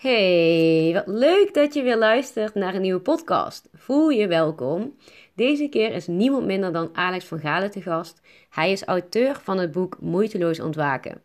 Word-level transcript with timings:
Hey, 0.00 0.90
wat 0.92 1.06
leuk 1.06 1.54
dat 1.54 1.74
je 1.74 1.82
weer 1.82 1.96
luistert 1.96 2.54
naar 2.54 2.74
een 2.74 2.80
nieuwe 2.80 3.00
podcast. 3.00 3.68
Voel 3.74 4.08
je 4.08 4.26
welkom. 4.26 4.96
Deze 5.34 5.68
keer 5.68 5.92
is 5.92 6.06
niemand 6.06 6.46
minder 6.46 6.72
dan 6.72 6.90
Alex 6.92 7.24
van 7.24 7.38
Galen 7.38 7.70
te 7.70 7.82
gast. 7.82 8.20
Hij 8.50 8.72
is 8.72 8.84
auteur 8.84 9.40
van 9.42 9.58
het 9.58 9.72
boek 9.72 9.96
Moeiteloos 10.00 10.60
ontwaken. 10.60 11.22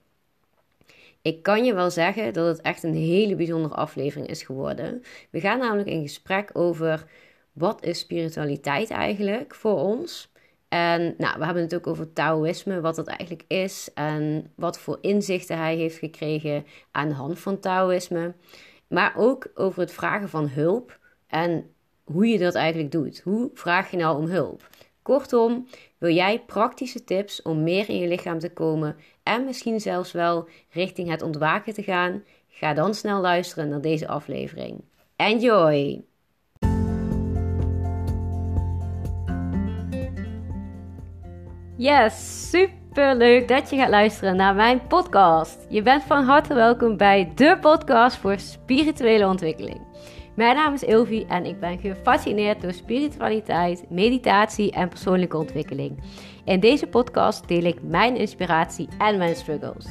Ik 1.21 1.43
kan 1.43 1.65
je 1.65 1.73
wel 1.73 1.91
zeggen 1.91 2.33
dat 2.33 2.47
het 2.47 2.61
echt 2.61 2.83
een 2.83 2.96
hele 2.96 3.35
bijzondere 3.35 3.75
aflevering 3.75 4.28
is 4.28 4.43
geworden. 4.43 5.03
We 5.29 5.39
gaan 5.39 5.60
namelijk 5.60 5.87
in 5.87 6.01
gesprek 6.01 6.49
over 6.53 7.05
wat 7.53 7.83
is 7.83 7.99
spiritualiteit 7.99 8.89
eigenlijk 8.89 9.55
voor 9.55 9.78
ons. 9.78 10.31
En 10.67 11.15
nou, 11.17 11.39
we 11.39 11.45
hebben 11.45 11.63
het 11.63 11.75
ook 11.75 11.87
over 11.87 12.13
Taoïsme, 12.13 12.81
wat 12.81 12.95
dat 12.95 13.07
eigenlijk 13.07 13.43
is 13.47 13.89
en 13.93 14.51
wat 14.55 14.79
voor 14.79 14.97
inzichten 15.01 15.57
hij 15.57 15.75
heeft 15.75 15.97
gekregen 15.97 16.65
aan 16.91 17.07
de 17.07 17.13
hand 17.13 17.39
van 17.39 17.59
Taoïsme. 17.59 18.34
Maar 18.88 19.13
ook 19.17 19.51
over 19.55 19.81
het 19.81 19.91
vragen 19.91 20.29
van 20.29 20.47
hulp 20.47 20.99
en 21.27 21.70
hoe 22.03 22.27
je 22.27 22.37
dat 22.37 22.55
eigenlijk 22.55 22.91
doet. 22.91 23.20
Hoe 23.20 23.49
vraag 23.53 23.91
je 23.91 23.97
nou 23.97 24.17
om 24.17 24.25
hulp? 24.25 24.70
Kortom, 25.01 25.67
wil 25.97 26.13
jij 26.13 26.39
praktische 26.39 27.03
tips 27.03 27.41
om 27.41 27.63
meer 27.63 27.89
in 27.89 27.97
je 27.97 28.07
lichaam 28.07 28.39
te 28.39 28.53
komen 28.53 28.95
en 29.23 29.45
misschien 29.45 29.79
zelfs 29.79 30.11
wel 30.11 30.47
richting 30.70 31.09
het 31.09 31.21
ontwaken 31.21 31.73
te 31.73 31.84
gaan? 31.84 32.23
Ga 32.47 32.73
dan 32.73 32.93
snel 32.93 33.21
luisteren 33.21 33.70
naar 33.70 33.81
deze 33.81 34.07
aflevering. 34.07 34.84
Enjoy! 35.15 36.05
Yes, 41.77 42.49
super 42.49 43.15
leuk 43.15 43.47
dat 43.47 43.70
je 43.70 43.75
gaat 43.75 43.89
luisteren 43.89 44.35
naar 44.35 44.55
mijn 44.55 44.88
podcast. 44.88 45.65
Je 45.70 45.81
bent 45.81 46.03
van 46.03 46.23
harte 46.23 46.53
welkom 46.53 46.98
bij 46.98 47.31
de 47.35 47.57
podcast 47.61 48.17
voor 48.17 48.39
spirituele 48.39 49.27
ontwikkeling. 49.27 49.81
Mijn 50.35 50.55
naam 50.55 50.73
is 50.73 50.84
Ilvi 50.84 51.25
en 51.27 51.45
ik 51.45 51.59
ben 51.59 51.79
gefascineerd 51.79 52.62
door 52.62 52.73
spiritualiteit, 52.73 53.85
meditatie 53.90 54.71
en 54.71 54.90
persoonlijke 54.90 55.37
ontwikkeling. 55.37 56.03
In 56.46 56.59
deze 56.59 56.87
podcast 56.87 57.48
deel 57.48 57.63
ik 57.63 57.84
mijn 57.84 58.15
inspiratie 58.18 58.87
en 58.98 59.18
mijn 59.18 59.35
struggles. 59.35 59.85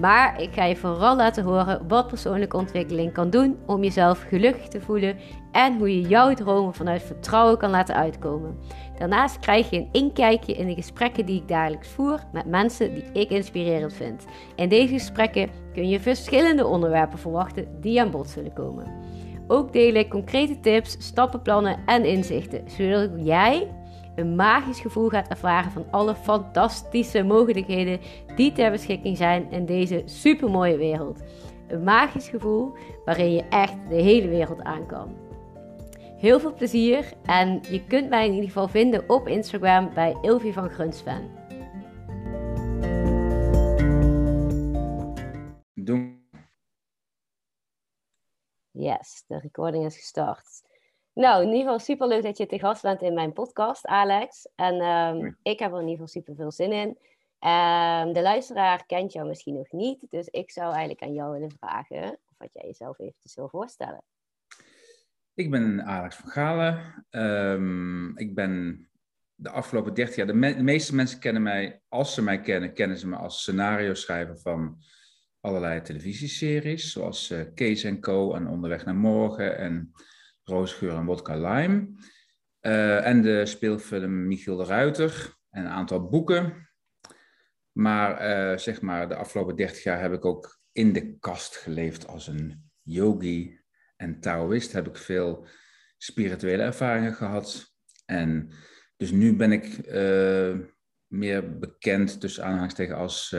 Maar 0.00 0.40
ik 0.42 0.52
ga 0.52 0.64
je 0.64 0.76
vooral 0.76 1.16
laten 1.16 1.44
horen 1.44 1.88
wat 1.88 2.06
persoonlijke 2.06 2.56
ontwikkeling 2.56 3.12
kan 3.12 3.30
doen 3.30 3.58
om 3.66 3.82
jezelf 3.82 4.24
gelukkig 4.28 4.68
te 4.68 4.80
voelen 4.80 5.18
en 5.52 5.78
hoe 5.78 6.00
je 6.00 6.08
jouw 6.08 6.34
dromen 6.34 6.74
vanuit 6.74 7.02
vertrouwen 7.02 7.58
kan 7.58 7.70
laten 7.70 7.94
uitkomen. 7.94 8.58
Daarnaast 9.00 9.38
krijg 9.38 9.70
je 9.70 9.76
een 9.76 9.88
inkijkje 9.92 10.52
in 10.52 10.66
de 10.66 10.74
gesprekken 10.74 11.26
die 11.26 11.40
ik 11.40 11.48
dagelijks 11.48 11.88
voer 11.88 12.20
met 12.32 12.46
mensen 12.46 12.94
die 12.94 13.04
ik 13.12 13.30
inspirerend 13.30 13.92
vind. 13.92 14.24
In 14.56 14.68
deze 14.68 14.92
gesprekken 14.92 15.50
kun 15.72 15.88
je 15.88 16.00
verschillende 16.00 16.66
onderwerpen 16.66 17.18
verwachten 17.18 17.80
die 17.80 18.00
aan 18.00 18.10
bod 18.10 18.28
zullen 18.28 18.52
komen. 18.52 18.92
Ook 19.46 19.72
deel 19.72 19.94
ik 19.94 20.10
concrete 20.10 20.60
tips, 20.60 20.96
stappenplannen 20.98 21.78
en 21.86 22.04
inzichten, 22.04 22.64
zodat 22.66 23.10
jij 23.16 23.68
een 24.14 24.34
magisch 24.34 24.80
gevoel 24.80 25.08
gaat 25.08 25.28
ervaren 25.28 25.70
van 25.70 25.84
alle 25.90 26.14
fantastische 26.14 27.22
mogelijkheden 27.22 28.00
die 28.36 28.52
ter 28.52 28.70
beschikking 28.70 29.16
zijn 29.16 29.50
in 29.50 29.66
deze 29.66 30.02
supermooie 30.04 30.76
wereld. 30.76 31.22
Een 31.68 31.82
magisch 31.82 32.28
gevoel 32.28 32.72
waarin 33.04 33.32
je 33.32 33.44
echt 33.48 33.74
de 33.88 34.02
hele 34.02 34.28
wereld 34.28 34.62
aan 34.62 34.86
kan. 34.86 35.19
Heel 36.20 36.40
veel 36.40 36.54
plezier 36.54 37.12
en 37.22 37.60
je 37.62 37.84
kunt 37.86 38.08
mij 38.08 38.26
in 38.26 38.32
ieder 38.32 38.46
geval 38.46 38.68
vinden 38.68 39.08
op 39.08 39.26
Instagram 39.26 39.94
bij 39.94 40.16
Ilvi 40.22 40.52
van 40.52 40.70
Grunsven. 40.70 41.30
Doen. 45.74 46.28
Yes, 48.70 49.24
de 49.26 49.38
recording 49.38 49.84
is 49.84 49.96
gestart. 49.96 50.62
Nou, 51.12 51.42
in 51.42 51.48
ieder 51.48 51.62
geval 51.62 51.78
super 51.78 52.06
leuk 52.08 52.22
dat 52.22 52.38
je 52.38 52.46
te 52.46 52.58
gast 52.58 52.82
bent 52.82 53.02
in 53.02 53.14
mijn 53.14 53.32
podcast, 53.32 53.86
Alex. 53.86 54.48
En 54.54 54.82
um, 54.82 55.38
ik 55.42 55.58
heb 55.58 55.72
er 55.72 55.80
in 55.80 55.88
ieder 55.88 56.06
geval 56.06 56.22
super 56.22 56.34
veel 56.34 56.52
zin 56.52 56.72
in. 56.72 56.88
Um, 56.88 58.12
de 58.12 58.22
luisteraar 58.22 58.86
kent 58.86 59.12
jou 59.12 59.26
misschien 59.28 59.54
nog 59.54 59.72
niet, 59.72 60.06
dus 60.10 60.26
ik 60.26 60.50
zou 60.50 60.70
eigenlijk 60.70 61.02
aan 61.02 61.14
jou 61.14 61.32
willen 61.32 61.52
vragen 61.58 62.12
of 62.12 62.34
wat 62.38 62.52
jij 62.52 62.66
jezelf 62.66 62.98
eventjes 62.98 63.34
wil 63.34 63.48
voorstellen. 63.48 64.02
Ik 65.40 65.50
ben 65.50 65.84
Alex 65.84 66.16
van 66.16 66.30
Galen. 66.30 67.04
Um, 67.10 68.18
ik 68.18 68.34
ben 68.34 68.88
de 69.34 69.50
afgelopen 69.50 69.94
30 69.94 70.16
jaar, 70.16 70.26
de, 70.26 70.34
me 70.34 70.56
de, 70.56 70.62
meeste 70.62 70.94
mensen 70.94 71.18
kennen 71.18 71.42
mij, 71.42 71.80
als 71.88 72.14
ze 72.14 72.22
mij 72.22 72.40
kennen, 72.40 72.74
kennen 72.74 72.98
ze 72.98 73.08
me 73.08 73.16
als 73.16 73.40
scenario 73.40 73.94
schrijver 73.94 74.38
van 74.38 74.82
allerlei 75.40 75.82
televisieseries, 75.82 76.92
zoals 76.92 77.30
uh, 77.30 77.40
Kees 77.54 77.98
Co. 78.00 78.34
en 78.34 78.46
Onderweg 78.48 78.84
naar 78.84 78.94
Morgen 78.94 79.58
en 79.58 79.92
Roosgeur 80.44 80.94
en 80.94 81.04
Wodka 81.04 81.36
Lime. 81.36 81.88
Uh, 82.60 83.06
en 83.06 83.22
de 83.22 83.46
speelfilm 83.46 84.26
Michiel 84.26 84.56
de 84.56 84.64
Ruiter 84.64 85.34
en 85.50 85.64
een 85.64 85.70
aantal 85.70 86.08
boeken. 86.08 86.68
Maar 87.72 88.12
uh, 88.12 88.58
zeg 88.58 88.80
maar, 88.80 89.08
de 89.08 89.16
afgelopen 89.16 89.56
30 89.56 89.82
jaar 89.82 90.00
heb 90.00 90.12
ik 90.12 90.24
ook 90.24 90.60
in 90.72 90.92
de 90.92 91.18
kast 91.18 91.56
geleefd 91.56 92.06
als 92.06 92.26
een 92.26 92.70
yogi 92.82 93.59
en 94.00 94.20
Taoïst. 94.20 94.72
Heb 94.72 94.86
ik 94.86 94.96
veel 94.96 95.46
spirituele 95.96 96.62
ervaringen 96.62 97.14
gehad. 97.14 97.74
En 98.06 98.50
dus 98.96 99.10
nu 99.10 99.36
ben 99.36 99.52
ik 99.52 99.86
uh, 99.86 100.58
meer 101.06 101.58
bekend, 101.58 102.20
tussen 102.20 102.44
aanhalingstekens, 102.44 102.98
als 102.98 103.36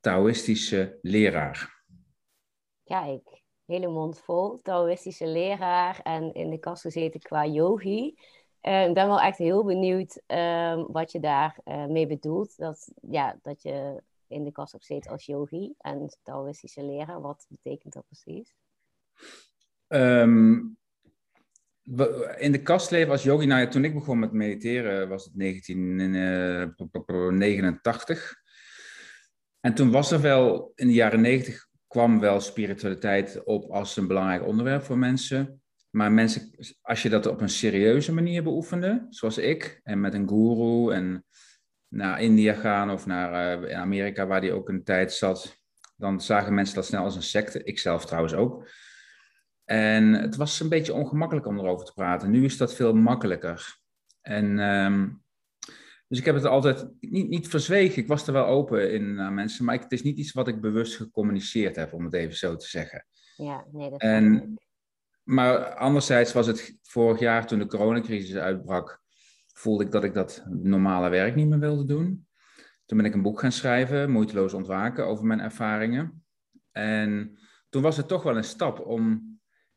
Taoïstische 0.00 0.98
leraar. 1.02 1.84
Kijk, 2.84 3.42
hele 3.64 3.88
mond 3.88 4.20
vol. 4.20 4.60
Taoïstische 4.62 5.26
leraar 5.26 6.00
en 6.02 6.34
in 6.34 6.50
de 6.50 6.58
kast 6.58 6.82
gezeten 6.82 7.20
qua 7.20 7.46
yogi. 7.46 8.14
Uh, 8.62 8.88
ik 8.88 8.94
ben 8.94 9.06
wel 9.06 9.20
echt 9.20 9.38
heel 9.38 9.64
benieuwd 9.64 10.22
uh, 10.26 10.84
wat 10.86 11.12
je 11.12 11.20
daarmee 11.20 11.86
mee 11.86 12.06
bedoelt. 12.06 12.56
Dat, 12.56 12.92
ja, 13.02 13.38
dat 13.42 13.62
je 13.62 14.02
in 14.26 14.44
de 14.44 14.52
kast 14.52 14.72
hebt 14.72 14.84
zitten 14.84 15.10
als 15.10 15.26
yogi 15.26 15.74
en 15.78 16.18
Taoïstische 16.22 16.82
leraar. 16.82 17.20
Wat 17.20 17.46
betekent 17.48 17.92
dat 17.92 18.06
precies? 18.06 18.54
Um, 19.92 20.78
in 22.38 22.52
de 22.52 22.62
kast 22.62 22.90
leven 22.90 23.12
als 23.12 23.22
yogi, 23.22 23.46
nou 23.46 23.68
toen 23.68 23.84
ik 23.84 23.94
begon 23.94 24.18
met 24.18 24.32
mediteren 24.32 25.08
was 25.08 25.24
het 25.24 25.38
1989. 25.38 28.34
En 29.60 29.74
toen 29.74 29.90
was 29.90 30.10
er 30.10 30.20
wel 30.20 30.72
in 30.74 30.86
de 30.86 30.92
jaren 30.92 31.20
90 31.20 31.68
kwam 31.86 32.20
wel 32.20 32.40
spiritualiteit 32.40 33.44
op 33.44 33.70
als 33.70 33.96
een 33.96 34.06
belangrijk 34.06 34.46
onderwerp 34.46 34.82
voor 34.82 34.98
mensen. 34.98 35.62
Maar 35.90 36.12
mensen, 36.12 36.50
als 36.82 37.02
je 37.02 37.08
dat 37.08 37.26
op 37.26 37.40
een 37.40 37.48
serieuze 37.48 38.12
manier 38.12 38.42
beoefende, 38.42 39.06
zoals 39.08 39.38
ik, 39.38 39.80
en 39.82 40.00
met 40.00 40.14
een 40.14 40.28
guru 40.28 40.92
en 40.92 41.24
naar 41.88 42.20
India 42.20 42.54
gaan 42.54 42.90
of 42.90 43.06
naar 43.06 43.62
uh, 43.62 43.78
Amerika, 43.78 44.26
waar 44.26 44.40
die 44.40 44.52
ook 44.52 44.68
een 44.68 44.84
tijd 44.84 45.12
zat, 45.12 45.58
dan 45.96 46.20
zagen 46.20 46.54
mensen 46.54 46.74
dat 46.74 46.86
snel 46.86 47.04
als 47.04 47.16
een 47.16 47.22
secte. 47.22 47.64
Ik 47.64 47.78
zelf 47.78 48.06
trouwens 48.06 48.34
ook. 48.34 48.68
En 49.70 50.12
het 50.12 50.36
was 50.36 50.60
een 50.60 50.68
beetje 50.68 50.94
ongemakkelijk 50.94 51.46
om 51.46 51.58
erover 51.58 51.86
te 51.86 51.92
praten. 51.92 52.30
Nu 52.30 52.44
is 52.44 52.56
dat 52.56 52.74
veel 52.74 52.94
makkelijker. 52.94 53.78
En 54.20 54.58
um, 54.58 55.22
dus 56.08 56.18
ik 56.18 56.24
heb 56.24 56.34
het 56.34 56.44
altijd 56.44 56.88
niet, 57.00 57.28
niet 57.28 57.48
verzwegen. 57.48 58.02
Ik 58.02 58.08
was 58.08 58.26
er 58.26 58.32
wel 58.32 58.46
open 58.46 58.92
in 58.92 59.14
naar 59.14 59.32
mensen, 59.32 59.64
maar 59.64 59.74
ik, 59.74 59.82
het 59.82 59.92
is 59.92 60.02
niet 60.02 60.18
iets 60.18 60.32
wat 60.32 60.48
ik 60.48 60.60
bewust 60.60 60.96
gecommuniceerd 60.96 61.76
heb, 61.76 61.92
om 61.92 62.04
het 62.04 62.14
even 62.14 62.36
zo 62.36 62.56
te 62.56 62.66
zeggen. 62.66 63.06
Ja, 63.36 63.66
nee, 63.72 63.90
dat 63.90 64.00
en, 64.00 64.54
Maar 65.22 65.74
anderzijds 65.74 66.32
was 66.32 66.46
het 66.46 66.78
vorig 66.82 67.18
jaar, 67.18 67.46
toen 67.46 67.58
de 67.58 67.66
coronacrisis 67.66 68.36
uitbrak, 68.36 69.00
voelde 69.52 69.84
ik 69.84 69.90
dat 69.90 70.04
ik 70.04 70.14
dat 70.14 70.44
normale 70.48 71.08
werk 71.08 71.34
niet 71.34 71.48
meer 71.48 71.58
wilde 71.58 71.84
doen. 71.84 72.26
Toen 72.86 72.98
ben 72.98 73.06
ik 73.06 73.14
een 73.14 73.22
boek 73.22 73.40
gaan 73.40 73.52
schrijven, 73.52 74.10
Moeiteloos 74.10 74.54
ontwaken, 74.54 75.06
over 75.06 75.24
mijn 75.24 75.40
ervaringen. 75.40 76.24
En 76.72 77.38
toen 77.68 77.82
was 77.82 77.96
het 77.96 78.08
toch 78.08 78.22
wel 78.22 78.36
een 78.36 78.44
stap 78.44 78.86
om 78.86 79.29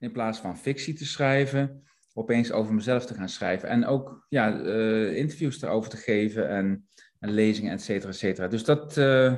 in 0.04 0.12
plaats 0.12 0.40
van 0.40 0.58
fictie 0.58 0.94
te 0.94 1.06
schrijven, 1.06 1.84
opeens 2.14 2.52
over 2.52 2.74
mezelf 2.74 3.06
te 3.06 3.14
gaan 3.14 3.30
schrijven. 3.30 3.70
En 3.70 3.86
ook 3.86 4.26
ja, 4.30 4.54
uh, 4.54 5.18
interviews 5.18 5.62
erover 5.62 5.90
te 5.90 5.98
geven 5.98 6.50
en, 6.50 6.88
en 7.20 7.32
lezingen, 7.32 7.72
et 7.72 7.82
cetera, 7.82 8.10
et 8.10 8.18
cetera. 8.18 8.48
Dus 8.48 8.64
dat, 8.64 8.98
uh, 8.98 9.34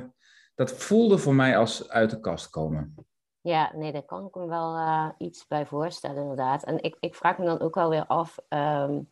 dat 0.54 0.72
voelde 0.72 1.18
voor 1.18 1.34
mij 1.34 1.58
als 1.58 1.88
uit 1.88 2.10
de 2.10 2.20
kast 2.20 2.50
komen. 2.50 2.94
Ja, 3.40 3.72
nee, 3.74 3.92
daar 3.92 4.04
kan 4.04 4.26
ik 4.26 4.34
me 4.34 4.46
wel 4.46 4.76
uh, 4.76 5.10
iets 5.18 5.46
bij 5.46 5.66
voorstellen, 5.66 6.20
inderdaad. 6.22 6.64
En 6.64 6.82
ik, 6.82 6.96
ik 7.00 7.14
vraag 7.14 7.38
me 7.38 7.44
dan 7.44 7.60
ook 7.60 7.74
wel 7.74 7.88
weer 7.88 8.06
af, 8.06 8.38
um, 8.48 9.08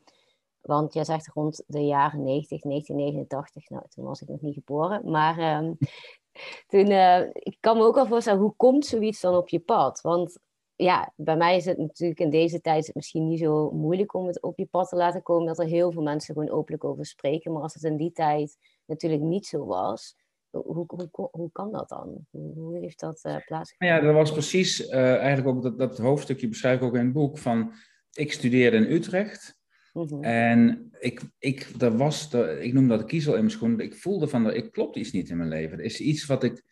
want 0.61 0.93
jij 0.93 1.05
zegt 1.05 1.29
rond 1.29 1.62
de 1.67 1.85
jaren 1.85 2.23
90, 2.23 2.61
1989, 2.61 3.69
nou, 3.69 3.85
toen 3.89 4.05
was 4.05 4.21
ik 4.21 4.29
nog 4.29 4.41
niet 4.41 4.55
geboren, 4.55 5.11
maar 5.11 5.57
um, 5.57 5.77
toen, 6.71 6.91
ik 7.33 7.57
kan 7.61 7.77
me 7.77 7.83
ook 7.83 7.97
al 7.97 8.07
voorstellen, 8.07 8.41
hoe 8.41 8.55
komt 8.57 8.87
zoiets 8.87 9.21
dan 9.21 9.37
op 9.37 9.49
je 9.49 9.61
pad? 9.61 10.00
Want 10.00 10.39
ja, 10.76 11.12
bij 11.17 11.37
mij 11.37 11.56
is 11.56 11.65
het 11.65 11.79
natuurlijk 11.79 12.21
in 12.21 12.31
deze 12.31 12.61
tijd 12.61 12.91
misschien 12.94 13.29
niet 13.29 13.38
zo 13.38 13.71
moeilijk 13.71 14.15
om 14.15 14.26
het 14.26 14.43
op 14.43 14.59
je 14.59 14.67
pad 14.67 14.88
te 14.88 14.97
laten 14.97 15.23
komen, 15.23 15.47
dat 15.47 15.59
er 15.59 15.67
heel 15.67 15.93
veel 15.93 16.03
mensen 16.03 16.35
gewoon 16.35 16.50
openlijk 16.50 16.85
over 16.85 17.06
spreken. 17.06 17.53
Maar 17.53 17.62
als 17.62 17.75
het 17.75 17.82
in 17.82 17.97
die 17.97 18.12
tijd 18.12 18.56
natuurlijk 18.87 19.23
niet 19.23 19.47
zo 19.47 19.67
was, 19.67 20.17
hoe, 20.50 20.85
hoe, 20.87 21.29
hoe 21.31 21.53
kan 21.53 21.73
dat 21.73 21.88
dan? 21.88 22.26
Hoe 22.31 22.79
heeft 22.79 23.00
dat 23.00 23.21
uh, 23.25 23.37
plaatsgevonden? 23.47 23.97
Ja, 23.97 24.00
dat 24.00 24.15
was 24.15 24.32
precies 24.32 24.88
uh, 24.88 25.17
eigenlijk 25.17 25.56
ook 25.56 25.62
dat, 25.62 25.79
dat 25.79 25.99
hoofdstukje 25.99 26.49
beschrijf 26.49 26.76
ik 26.76 26.85
ook 26.85 26.94
in 26.94 27.05
het 27.05 27.12
boek 27.12 27.38
van 27.38 27.73
ik 28.12 28.32
studeerde 28.32 28.76
in 28.76 28.93
Utrecht. 28.93 29.59
Mhm. 29.93 30.23
En 30.23 30.91
ik, 30.99 31.23
ik, 31.38 31.71
er 31.79 31.97
was, 31.97 32.32
er, 32.32 32.61
ik 32.61 32.73
noem 32.73 32.88
dat 32.88 32.99
de 32.99 33.05
kiezel 33.05 33.32
in 33.32 33.38
mijn 33.38 33.50
schoen. 33.50 33.81
Ik 33.81 33.94
voelde 33.94 34.29
van, 34.29 34.47
er, 34.47 34.55
ik 34.55 34.73
klopt 34.73 34.97
iets 34.97 35.12
niet 35.12 35.29
in 35.29 35.37
mijn 35.37 35.49
leven. 35.49 35.79
Er 35.79 35.85
is 35.85 36.00
iets 36.00 36.26
wat 36.26 36.43
ik, 36.43 36.62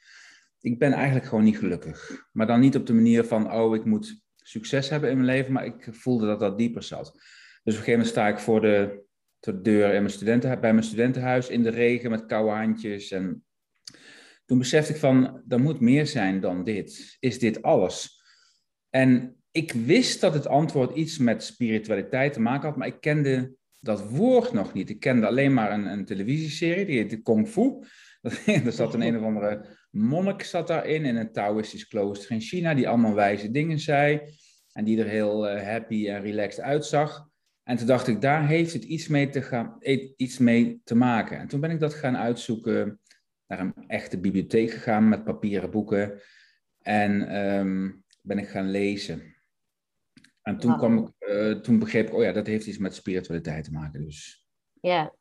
ik 0.63 0.79
ben 0.79 0.93
eigenlijk 0.93 1.27
gewoon 1.27 1.45
niet 1.45 1.59
gelukkig. 1.59 2.27
Maar 2.33 2.47
dan 2.47 2.61
niet 2.61 2.77
op 2.77 2.87
de 2.87 2.95
manier 2.95 3.25
van, 3.25 3.53
oh, 3.53 3.75
ik 3.75 3.85
moet 3.85 4.23
succes 4.37 4.89
hebben 4.89 5.11
in 5.11 5.17
mijn 5.17 5.29
leven. 5.29 5.53
Maar 5.53 5.65
ik 5.65 5.89
voelde 5.91 6.27
dat 6.27 6.41
dat 6.41 6.59
dieper 6.59 6.83
zat. 6.83 7.13
Dus 7.13 7.15
op 7.15 7.65
een 7.65 7.73
gegeven 7.73 7.93
moment 7.93 8.09
sta 8.09 8.29
ik 8.29 8.39
voor 8.39 8.61
de, 8.61 9.03
de 9.39 9.61
deur 9.61 9.95
in 9.95 10.03
mijn 10.03 10.11
studenten, 10.11 10.61
bij 10.61 10.73
mijn 10.73 10.85
studentenhuis 10.85 11.49
in 11.49 11.63
de 11.63 11.71
regen 11.71 12.11
met 12.11 12.27
koude 12.27 12.51
handjes. 12.51 13.11
En 13.11 13.45
toen 14.45 14.59
besefte 14.59 14.93
ik 14.93 14.99
van, 14.99 15.43
er 15.49 15.61
moet 15.61 15.81
meer 15.81 16.07
zijn 16.07 16.41
dan 16.41 16.65
dit. 16.65 17.17
Is 17.21 17.39
dit 17.39 17.63
alles? 17.63 18.23
En 18.91 19.37
ik 19.51 19.73
wist 19.73 20.21
dat 20.21 20.35
het 20.35 20.47
antwoord 20.47 20.97
iets 20.97 21.19
met 21.19 21.45
spiritualiteit 21.45 22.33
te 22.33 22.41
maken 22.41 22.69
had, 22.69 22.77
maar 22.77 22.87
ik 22.87 23.01
kende 23.01 23.55
dat 23.81 24.11
woord 24.11 24.53
nog 24.53 24.73
niet. 24.73 24.91
Ik 24.91 25.01
kende 25.01 25.27
alleen 25.27 25.55
maar 25.55 25.73
een, 25.73 25.87
een 25.87 26.05
televisieserie, 26.05 26.85
die 26.85 26.99
heette 26.99 27.23
Kung 27.23 27.49
Fu. 27.49 27.85
er 28.65 28.73
zat 28.73 28.95
een 28.95 29.03
een 29.03 29.19
of 29.19 29.25
andere 29.25 29.81
monnik 29.93 30.43
zat 30.43 30.67
daarin, 30.67 31.05
in 31.05 31.17
een 31.17 31.33
Taoïstisch 31.33 31.89
klooster 31.89 32.31
in 32.31 32.41
China, 32.41 32.75
die 32.75 32.89
allemaal 32.89 33.15
wijze 33.15 33.51
dingen 33.51 33.79
zei. 33.79 34.21
En 34.73 34.85
die 34.85 35.01
er 35.01 35.09
heel 35.09 35.51
uh, 35.51 35.63
happy 35.63 36.09
en 36.09 36.23
relaxed 36.23 36.65
uitzag. 36.65 37.31
En 37.63 37.77
toen 37.77 37.87
dacht 37.87 38.07
ik, 38.07 38.21
daar 38.21 38.47
heeft 38.47 38.73
het 38.73 38.85
iets 38.85 39.09
mee, 39.09 39.29
te 39.29 39.43
gaan, 39.43 39.77
iets 40.17 40.39
mee 40.39 40.81
te 40.85 40.95
maken. 40.95 41.39
En 41.39 41.49
toen 41.49 41.61
ben 41.61 41.71
ik 41.71 41.81
dat 41.81 41.95
gaan 41.95 42.17
uitzoeken, 42.17 43.01
naar 43.47 43.61
een 43.61 43.75
echte 43.87 44.21
bibliotheek 44.21 44.71
gegaan 44.71 45.09
met 45.09 45.25
papieren 45.25 45.71
boeken. 45.71 46.21
En 46.83 47.37
um, 47.37 48.05
ben 48.23 48.39
ik 48.39 48.49
gaan 48.49 48.71
lezen. 48.71 49.37
En 50.43 50.59
toen, 50.59 50.77
kwam 50.77 50.99
ik, 50.99 51.29
uh, 51.29 51.61
toen 51.61 51.79
begreep 51.79 52.07
ik, 52.09 52.15
oh 52.15 52.23
ja, 52.23 52.33
dat 52.33 52.47
heeft 52.47 52.67
iets 52.67 52.79
met 52.79 52.95
spiritualiteit 52.95 53.65
te 53.65 53.73
maken. 53.73 54.05
Dus. 54.05 54.47
Ja. 54.81 55.15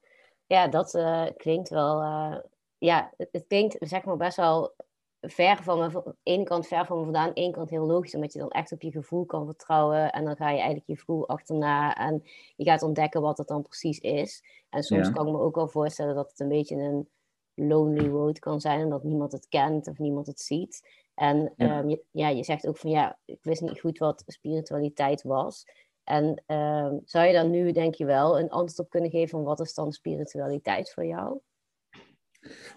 ja, 0.46 0.68
dat 0.68 0.94
uh, 0.94 1.28
klinkt 1.36 1.70
wel. 1.70 2.02
Uh, 2.02 2.38
ja, 2.86 3.14
het, 3.18 3.30
het, 3.32 3.48
klinkt 3.48 3.78
zeg 3.80 4.06
maar 4.06 4.18
best 4.18 4.38
wel 4.38 4.74
ver 5.22 5.64
van 5.64 5.80
me. 5.80 5.84
Aan 5.84 6.16
ene 6.24 6.44
kant 6.44 6.68
ver 6.68 6.86
van 6.86 6.98
me 6.98 7.04
vandaan, 7.04 7.28
aan 7.28 7.34
de 7.34 7.42
ene 7.42 7.52
kant 7.52 7.70
heel 7.70 7.86
logisch, 7.86 8.16
omdat 8.16 8.34
je 8.34 8.40
dan 8.40 8.50
echt 8.50 8.72
op 8.72 8.82
je 8.82 8.92
gevoel 8.92 9.26
kan 9.26 9.46
vertrouwen. 9.46 10.12
En 10.12 10.26
dan 10.26 10.36
ga 10.36 10.50
je 10.50 10.56
eigenlijk 10.56 10.88
je 10.88 10.98
gevoel 10.98 11.28
achterna 11.28 11.96
en 11.96 12.24
je 12.56 12.64
gaat 12.64 12.82
ontdekken 12.82 13.22
wat 13.22 13.38
het 13.38 13.48
dan 13.48 13.62
precies 13.62 14.00
is. 14.00 14.44
En 14.70 14.84
soms 14.84 15.12
kan 15.12 15.28
ik 15.28 15.34
me 15.34 15.40
ook 15.40 15.56
wel 15.56 15.68
voorstellen 15.68 16.16
dat 16.16 16.30
het 16.30 16.40
een 16.40 16.48
beetje 16.48 16.76
een 16.76 17.10
lonely 17.54 18.08
road 18.08 18.40
kan 18.40 18.62
zijn 18.62 18.80
en 18.80 18.90
dat 18.90 19.04
niemand 19.04 19.32
het 19.32 19.48
kent 19.48 19.88
of 19.88 19.98
niemand 19.98 20.28
het 20.28 20.40
ziet. 20.40 20.90
En 21.14 21.54
ja. 21.56 21.78
Ehm, 21.78 21.90
je, 21.90 22.04
ja, 22.12 22.28
je 22.28 22.44
zegt 22.44 22.68
ook 22.68 22.78
van 22.78 22.90
ja, 22.90 23.20
ik 23.26 23.44
wist 23.44 23.62
niet 23.62 23.80
goed 23.80 23.98
wat 23.98 24.24
spiritualiteit 24.26 25.24
was. 25.24 25.66
En 26.04 26.44
um, 26.48 27.02
zou 27.06 27.26
je 27.26 27.34
dan 27.34 27.50
nu, 27.50 27.72
denk 27.72 27.96
je 27.96 28.06
wel, 28.06 28.40
een 28.40 28.50
antwoord 28.50 28.80
op 28.80 28.90
kunnen 28.90 29.10
geven 29.10 29.30
van 29.30 29.44
wat 29.44 29.60
is 29.60 29.74
dan 29.74 29.92
spiritualiteit 29.92 30.92
voor 30.92 31.06
jou? 31.06 31.40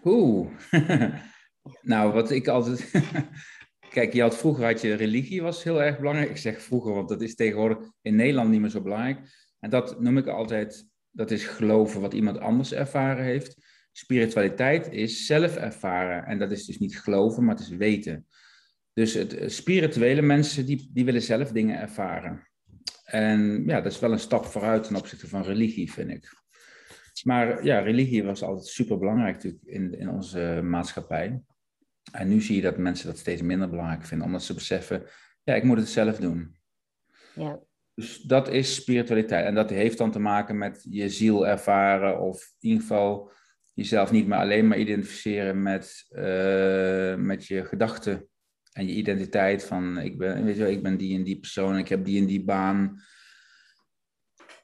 Oeh, 0.04 0.48
nou 1.82 2.12
wat 2.12 2.30
ik 2.30 2.48
altijd... 2.48 2.90
Kijk, 3.90 4.12
je 4.12 4.20
had, 4.20 4.36
vroeger 4.36 4.64
had 4.64 4.80
je 4.80 4.94
religie, 4.94 5.42
was 5.42 5.62
heel 5.62 5.82
erg 5.82 5.98
belangrijk. 5.98 6.30
Ik 6.30 6.36
zeg 6.36 6.62
vroeger, 6.62 6.92
want 6.92 7.08
dat 7.08 7.22
is 7.22 7.34
tegenwoordig 7.34 7.78
in 8.02 8.14
Nederland 8.14 8.50
niet 8.50 8.60
meer 8.60 8.70
zo 8.70 8.82
belangrijk. 8.82 9.18
En 9.60 9.70
dat 9.70 10.00
noem 10.00 10.18
ik 10.18 10.26
altijd, 10.26 10.86
dat 11.10 11.30
is 11.30 11.46
geloven 11.46 12.00
wat 12.00 12.14
iemand 12.14 12.38
anders 12.38 12.72
ervaren 12.72 13.24
heeft. 13.24 13.56
Spiritualiteit 13.92 14.92
is 14.92 15.26
zelf 15.26 15.56
ervaren. 15.56 16.24
En 16.24 16.38
dat 16.38 16.50
is 16.50 16.64
dus 16.64 16.78
niet 16.78 17.00
geloven, 17.00 17.44
maar 17.44 17.54
het 17.54 17.64
is 17.64 17.76
weten. 17.76 18.26
Dus 18.92 19.14
het, 19.14 19.34
eh, 19.34 19.48
spirituele 19.48 20.22
mensen, 20.22 20.66
die, 20.66 20.90
die 20.92 21.04
willen 21.04 21.22
zelf 21.22 21.52
dingen 21.52 21.80
ervaren. 21.80 22.48
En 23.04 23.62
ja, 23.66 23.80
dat 23.80 23.92
is 23.92 23.98
wel 23.98 24.12
een 24.12 24.18
stap 24.18 24.44
vooruit 24.44 24.84
ten 24.84 24.96
opzichte 24.96 25.28
van 25.28 25.42
religie, 25.42 25.92
vind 25.92 26.10
ik. 26.10 26.43
Maar 27.22 27.64
ja, 27.64 27.78
religie 27.78 28.24
was 28.24 28.42
altijd 28.42 28.66
super 28.66 28.98
belangrijk 28.98 29.34
natuurlijk 29.34 29.64
in, 29.64 29.98
in 29.98 30.08
onze 30.08 30.60
maatschappij. 30.62 31.42
En 32.12 32.28
nu 32.28 32.40
zie 32.40 32.56
je 32.56 32.62
dat 32.62 32.76
mensen 32.76 33.06
dat 33.06 33.18
steeds 33.18 33.42
minder 33.42 33.70
belangrijk 33.70 34.04
vinden, 34.04 34.26
omdat 34.26 34.42
ze 34.42 34.54
beseffen, 34.54 35.02
ja, 35.42 35.54
ik 35.54 35.62
moet 35.62 35.78
het 35.78 35.88
zelf 35.88 36.16
doen. 36.16 36.56
Ja. 37.34 37.60
Dus 37.94 38.20
dat 38.20 38.48
is 38.48 38.74
spiritualiteit. 38.74 39.46
En 39.46 39.54
dat 39.54 39.70
heeft 39.70 39.98
dan 39.98 40.10
te 40.10 40.18
maken 40.18 40.58
met 40.58 40.86
je 40.90 41.08
ziel 41.08 41.46
ervaren, 41.46 42.20
of 42.20 42.54
in 42.60 42.68
ieder 42.68 42.82
geval 42.82 43.32
jezelf 43.72 44.10
niet 44.10 44.26
meer 44.26 44.38
alleen 44.38 44.68
maar 44.68 44.78
identificeren 44.78 45.62
met, 45.62 46.06
uh, 46.10 47.14
met 47.14 47.46
je 47.46 47.64
gedachten 47.64 48.28
en 48.72 48.86
je 48.86 48.92
identiteit 48.92 49.64
van 49.64 49.98
ik 49.98 50.18
ben, 50.18 50.44
weet 50.44 50.56
je 50.56 50.62
wel, 50.62 50.70
ik 50.70 50.82
ben 50.82 50.96
die 50.96 51.16
en 51.16 51.24
die 51.24 51.38
persoon, 51.38 51.78
ik 51.78 51.88
heb 51.88 52.04
die 52.04 52.20
en 52.20 52.26
die 52.26 52.44
baan. 52.44 53.00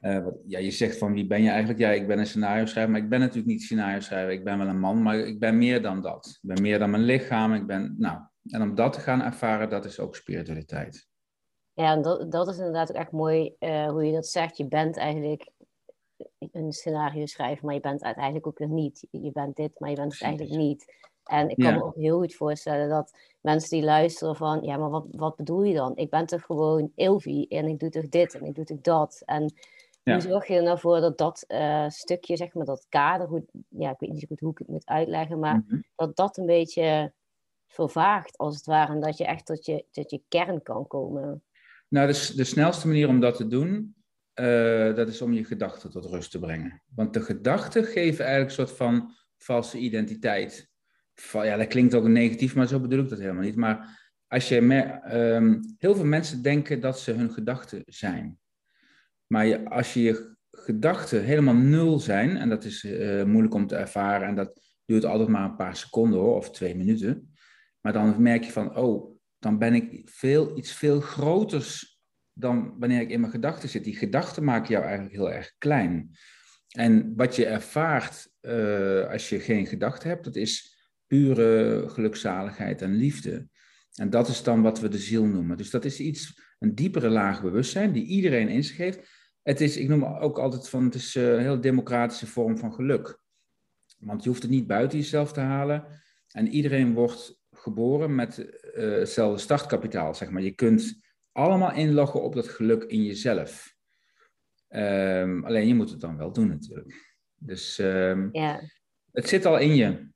Uh, 0.01 0.23
wat, 0.23 0.35
ja, 0.45 0.59
je 0.59 0.71
zegt 0.71 0.97
van 0.97 1.13
wie 1.13 1.27
ben 1.27 1.41
je 1.41 1.49
eigenlijk? 1.49 1.79
Ja, 1.79 1.89
ik 1.89 2.07
ben 2.07 2.19
een 2.19 2.25
scenario 2.25 2.65
schrijver, 2.65 2.91
maar 2.91 3.01
ik 3.01 3.09
ben 3.09 3.19
natuurlijk 3.19 3.47
niet 3.47 3.61
scenario 3.61 3.99
schrijver. 3.99 4.31
Ik 4.31 4.43
ben 4.43 4.57
wel 4.57 4.67
een 4.67 4.79
man, 4.79 5.01
maar 5.01 5.17
ik 5.17 5.39
ben 5.39 5.57
meer 5.57 5.81
dan 5.81 6.01
dat. 6.01 6.39
Ik 6.41 6.49
ben 6.49 6.61
meer 6.61 6.79
dan 6.79 6.89
mijn 6.89 7.03
lichaam. 7.03 7.53
Ik 7.53 7.67
ben, 7.67 7.95
nou, 7.97 8.19
en 8.47 8.61
om 8.61 8.75
dat 8.75 8.93
te 8.93 8.99
gaan 8.99 9.21
ervaren, 9.21 9.69
dat 9.69 9.85
is 9.85 9.99
ook 9.99 10.15
spiritualiteit. 10.15 11.07
Ja, 11.73 11.91
en 11.91 12.01
dat, 12.01 12.31
dat 12.31 12.47
is 12.47 12.57
inderdaad 12.57 12.89
ook 12.89 12.95
echt 12.95 13.11
mooi 13.11 13.55
uh, 13.59 13.89
hoe 13.89 14.05
je 14.05 14.13
dat 14.13 14.27
zegt. 14.27 14.57
Je 14.57 14.67
bent 14.67 14.97
eigenlijk 14.97 15.49
een 16.51 16.71
scenario 16.71 17.25
schrijven, 17.25 17.65
maar 17.65 17.75
je 17.75 17.81
bent 17.81 18.03
uiteindelijk 18.03 18.47
ook 18.47 18.59
nog 18.59 18.69
niet. 18.69 19.07
Je 19.11 19.31
bent 19.31 19.55
dit, 19.55 19.79
maar 19.79 19.89
je 19.89 19.95
bent 19.95 20.13
het 20.13 20.21
eigenlijk 20.21 20.57
niet. 20.57 20.93
En 21.23 21.49
ik 21.49 21.57
kan 21.57 21.73
me 21.73 21.83
ook 21.83 21.95
heel 21.95 22.19
goed 22.19 22.35
voorstellen 22.35 22.89
dat 22.89 23.17
mensen 23.41 23.69
die 23.69 23.83
luisteren 23.83 24.35
van, 24.35 24.61
ja, 24.61 24.77
maar 24.77 24.89
wat, 24.89 25.05
wat 25.11 25.35
bedoel 25.35 25.63
je 25.63 25.73
dan? 25.73 25.95
Ik 25.95 26.09
ben 26.09 26.25
toch 26.25 26.41
gewoon 26.41 26.91
Ilvi 26.95 27.45
en 27.47 27.67
ik 27.67 27.79
doe 27.79 27.89
toch 27.89 28.09
dit 28.09 28.33
en 28.33 28.45
ik 28.45 28.55
doe 28.55 28.65
toch 28.65 28.81
dat. 28.81 29.21
En 29.25 29.53
hoe 30.03 30.19
zorg 30.19 30.47
je 30.47 30.55
er 30.55 30.63
nou 30.63 30.79
voor 30.79 30.99
dat 30.99 31.17
dat 31.17 31.45
uh, 31.47 31.89
stukje, 31.89 32.37
zeg 32.37 32.53
maar, 32.53 32.65
dat 32.65 32.85
kader, 32.89 33.27
hoe, 33.27 33.45
ja, 33.67 33.89
ik 33.89 33.99
weet 33.99 34.09
niet 34.09 34.19
zo 34.19 34.27
goed 34.27 34.39
hoe 34.39 34.51
ik 34.51 34.57
het 34.57 34.67
moet 34.67 34.85
uitleggen, 34.85 35.39
maar 35.39 35.63
mhm. 35.67 35.79
dat 35.95 36.15
dat 36.15 36.37
een 36.37 36.45
beetje 36.45 37.13
vervaagt, 37.67 38.37
als 38.37 38.55
het 38.55 38.65
ware, 38.65 38.93
en 38.93 38.99
dat 38.99 39.17
je 39.17 39.25
echt 39.25 39.45
tot 39.45 39.65
je, 39.65 39.85
tot 39.91 40.11
je 40.11 40.21
kern 40.27 40.63
kan 40.63 40.87
komen. 40.87 41.43
Nou, 41.87 42.07
de, 42.07 42.33
de 42.35 42.43
snelste 42.43 42.87
manier 42.87 43.07
om 43.07 43.19
dat 43.19 43.35
te 43.35 43.47
doen 43.47 43.95
uh, 44.35 44.95
dat 44.95 45.07
is 45.07 45.21
om 45.21 45.33
je 45.33 45.45
gedachten 45.45 45.89
tot 45.89 46.05
rust 46.05 46.31
te 46.31 46.39
brengen. 46.39 46.81
Want 46.95 47.13
de 47.13 47.21
gedachten 47.21 47.83
geven 47.83 48.25
eigenlijk 48.25 48.57
een 48.57 48.67
soort 48.67 48.77
van 48.77 49.11
valse 49.37 49.77
identiteit. 49.77 50.69
Ja, 51.31 51.57
dat 51.57 51.67
klinkt 51.67 51.95
ook 51.95 52.07
negatief, 52.07 52.55
maar 52.55 52.67
zo 52.67 52.79
bedoel 52.79 53.03
ik 53.03 53.09
dat 53.09 53.19
helemaal 53.19 53.43
niet. 53.43 53.55
Maar 53.55 53.99
als 54.27 54.49
je 54.49 54.55
um, 55.35 55.59
heel 55.77 55.95
veel 55.95 56.05
mensen 56.05 56.41
denken 56.41 56.79
dat 56.79 56.99
ze 56.99 57.11
hun 57.11 57.31
gedachten 57.31 57.81
zijn. 57.85 58.39
Maar 59.31 59.45
je, 59.45 59.69
als 59.69 59.93
je 59.93 60.01
je 60.01 60.35
gedachten 60.51 61.23
helemaal 61.23 61.55
nul 61.55 61.99
zijn, 61.99 62.37
en 62.37 62.49
dat 62.49 62.63
is 62.63 62.83
uh, 62.83 63.23
moeilijk 63.23 63.53
om 63.53 63.67
te 63.67 63.75
ervaren, 63.75 64.27
en 64.27 64.35
dat 64.35 64.61
duurt 64.85 65.05
altijd 65.05 65.29
maar 65.29 65.43
een 65.43 65.55
paar 65.55 65.75
seconden 65.75 66.19
hoor, 66.19 66.35
of 66.35 66.51
twee 66.51 66.75
minuten. 66.75 67.33
Maar 67.81 67.93
dan 67.93 68.21
merk 68.21 68.43
je 68.43 68.51
van, 68.51 68.75
oh, 68.75 69.19
dan 69.39 69.57
ben 69.57 69.73
ik 69.73 70.01
veel, 70.05 70.57
iets 70.57 70.73
veel 70.73 70.99
groters 70.99 71.99
dan 72.33 72.75
wanneer 72.79 73.01
ik 73.01 73.09
in 73.09 73.19
mijn 73.19 73.31
gedachten 73.31 73.69
zit. 73.69 73.83
Die 73.83 73.95
gedachten 73.95 74.43
maken 74.43 74.71
jou 74.71 74.83
eigenlijk 74.83 75.15
heel 75.15 75.31
erg 75.31 75.53
klein. 75.57 76.11
En 76.67 77.13
wat 77.15 77.35
je 77.35 77.45
ervaart 77.45 78.31
uh, 78.41 79.09
als 79.09 79.29
je 79.29 79.39
geen 79.39 79.65
gedachten 79.65 80.09
hebt, 80.09 80.23
dat 80.23 80.35
is 80.35 80.77
pure 81.07 81.83
gelukzaligheid 81.89 82.81
en 82.81 82.95
liefde. 82.95 83.47
En 83.95 84.09
dat 84.09 84.27
is 84.27 84.43
dan 84.43 84.61
wat 84.61 84.79
we 84.79 84.87
de 84.87 84.97
ziel 84.97 85.25
noemen. 85.25 85.57
Dus 85.57 85.69
dat 85.69 85.85
is 85.85 85.99
iets, 85.99 86.39
een 86.59 86.75
diepere 86.75 87.09
laag 87.09 87.41
bewustzijn 87.41 87.91
die 87.91 88.05
iedereen 88.05 88.47
in 88.47 88.63
zich. 88.63 89.19
Het 89.41 89.61
is, 89.61 89.77
ik 89.77 89.87
noem 89.87 90.03
ook 90.03 90.39
altijd 90.39 90.69
van, 90.69 90.83
het 90.83 90.95
is 90.95 91.15
een 91.15 91.39
heel 91.39 91.61
democratische 91.61 92.27
vorm 92.27 92.57
van 92.57 92.73
geluk. 92.73 93.19
Want 93.97 94.23
je 94.23 94.29
hoeft 94.29 94.41
het 94.41 94.51
niet 94.51 94.67
buiten 94.67 94.97
jezelf 94.97 95.33
te 95.33 95.39
halen. 95.39 95.85
En 96.27 96.47
iedereen 96.47 96.93
wordt 96.93 97.39
geboren 97.51 98.15
met 98.15 98.37
uh, 98.37 98.97
hetzelfde 98.97 99.41
startkapitaal, 99.41 100.13
zeg 100.13 100.29
maar. 100.29 100.41
Je 100.41 100.51
kunt 100.51 100.99
allemaal 101.31 101.73
inloggen 101.73 102.21
op 102.23 102.33
dat 102.33 102.47
geluk 102.47 102.83
in 102.83 103.03
jezelf. 103.03 103.75
Um, 104.69 105.45
alleen 105.45 105.67
je 105.67 105.75
moet 105.75 105.89
het 105.89 105.99
dan 105.99 106.17
wel 106.17 106.31
doen 106.31 106.47
natuurlijk. 106.47 107.17
Dus 107.35 107.77
um, 107.77 108.29
ja. 108.31 108.61
het 109.11 109.27
zit 109.27 109.45
al 109.45 109.57
in 109.57 109.75
je. 109.75 110.09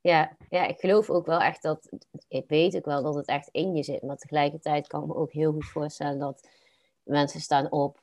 Ja, 0.00 0.36
ja, 0.48 0.66
ik 0.66 0.78
geloof 0.78 1.10
ook 1.10 1.26
wel 1.26 1.40
echt 1.40 1.62
dat, 1.62 1.92
ik 2.28 2.44
weet 2.48 2.76
ook 2.76 2.84
wel 2.84 3.02
dat 3.02 3.14
het 3.14 3.26
echt 3.26 3.48
in 3.48 3.74
je 3.74 3.82
zit, 3.82 4.02
maar 4.02 4.16
tegelijkertijd 4.16 4.86
kan 4.86 5.00
ik 5.00 5.06
me 5.06 5.14
ook 5.14 5.32
heel 5.32 5.52
goed 5.52 5.66
voorstellen 5.66 6.18
dat 6.18 6.48
mensen 7.02 7.40
staan 7.40 7.70
op, 7.72 8.01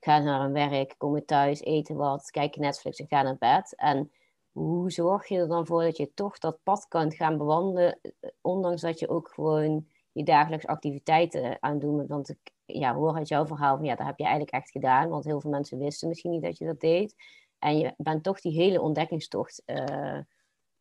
gaan 0.00 0.24
naar 0.24 0.40
hun 0.40 0.52
werk, 0.52 0.94
komen 0.96 1.24
thuis, 1.24 1.60
eten 1.60 1.96
wat, 1.96 2.30
kijken 2.30 2.60
Netflix 2.60 2.98
en 2.98 3.06
gaan 3.06 3.24
naar 3.24 3.38
bed. 3.38 3.74
En 3.76 4.12
hoe 4.52 4.90
zorg 4.90 5.28
je 5.28 5.38
er 5.38 5.48
dan 5.48 5.66
voor 5.66 5.82
dat 5.82 5.96
je 5.96 6.14
toch 6.14 6.38
dat 6.38 6.62
pad 6.62 6.88
kan 6.88 7.12
gaan 7.12 7.38
bewandelen, 7.38 8.00
ondanks 8.40 8.80
dat 8.80 8.98
je 8.98 9.08
ook 9.08 9.28
gewoon 9.28 9.86
je 10.12 10.24
dagelijks 10.24 10.66
activiteiten 10.66 11.56
aan 11.60 11.78
doen. 11.78 12.06
Want 12.06 12.28
ik 12.28 12.52
ja, 12.64 12.94
hoor 12.94 13.14
uit 13.14 13.28
jouw 13.28 13.46
verhaal 13.46 13.76
van 13.76 13.86
ja, 13.86 13.94
dat 13.94 14.06
heb 14.06 14.18
je 14.18 14.24
eigenlijk 14.24 14.54
echt 14.54 14.70
gedaan. 14.70 15.08
Want 15.08 15.24
heel 15.24 15.40
veel 15.40 15.50
mensen 15.50 15.78
wisten 15.78 16.08
misschien 16.08 16.30
niet 16.30 16.42
dat 16.42 16.58
je 16.58 16.64
dat 16.64 16.80
deed. 16.80 17.14
En 17.58 17.78
je 17.78 17.94
bent 17.96 18.22
toch 18.22 18.40
die 18.40 18.52
hele 18.52 18.80
ontdekkingstocht 18.80 19.62
uh, 19.66 20.20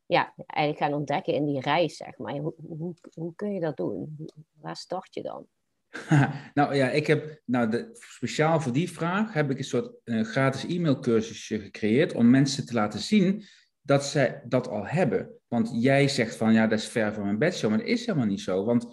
ja, 0.06 0.34
eigenlijk 0.46 0.84
gaan 0.84 1.00
ontdekken 1.00 1.34
in 1.34 1.46
die 1.46 1.60
reis, 1.60 1.98
zeg 1.98 2.18
maar. 2.18 2.38
Hoe, 2.38 2.54
hoe, 2.68 2.94
hoe 3.14 3.36
kun 3.36 3.54
je 3.54 3.60
dat 3.60 3.78
doen? 3.78 4.28
Waar 4.62 4.76
start 4.76 5.14
je 5.14 5.22
dan? 5.22 5.46
nou 6.54 6.76
ja, 6.76 6.90
ik 6.90 7.08
heb 7.08 7.42
nou 7.46 7.70
de, 7.70 7.90
speciaal 7.94 8.62
voor 8.62 8.74
die 8.74 8.92
vraag 8.92 9.34
heb 9.34 9.52
ik 9.52 9.58
een 9.58 9.64
soort 9.64 9.92
uh, 10.04 10.24
gratis 10.24 10.66
e-mailcursusje 10.66 11.60
gecreëerd 11.60 12.14
om 12.14 12.30
mensen 12.30 12.66
te 12.66 12.74
laten 12.74 13.00
zien 13.00 13.44
dat 13.82 14.06
zij 14.06 14.42
dat 14.46 14.68
al 14.68 14.88
hebben. 14.88 15.30
Want 15.48 15.70
jij 15.74 16.08
zegt 16.08 16.36
van 16.36 16.54
ja, 16.54 16.68
dat 16.68 16.80
is 16.80 16.88
ver 16.88 17.14
van 17.14 17.24
mijn 17.24 17.38
bedshow, 17.38 17.70
maar 17.70 17.80
dat 17.80 17.88
is 17.88 18.06
helemaal 18.06 18.28
niet 18.28 18.42
zo. 18.42 18.66
Want 18.66 18.88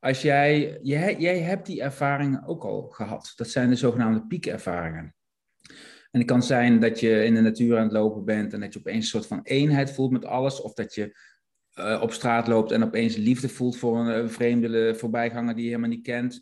als 0.00 0.22
jij, 0.22 0.78
jij, 0.82 1.16
jij 1.18 1.38
hebt 1.38 1.66
die 1.66 1.82
ervaringen 1.82 2.46
ook 2.46 2.64
al 2.64 2.88
gehad. 2.88 3.32
Dat 3.36 3.48
zijn 3.48 3.68
de 3.68 3.76
zogenaamde 3.76 4.26
piekervaringen. 4.26 5.14
En 6.10 6.20
het 6.20 6.24
kan 6.24 6.42
zijn 6.42 6.80
dat 6.80 7.00
je 7.00 7.24
in 7.24 7.34
de 7.34 7.40
natuur 7.40 7.76
aan 7.76 7.82
het 7.82 7.92
lopen 7.92 8.24
bent 8.24 8.52
en 8.52 8.60
dat 8.60 8.72
je 8.72 8.78
opeens 8.78 8.96
een 8.96 9.10
soort 9.10 9.26
van 9.26 9.42
eenheid 9.42 9.90
voelt 9.90 10.10
met 10.10 10.24
alles. 10.24 10.60
Of 10.60 10.74
dat 10.74 10.94
je 10.94 11.18
uh, 11.78 12.02
op 12.02 12.12
straat 12.12 12.48
loopt 12.48 12.72
en 12.72 12.84
opeens 12.84 13.16
liefde 13.16 13.48
voelt 13.48 13.76
voor 13.76 13.98
een, 13.98 14.18
een 14.18 14.30
vreemde 14.30 14.94
voorbijganger 14.94 15.54
die 15.54 15.64
je 15.64 15.70
helemaal 15.70 15.90
niet 15.90 16.02
kent. 16.02 16.40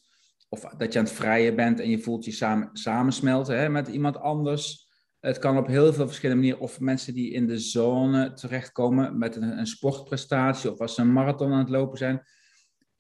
Of 0.49 0.61
dat 0.61 0.93
je 0.93 0.99
aan 0.99 1.05
het 1.05 1.15
vrijen 1.15 1.57
bent 1.57 1.81
en 1.81 1.91
je 1.91 1.99
voelt 1.99 2.25
je 2.25 2.31
samen, 2.31 2.71
samensmelten 2.73 3.59
hè, 3.59 3.69
met 3.69 3.89
iemand 3.89 4.19
anders. 4.19 4.89
Het 5.21 5.39
kan 5.39 5.59
op 5.59 5.67
heel 5.67 5.93
veel 5.93 6.07
verschillende 6.07 6.41
manieren. 6.41 6.63
Of 6.65 6.81
mensen 6.81 7.15
die 7.15 7.33
in 7.33 7.47
de 7.47 7.59
zone 7.59 8.33
terechtkomen 8.33 9.19
met 9.19 9.37
een, 9.37 9.59
een 9.59 9.67
sportprestatie. 9.67 10.73
Of 10.73 10.81
als 10.81 10.95
ze 10.95 11.01
een 11.01 11.13
marathon 11.13 11.53
aan 11.53 11.59
het 11.59 11.69
lopen 11.69 11.99
zijn. 11.99 12.23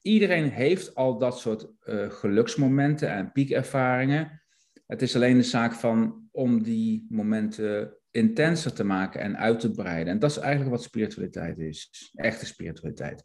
Iedereen 0.02 0.50
heeft 0.50 0.94
al 0.94 1.18
dat 1.18 1.38
soort 1.38 1.66
uh, 1.84 2.10
geluksmomenten 2.10 3.10
en 3.10 3.32
piekervaringen. 3.32 4.42
Het 4.86 5.02
is 5.02 5.14
alleen 5.14 5.36
de 5.36 5.42
zaak 5.42 5.72
van 5.72 6.28
om 6.30 6.62
die 6.62 7.06
momenten 7.08 7.96
intenser 8.16 8.72
te 8.72 8.84
maken 8.84 9.20
en 9.20 9.36
uit 9.36 9.60
te 9.60 9.70
breiden. 9.70 10.12
En 10.12 10.18
dat 10.18 10.30
is 10.30 10.36
eigenlijk 10.36 10.70
wat 10.70 10.82
spiritualiteit 10.82 11.58
is. 11.58 12.10
Echte 12.14 12.46
spiritualiteit. 12.46 13.24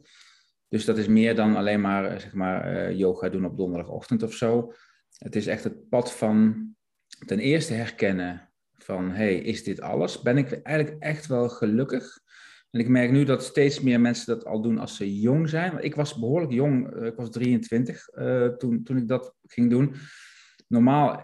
Dus 0.68 0.84
dat 0.84 0.98
is 0.98 1.06
meer 1.06 1.34
dan 1.34 1.56
alleen 1.56 1.80
maar, 1.80 2.04
eh, 2.04 2.18
zeg 2.18 2.32
maar 2.32 2.72
uh, 2.72 2.98
yoga 2.98 3.28
doen 3.28 3.44
op 3.44 3.56
donderdagochtend 3.56 4.22
of 4.22 4.34
zo. 4.34 4.72
Het 5.18 5.36
is 5.36 5.46
echt 5.46 5.64
het 5.64 5.88
pad 5.88 6.12
van 6.12 6.66
ten 7.26 7.38
eerste 7.38 7.72
herkennen 7.72 8.50
van, 8.72 9.10
hey, 9.10 9.34
is 9.34 9.64
dit 9.64 9.80
alles? 9.80 10.22
Ben 10.22 10.36
ik 10.36 10.52
eigenlijk 10.52 11.02
echt 11.02 11.26
wel 11.26 11.48
gelukkig? 11.48 12.20
En 12.70 12.80
ik 12.80 12.88
merk 12.88 13.10
nu 13.10 13.24
dat 13.24 13.44
steeds 13.44 13.80
meer 13.80 14.00
mensen 14.00 14.34
dat 14.34 14.44
al 14.44 14.62
doen 14.62 14.78
als 14.78 14.96
ze 14.96 15.20
jong 15.20 15.48
zijn. 15.48 15.84
Ik 15.84 15.94
was 15.94 16.18
behoorlijk 16.18 16.52
jong, 16.52 16.94
eh, 16.94 17.06
ik 17.06 17.16
was 17.16 17.30
23 17.30 18.08
uh, 18.14 18.46
toen, 18.48 18.82
toen 18.82 18.96
ik 18.96 19.08
dat 19.08 19.34
ging 19.46 19.70
doen. 19.70 19.94
Normaal, 20.68 21.22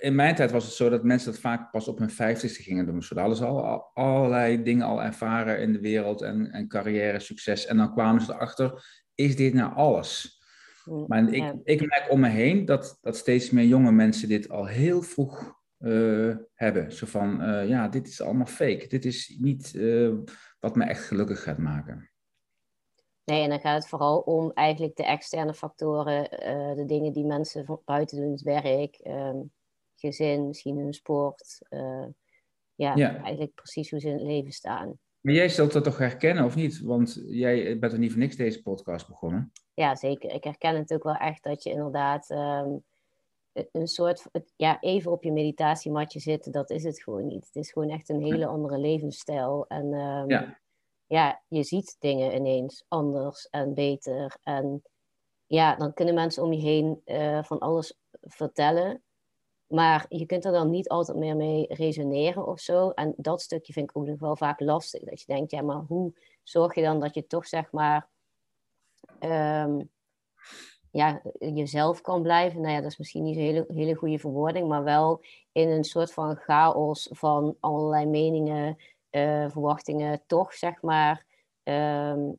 in 0.00 0.14
mijn 0.14 0.34
tijd 0.34 0.50
was 0.50 0.64
het 0.64 0.72
zo 0.72 0.88
dat 0.88 1.04
mensen 1.04 1.30
dat 1.30 1.40
vaak 1.40 1.70
pas 1.70 1.88
op 1.88 1.98
hun 1.98 2.10
vijftigste 2.10 2.62
gingen 2.62 2.86
doen. 2.86 3.02
Ze 3.02 3.20
hadden 3.20 3.48
al, 3.48 3.90
allerlei 3.94 4.62
dingen 4.62 4.86
al 4.86 5.02
ervaren 5.02 5.60
in 5.60 5.72
de 5.72 5.80
wereld 5.80 6.22
en, 6.22 6.50
en 6.50 6.68
carrière, 6.68 7.20
succes. 7.20 7.66
En 7.66 7.76
dan 7.76 7.92
kwamen 7.92 8.22
ze 8.22 8.32
erachter, 8.32 8.84
is 9.14 9.36
dit 9.36 9.54
nou 9.54 9.74
alles? 9.74 10.38
Mm, 10.84 11.04
maar 11.06 11.32
ik, 11.32 11.54
ik 11.64 11.80
merk 11.80 12.06
om 12.10 12.20
me 12.20 12.28
heen 12.28 12.64
dat, 12.64 12.98
dat 13.00 13.16
steeds 13.16 13.50
meer 13.50 13.64
jonge 13.64 13.92
mensen 13.92 14.28
dit 14.28 14.48
al 14.48 14.66
heel 14.66 15.02
vroeg 15.02 15.58
uh, 15.78 16.36
hebben. 16.54 16.92
Zo 16.92 17.06
van, 17.06 17.42
uh, 17.42 17.68
ja, 17.68 17.88
dit 17.88 18.06
is 18.06 18.20
allemaal 18.20 18.46
fake. 18.46 18.86
Dit 18.88 19.04
is 19.04 19.36
niet 19.40 19.74
uh, 19.74 20.18
wat 20.60 20.76
me 20.76 20.84
echt 20.84 21.04
gelukkig 21.04 21.42
gaat 21.42 21.58
maken. 21.58 22.10
Nee, 23.24 23.42
en 23.42 23.48
dan 23.48 23.60
gaat 23.60 23.78
het 23.78 23.88
vooral 23.88 24.18
om 24.18 24.50
eigenlijk 24.54 24.96
de 24.96 25.04
externe 25.04 25.54
factoren, 25.54 26.30
de 26.76 26.84
dingen 26.86 27.12
die 27.12 27.24
mensen 27.24 27.64
van 27.64 27.80
buiten 27.84 28.18
doen, 28.20 28.30
het 28.30 28.42
werk, 28.42 29.00
um, 29.06 29.50
gezin, 30.00 30.46
misschien 30.46 30.78
hun 30.78 30.92
sport. 30.92 31.58
Ja, 32.74 32.94
ja, 32.94 33.16
eigenlijk 33.22 33.54
precies 33.54 33.90
hoe 33.90 34.00
ze 34.00 34.08
in 34.08 34.14
het 34.14 34.22
leven 34.22 34.52
staan. 34.52 34.98
Maar 35.20 35.34
jij 35.34 35.48
zult 35.48 35.72
dat 35.72 35.84
toch 35.84 35.98
herkennen, 35.98 36.44
of 36.44 36.54
niet? 36.54 36.80
Want 36.80 37.22
jij 37.26 37.78
bent 37.78 37.92
er 37.92 37.98
niet 37.98 38.10
voor 38.10 38.20
niks 38.20 38.36
deze 38.36 38.62
podcast 38.62 39.08
begonnen. 39.08 39.52
Ja, 39.74 39.94
zeker. 39.94 40.30
Ik 40.30 40.44
herken 40.44 40.76
het 40.76 40.92
ook 40.92 41.02
wel 41.02 41.14
echt 41.14 41.42
dat 41.42 41.62
je 41.62 41.70
inderdaad... 41.70 42.30
Um, 42.30 42.84
een 43.72 43.86
soort, 43.86 44.26
ja, 44.56 44.80
even 44.80 45.10
op 45.10 45.22
je 45.22 45.32
meditatiematje 45.32 46.20
zitten, 46.20 46.52
dat 46.52 46.70
is 46.70 46.84
het 46.84 47.02
gewoon 47.02 47.26
niet. 47.26 47.46
Het 47.46 47.56
is 47.56 47.72
gewoon 47.72 47.90
echt 47.90 48.08
een 48.08 48.22
hele 48.22 48.46
andere 48.46 48.78
levensstijl. 48.78 49.64
En 49.68 49.84
um, 49.84 50.28
ja. 50.28 50.58
ja, 51.06 51.42
je 51.48 51.62
ziet 51.62 51.96
dingen 51.98 52.34
ineens 52.34 52.84
anders 52.88 53.48
en 53.48 53.74
beter. 53.74 54.36
En 54.42 54.82
ja, 55.46 55.76
dan 55.76 55.94
kunnen 55.94 56.14
mensen 56.14 56.42
om 56.42 56.52
je 56.52 56.60
heen 56.60 57.02
uh, 57.04 57.42
van 57.42 57.58
alles 57.58 57.98
vertellen. 58.20 59.02
Maar 59.70 60.06
je 60.08 60.26
kunt 60.26 60.44
er 60.44 60.52
dan 60.52 60.70
niet 60.70 60.88
altijd 60.88 61.18
meer 61.18 61.36
mee 61.36 61.66
resoneren 61.68 62.46
of 62.46 62.60
zo. 62.60 62.90
En 62.90 63.14
dat 63.16 63.42
stukje 63.42 63.72
vind 63.72 63.90
ik 63.90 63.96
ook 63.96 64.06
nog 64.06 64.20
wel 64.20 64.36
vaak 64.36 64.60
lastig. 64.60 65.02
Dat 65.02 65.20
je 65.20 65.26
denkt, 65.26 65.50
ja, 65.50 65.62
maar 65.62 65.84
hoe 65.88 66.12
zorg 66.42 66.74
je 66.74 66.82
dan 66.82 67.00
dat 67.00 67.14
je 67.14 67.26
toch 67.26 67.46
zeg 67.46 67.72
maar 67.72 68.08
um, 69.20 69.90
ja, 70.90 71.22
jezelf 71.38 72.00
kan 72.00 72.22
blijven. 72.22 72.60
Nou 72.60 72.74
ja, 72.74 72.80
dat 72.80 72.90
is 72.90 72.98
misschien 72.98 73.22
niet 73.22 73.36
een 73.36 73.42
hele, 73.42 73.64
hele 73.68 73.94
goede 73.94 74.18
verwoording, 74.18 74.68
maar 74.68 74.84
wel 74.84 75.22
in 75.52 75.68
een 75.68 75.84
soort 75.84 76.12
van 76.12 76.36
chaos 76.36 77.08
van 77.12 77.56
allerlei 77.60 78.06
meningen, 78.06 78.76
uh, 79.10 79.50
verwachtingen, 79.50 80.22
toch 80.26 80.54
zeg 80.54 80.82
maar 80.82 81.26
um, 81.62 82.38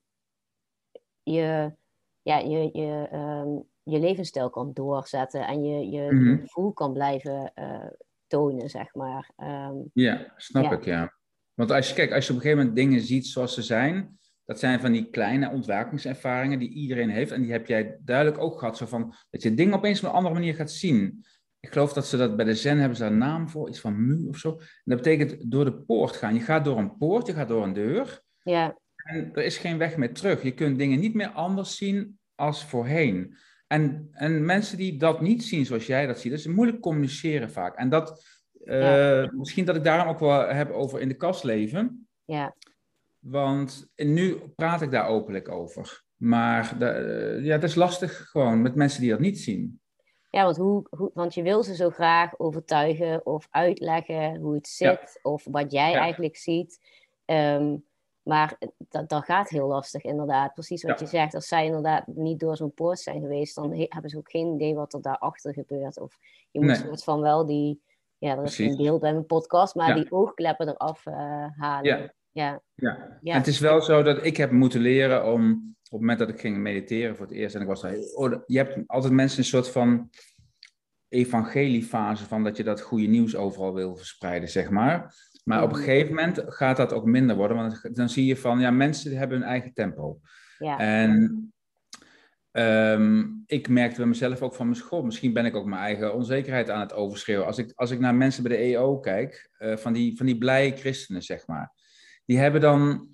je, 1.24 1.74
ja, 2.22 2.38
je, 2.38 2.70
je, 2.74 3.10
um, 3.14 3.70
je 3.84 4.00
levensstijl 4.00 4.50
kan 4.50 4.74
doorzetten 4.74 5.48
en 5.48 5.64
je, 5.64 5.90
je, 5.90 6.12
mm 6.12 6.20
-hmm. 6.20 6.40
gevoel 6.40 6.72
kan 6.72 6.94
blijven 6.94 7.52
uh, 7.56 7.88
tonen, 8.28 8.70
zeg 8.70 8.96
maar. 8.96 9.32
Um, 9.38 9.90
ja, 9.94 10.34
snap 10.36 10.64
ja. 10.64 10.72
ik, 10.72 10.86
ja. 10.86 11.14
Want 11.54 11.72
als 11.72 11.90
je, 11.90 11.96
kijk, 11.96 12.14
als 12.14 12.26
je 12.26 12.32
op 12.32 12.36
een 12.36 12.42
gegeven 12.42 12.64
moment 12.66 12.82
dingen 12.82 13.02
ziet 13.02 13.28
zoals 13.28 13.54
ze 13.54 13.62
zijn, 13.62 14.20
dat 14.46 14.60
zijn 14.60 14.80
van 14.80 14.92
die 14.92 15.10
kleine 15.10 15.50
ontwakingservaringen 15.50 16.60
die 16.60 16.70
iedereen 16.70 17.10
heeft. 17.10 17.32
En 17.32 17.42
die 17.42 17.52
heb 17.52 17.68
jij 17.68 17.98
duidelijk 18.04 18.38
ook 18.38 18.60
gehad. 18.60 18.78
Zo 18.78 18.86
van, 18.86 19.16
dat 19.30 19.42
je 19.42 19.54
dingen 19.54 19.74
opeens 19.74 20.00
op 20.00 20.06
een 20.10 20.16
andere 20.16 20.34
manier 20.34 20.56
gaat 20.56 20.72
zien. 20.72 21.26
Ik 21.60 21.72
geloof 21.72 21.94
dat 21.94 22.08
ze 22.08 22.18
dat 22.18 22.36
bij 22.36 22.46
de 22.46 22.56
Zen 22.56 22.78
hebben 22.78 22.98
ze 22.98 23.04
daar 23.04 23.12
een 23.12 23.18
naam 23.18 23.50
voor, 23.50 23.70
iets 23.70 23.80
van 23.80 24.06
mu 24.06 24.28
of 24.28 24.38
zo. 24.38 24.52
En 24.52 24.66
dat 24.84 24.98
betekent 24.98 25.52
door 25.52 25.66
de 25.66 25.74
poort 25.74 26.16
gaan. 26.16 26.34
Je 26.34 26.40
gaat 26.40 26.66
door 26.66 26.78
een 26.78 26.98
poort, 26.98 27.28
je 27.28 27.34
gaat 27.34 27.48
door 27.48 27.64
een 27.64 27.74
deur. 27.74 28.22
Ja. 28.44 28.78
En 28.96 29.30
er 29.34 29.44
is 29.44 29.58
geen 29.58 29.78
weg 29.78 29.98
meer 29.98 30.14
terug. 30.14 30.44
Je 30.44 30.54
kunt 30.54 30.78
dingen 30.78 31.00
niet 31.00 31.14
meer 31.14 31.30
anders 31.30 31.78
zien 31.78 32.20
als 32.36 32.66
voorheen. 32.66 33.38
En, 33.72 34.10
en 34.12 34.46
mensen 34.46 34.78
die 34.78 34.98
dat 34.98 35.22
niet 35.22 35.44
zien 35.44 35.66
zoals 35.66 35.86
jij 35.86 36.06
dat 36.06 36.20
ziet, 36.20 36.32
dat 36.32 36.40
is 36.40 36.48
moeilijk 36.48 36.80
communiceren 36.80 37.52
vaak. 37.52 37.76
En 37.76 37.90
dat, 37.90 38.24
uh, 38.64 39.22
ja. 39.22 39.32
misschien 39.34 39.66
dat 39.66 39.76
ik 39.76 39.84
daarom 39.84 40.08
ook 40.08 40.20
wel 40.20 40.48
heb 40.48 40.72
over 40.72 41.00
in 41.00 41.08
de 41.08 41.14
kast 41.14 41.44
leven. 41.44 42.08
Ja. 42.26 42.56
Want 43.20 43.92
nu 43.96 44.36
praat 44.56 44.82
ik 44.82 44.92
daar 44.92 45.08
openlijk 45.08 45.50
over. 45.50 46.04
Maar 46.16 46.76
de, 46.80 47.38
uh, 47.40 47.46
ja, 47.46 47.52
het 47.52 47.64
is 47.64 47.76
lastig 47.76 48.30
gewoon 48.30 48.62
met 48.62 48.76
mensen 48.76 49.02
die 49.02 49.10
dat 49.10 49.20
niet 49.20 49.40
zien. 49.40 49.82
Ja, 50.30 50.44
want, 50.44 50.58
hoe, 50.58 50.88
hoe, 50.90 51.12
want 51.14 51.34
je 51.34 51.42
wil 51.42 51.64
ze 51.64 51.76
zo 51.76 51.90
graag 51.90 52.40
overtuigen 52.40 53.26
of 53.26 53.48
uitleggen 53.50 54.36
hoe 54.36 54.56
het 54.56 54.68
zit 54.68 54.88
ja. 55.14 55.32
of 55.32 55.44
wat 55.52 55.72
jij 55.72 55.92
ja. 55.92 56.00
eigenlijk 56.00 56.38
ziet. 56.38 56.80
Um, 57.26 57.84
maar 58.24 58.58
dat, 58.78 59.10
dat 59.10 59.24
gaat 59.24 59.50
heel 59.50 59.68
lastig 59.68 60.04
inderdaad. 60.04 60.54
Precies 60.54 60.84
wat 60.84 61.00
ja. 61.00 61.06
je 61.06 61.12
zegt. 61.12 61.36
Als 61.36 61.48
zij 61.48 61.66
inderdaad 61.66 62.08
niet 62.08 62.40
door 62.40 62.58
zo'n 62.58 62.74
poort 62.74 63.00
zijn 63.00 63.22
geweest, 63.22 63.56
dan 63.56 63.72
hebben 63.74 64.10
ze 64.10 64.18
ook 64.18 64.32
geen 64.32 64.54
idee 64.54 64.76
wat 64.76 64.94
er 64.94 65.02
daarachter 65.02 65.54
gebeurt. 65.54 66.00
Of 66.00 66.18
je 66.52 66.60
moet 66.60 66.68
nee. 66.68 66.78
soort 66.78 67.04
van 67.04 67.22
wel 67.22 67.46
die, 67.46 67.82
ja, 68.18 68.36
dat 68.36 68.46
is 68.46 68.58
een 68.58 68.78
beeld 68.78 69.02
bij 69.02 69.14
mijn 69.14 69.26
podcast, 69.26 69.76
maar 69.76 69.96
die 69.96 70.12
oogkleppen 70.12 70.68
eraf 70.68 71.06
uh, 71.06 71.14
halen. 71.58 71.98
Ja. 71.98 72.14
Ja. 72.32 72.62
Ja. 72.76 73.20
ja. 73.22 73.38
het 73.38 73.48
is 73.48 73.60
wel 73.60 73.82
zo 73.82 74.04
dat 74.04 74.26
ik 74.26 74.38
heb 74.38 74.52
moeten 74.52 74.80
leren 74.80 75.34
om, 75.34 75.52
op 75.52 75.92
het 75.92 76.00
moment 76.00 76.20
dat 76.20 76.30
ik 76.30 76.40
ging 76.40 76.58
mediteren 76.58 77.16
voor 77.16 77.26
het 77.26 77.36
eerst, 77.36 77.56
en 77.56 77.62
ik 77.62 77.68
was 77.68 77.82
daar, 77.82 77.96
oh, 78.14 78.34
je 78.46 78.58
hebt 78.58 78.78
altijd 78.88 79.14
mensen 79.14 79.40
een 79.40 79.46
soort 79.46 79.70
van 79.70 80.10
evangeliefase 81.08 82.26
van 82.26 82.44
dat 82.44 82.58
je 82.58 82.64
dat 82.64 82.82
goede 82.82 83.08
nieuws 83.08 83.36
overal 83.36 83.74
wil 83.74 83.96
verspreiden, 83.96 84.50
zeg 84.50 84.70
maar. 84.70 85.16
Maar 85.44 85.64
op 85.64 85.70
een 85.70 85.78
gegeven 85.78 86.08
moment 86.08 86.44
gaat 86.46 86.78
dat 86.78 86.94
ook 86.94 87.06
minder 87.06 87.36
worden, 87.36 87.58
want 87.58 87.96
dan 87.96 88.10
zie 88.10 88.26
je 88.26 88.38
van, 88.38 88.60
ja, 88.60 88.72
mensen 88.72 89.18
hebben 89.18 89.38
hun 89.38 89.48
eigen 89.48 89.74
tempo. 89.74 90.20
Ja. 90.58 90.80
En 90.80 91.54
um, 92.52 93.44
ik 93.46 93.70
merkte 93.70 93.98
bij 93.98 94.06
mezelf 94.06 94.42
ook 94.42 94.56
van 94.56 94.66
mijn 94.66 94.78
school, 94.78 95.04
misschien 95.04 95.34
ben 95.34 95.46
ik 95.46 95.56
ook 95.56 95.66
mijn 95.66 95.82
eigen 95.82 96.14
onzekerheid 96.14 96.70
aan 96.70 96.80
het 96.80 96.94
overschreeuwen. 96.94 97.46
Als 97.46 97.58
ik, 97.58 97.72
als 97.76 97.92
ik 97.92 98.00
naar 98.00 98.16
mensen 98.16 98.44
bij 98.44 98.58
de 98.58 98.64
EO 98.64 99.00
kijk, 99.00 99.50
uh, 99.60 99.78
van, 99.78 99.94
die, 99.94 100.18
van 100.18 100.26
die 100.26 100.38
blije 100.38 100.78
christenen, 100.78 101.22
zeg 101.22 101.48
maar 101.48 101.80
die 102.32 102.40
hebben 102.40 102.62
dan, 102.62 103.08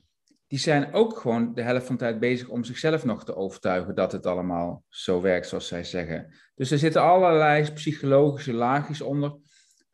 die 0.48 0.60
zijn 0.60 0.94
ook 0.94 1.18
gewoon 1.18 1.54
de 1.54 1.62
helft 1.62 1.86
van 1.86 1.96
de 1.96 2.02
tijd 2.02 2.20
bezig 2.20 2.48
om 2.48 2.64
zichzelf 2.64 3.06
nog 3.06 3.26
te 3.26 3.36
overtuigen 3.36 3.96
dat 3.96 4.12
het 4.12 4.26
allemaal 4.26 4.84
zo 4.90 5.22
werkt 5.22 5.48
zoals 5.48 5.68
zij 5.68 5.84
zeggen. 5.84 6.34
Dus 6.56 6.72
er 6.72 6.78
zitten 6.78 7.02
allerlei 7.02 7.72
psychologische 7.74 8.54
laagjes 8.54 9.02
onder. 9.02 9.30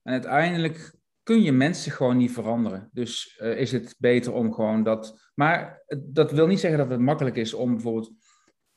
En 0.04 0.12
uiteindelijk 0.12 0.96
kun 1.24 1.42
je 1.42 1.51
mensen 1.51 1.92
gewoon 1.92 2.18
niet 2.18 2.32
veranderen. 2.32 2.89
Dus 2.94 3.39
uh, 3.42 3.60
is 3.60 3.72
het 3.72 3.96
beter 3.98 4.34
om 4.34 4.53
gewoon 4.53 4.84
dat. 4.84 5.32
Maar 5.36 5.84
dat 6.00 6.32
wil 6.32 6.48
niet 6.48 6.60
zeggen 6.60 6.80
dat 6.80 6.89
het 6.89 7.00
makkelijk 7.00 7.36
is 7.36 7.53
om 7.53 7.72
bijvoorbeeld 7.72 8.12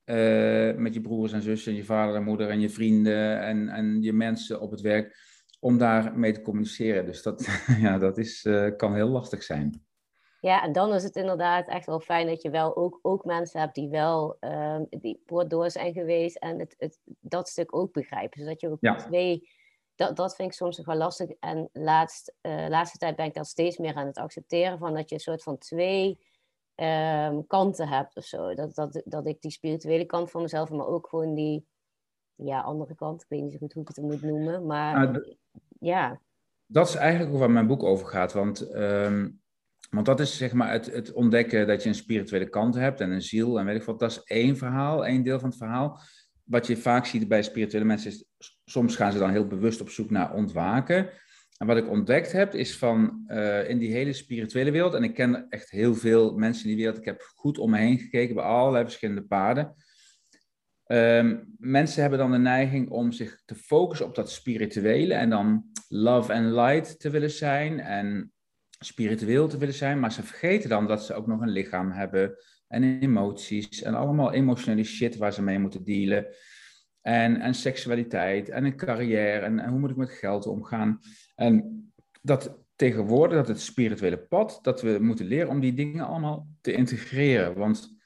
uh, 0.05 0.75
met 0.75 0.95
je 0.95 1.01
broers 1.01 1.33
en 1.33 1.43
zussen, 1.43 1.73
en 1.73 1.79
je 1.79 1.85
vader 1.85 2.15
en 2.15 2.25
moeder 2.25 2.49
en 2.49 2.61
je 2.61 2.69
vrienden 2.69 3.41
en, 3.41 3.69
en 3.69 4.03
je 4.03 4.13
mensen 4.13 4.61
op 4.61 4.71
het 4.71 4.81
werk, 4.81 5.17
om 5.61 5.79
daar 5.79 6.19
mee 6.19 6.33
te 6.33 6.43
communiceren. 6.43 7.07
Dus 7.07 7.23
dat, 7.23 7.47
ja, 7.81 7.99
dat 7.99 8.19
is, 8.19 8.45
uh, 8.45 8.77
kan 8.77 8.95
heel 8.95 9.09
lastig 9.09 9.43
zijn. 9.43 9.85
Ja, 10.41 10.63
en 10.63 10.73
dan 10.73 10.95
is 10.95 11.03
het 11.03 11.17
inderdaad 11.17 11.69
echt 11.69 11.87
wel 11.87 12.01
fijn 12.01 12.27
dat 12.27 12.43
je 12.43 12.51
wel 12.51 12.77
ook, 12.77 12.99
ook 13.03 13.25
mensen 13.25 13.61
hebt 13.61 13.75
die 13.75 13.89
wel 13.89 14.37
um, 14.41 14.87
die 14.91 15.23
door 15.49 15.71
zijn 15.71 15.93
geweest 15.93 16.37
en 16.37 16.59
het, 16.59 16.75
het, 16.79 16.99
dat 17.21 17.49
stuk 17.49 17.77
ook 17.77 17.93
begrijpen. 17.93 18.41
Zodat 18.41 18.61
je 18.61 18.71
ook 18.71 18.99
twee, 18.99 19.49
dat, 19.97 20.17
dat 20.17 20.37
vind 20.37 20.49
ik 20.49 20.57
soms 20.57 20.77
nog 20.77 20.87
wel 20.87 20.97
lastig. 20.97 21.31
En 21.41 21.69
laatst, 21.73 22.35
uh, 22.43 22.67
laatste 22.69 22.99
tijd 22.99 23.17
ben 23.17 23.27
ik 23.27 23.35
dat 23.35 23.47
steeds 23.47 23.77
meer 23.77 23.95
aan 23.95 24.07
het 24.07 24.19
accepteren 24.19 24.79
van 24.79 24.95
dat 24.95 25.09
je 25.09 25.15
een 25.15 25.21
soort 25.21 25.43
van 25.43 25.59
twee 25.59 26.19
um, 26.75 27.47
kanten 27.47 27.89
hebt 27.89 28.17
of 28.17 28.25
zo. 28.25 28.55
Dat, 28.55 28.75
dat, 28.75 29.03
dat 29.05 29.27
ik 29.27 29.41
die 29.41 29.51
spirituele 29.51 30.05
kant 30.05 30.31
van 30.31 30.43
mezelf, 30.43 30.71
maar 30.71 30.87
ook 30.87 31.09
gewoon 31.09 31.35
die 31.35 31.67
ja, 32.35 32.61
andere 32.61 32.95
kant. 32.95 33.23
Ik 33.23 33.29
weet 33.29 33.43
niet 33.43 33.53
zo 33.53 33.59
goed 33.59 33.73
hoe 33.73 33.83
ik 33.83 33.89
het 33.89 34.05
moet 34.05 34.23
noemen, 34.23 34.67
maar 34.67 35.07
ah, 35.07 35.17
ja. 35.81 36.21
Dat 36.67 36.89
is 36.89 36.95
eigenlijk 36.95 37.33
ook 37.33 37.39
waar 37.39 37.51
mijn 37.51 37.67
boek 37.67 37.83
over 37.83 38.07
gaat, 38.07 38.33
want... 38.33 38.75
Um 38.75 39.45
want 39.91 40.07
dat 40.07 40.21
is 40.21 40.37
zeg 40.37 40.53
maar 40.53 40.73
het, 40.73 40.87
het, 40.87 41.13
ontdekken 41.13 41.67
dat 41.67 41.83
je 41.83 41.89
een 41.89 41.95
spirituele 41.95 42.49
kant 42.49 42.75
hebt 42.75 43.01
en 43.01 43.11
een 43.11 43.23
ziel 43.23 43.59
en 43.59 43.65
weet 43.65 43.77
ik 43.77 43.83
wat. 43.83 43.99
Dat 43.99 44.11
is 44.11 44.23
één 44.23 44.57
verhaal, 44.57 45.07
één 45.07 45.23
deel 45.23 45.39
van 45.39 45.49
het 45.49 45.59
verhaal. 45.59 46.01
Wat 46.45 46.67
je 46.67 46.77
vaak 46.77 47.07
ziet 47.07 47.29
bij 47.29 47.43
spirituele 47.43 47.85
mensen 47.85 48.11
is, 48.11 48.25
soms 48.71 48.97
gaan 48.97 49.13
ze 49.13 49.19
dan 49.19 49.31
heel 49.31 49.47
bewust 49.47 49.81
op 49.81 49.91
zoek 49.91 50.11
naar 50.11 50.35
ontwaken. 50.35 51.11
En 51.59 51.67
wat 51.67 51.77
ik 51.77 51.89
ontdekt 51.89 52.33
heb, 52.33 52.55
is 52.55 52.79
van 52.79 53.25
uh, 53.29 53.69
in 53.69 53.79
die 53.79 53.93
hele 53.93 54.13
spirituele 54.13 54.71
wereld, 54.71 54.95
en 54.95 55.03
ik 55.03 55.15
ken 55.15 55.49
echt 55.49 55.71
heel 55.71 55.95
veel 55.95 56.37
mensen 56.37 56.63
in 56.63 56.69
die 56.69 56.79
wereld, 56.85 56.99
ik 56.99 57.05
heb 57.05 57.23
goed 57.35 57.59
om 57.59 57.71
me 57.71 57.79
heen 57.79 57.99
gekeken 57.99 58.35
bij 58.35 58.45
allerlei 58.45 58.85
verschillende 58.85 59.23
paden. 59.23 59.75
Um, 60.87 61.55
mensen 61.59 62.01
hebben 62.01 62.19
dan 62.19 62.31
de 62.31 62.39
neiging 62.39 62.91
om 62.91 63.13
zich 63.13 63.43
te 63.45 63.55
focussen 63.55 64.07
op 64.07 64.15
dat 64.15 64.31
spirituele 64.31 65.15
en 65.15 65.31
dan 65.31 65.65
love 65.89 66.33
and 66.33 66.53
light 66.53 67.01
te 67.01 67.11
willen 67.11 67.31
zijn 67.31 67.81
en 67.81 68.33
spiritueel 68.79 69.49
te 69.49 69.59
willen 69.59 69.75
zijn, 69.75 70.01
maar 70.01 70.13
ze 70.13 70.23
vergeten 70.23 70.69
dan 70.69 70.87
dat 70.87 71.05
ze 71.05 71.15
ook 71.15 71.27
nog 71.27 71.41
een 71.41 71.51
lichaam 71.51 71.91
hebben 71.91 72.37
en 72.69 73.01
emoties 73.01 73.83
en 73.83 73.95
allemaal 73.95 74.33
emotionele 74.33 74.85
shit 74.85 75.17
waar 75.17 75.33
ze 75.33 75.43
mee 75.43 75.59
moeten 75.59 75.85
dealen. 75.85 76.27
En, 77.07 77.41
en 77.41 77.55
seksualiteit 77.55 78.49
en 78.49 78.65
een 78.65 78.77
carrière 78.77 79.45
en, 79.45 79.59
en 79.59 79.71
hoe 79.71 79.79
moet 79.79 79.91
ik 79.91 79.97
met 79.97 80.11
geld 80.11 80.47
omgaan. 80.47 81.01
En 81.35 81.83
dat 82.23 82.59
tegenwoordig, 82.77 83.37
dat 83.37 83.49
het 83.49 83.61
spirituele 83.61 84.19
pad, 84.19 84.59
dat 84.63 84.83
we 84.83 84.99
moeten 85.01 85.27
leren 85.27 85.49
om 85.49 85.61
die 85.61 85.75
dingen 85.75 86.07
allemaal 86.07 86.47
te 86.61 86.73
integreren. 86.73 87.55
Want 87.55 87.97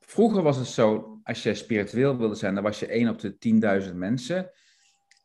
vroeger 0.00 0.42
was 0.42 0.56
het 0.56 0.66
zo, 0.66 1.20
als 1.22 1.42
je 1.42 1.54
spiritueel 1.54 2.16
wilde 2.16 2.34
zijn, 2.34 2.54
dan 2.54 2.62
was 2.62 2.78
je 2.78 2.86
één 2.86 3.08
op 3.08 3.18
de 3.18 3.36
10.000 3.88 3.94
mensen. 3.94 4.50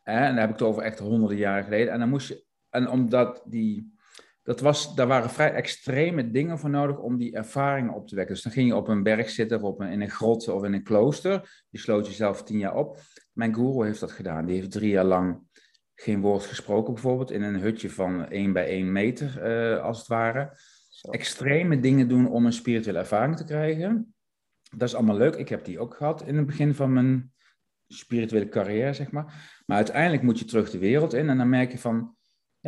En 0.03 0.27
dan 0.27 0.37
heb 0.37 0.49
ik 0.49 0.59
het 0.59 0.67
over 0.67 0.83
echt 0.83 0.99
honderden 0.99 1.37
jaren 1.37 1.63
geleden. 1.63 1.93
En 1.93 1.99
dan 1.99 2.09
moest 2.09 2.27
je, 2.27 2.43
en 2.69 2.89
omdat 2.89 3.43
die 3.45 3.96
dat 4.47 4.59
was, 4.59 4.95
daar 4.95 5.07
waren 5.07 5.29
vrij 5.29 5.53
extreme 5.53 6.31
dingen 6.31 6.59
voor 6.59 6.69
nodig 6.69 6.97
om 6.97 7.17
die 7.17 7.35
ervaringen 7.35 7.93
op 7.93 8.07
te 8.07 8.15
wekken. 8.15 8.33
Dus 8.33 8.43
dan 8.43 8.53
ging 8.53 8.67
je 8.67 8.75
op 8.75 8.87
een 8.87 9.03
berg 9.03 9.29
zitten 9.29 9.57
of 9.57 9.63
op 9.63 9.79
een, 9.79 9.91
in 9.91 10.01
een 10.01 10.09
grot 10.09 10.47
of 10.47 10.63
in 10.63 10.73
een 10.73 10.83
klooster. 10.83 11.63
Je 11.69 11.79
sloot 11.79 12.07
jezelf 12.07 12.43
tien 12.43 12.57
jaar 12.57 12.75
op. 12.75 12.99
Mijn 13.33 13.55
guru 13.55 13.85
heeft 13.85 13.99
dat 13.99 14.11
gedaan. 14.11 14.45
Die 14.45 14.55
heeft 14.55 14.71
drie 14.71 14.89
jaar 14.89 15.05
lang 15.05 15.39
geen 15.95 16.21
woord 16.21 16.43
gesproken, 16.43 16.93
bijvoorbeeld 16.93 17.31
in 17.31 17.41
een 17.41 17.59
hutje 17.59 17.89
van 17.89 18.29
één 18.29 18.53
bij 18.53 18.67
één 18.67 18.91
meter, 18.91 19.51
uh, 19.75 19.83
als 19.83 19.97
het 19.97 20.07
ware. 20.07 20.57
Extreme 21.11 21.79
dingen 21.79 22.07
doen 22.07 22.29
om 22.29 22.45
een 22.45 22.53
spirituele 22.53 22.99
ervaring 22.99 23.37
te 23.37 23.45
krijgen. 23.45 24.15
Dat 24.77 24.87
is 24.87 24.95
allemaal 24.95 25.17
leuk. 25.17 25.35
Ik 25.35 25.49
heb 25.49 25.65
die 25.65 25.79
ook 25.79 25.95
gehad 25.95 26.27
in 26.27 26.37
het 26.37 26.45
begin 26.45 26.75
van 26.75 26.93
mijn 26.93 27.33
spirituele 27.87 28.49
carrière, 28.49 28.93
zeg 28.93 29.11
maar. 29.11 29.25
Maar 29.65 29.77
uiteindelijk 29.77 30.23
moet 30.23 30.39
je 30.39 30.45
terug 30.45 30.69
de 30.69 30.77
wereld 30.77 31.13
in 31.13 31.29
en 31.29 31.37
dan 31.37 31.49
merk 31.49 31.71
je 31.71 31.79
van 31.79 32.16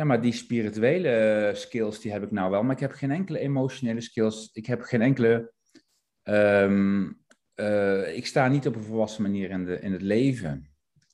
ja, 0.00 0.06
maar 0.06 0.20
die 0.20 0.32
spirituele 0.32 1.08
eh, 1.08 1.54
skills, 1.54 2.00
die 2.00 2.12
heb 2.12 2.22
ik 2.22 2.30
nou 2.30 2.50
wel. 2.50 2.62
Maar 2.62 2.74
ik 2.74 2.80
heb 2.80 2.92
geen 2.92 3.10
enkele 3.10 3.38
emotionele 3.38 4.00
skills. 4.00 4.50
Ik 4.52 4.66
heb 4.66 4.80
geen 4.80 5.02
enkele... 5.02 5.52
Um, 6.22 7.24
uh, 7.54 8.16
ik 8.16 8.26
sta 8.26 8.48
niet 8.48 8.66
op 8.66 8.74
een 8.74 8.82
volwassen 8.82 9.22
manier 9.22 9.50
in, 9.50 9.64
de, 9.64 9.80
in 9.80 9.92
het 9.92 10.02
leven. 10.02 10.70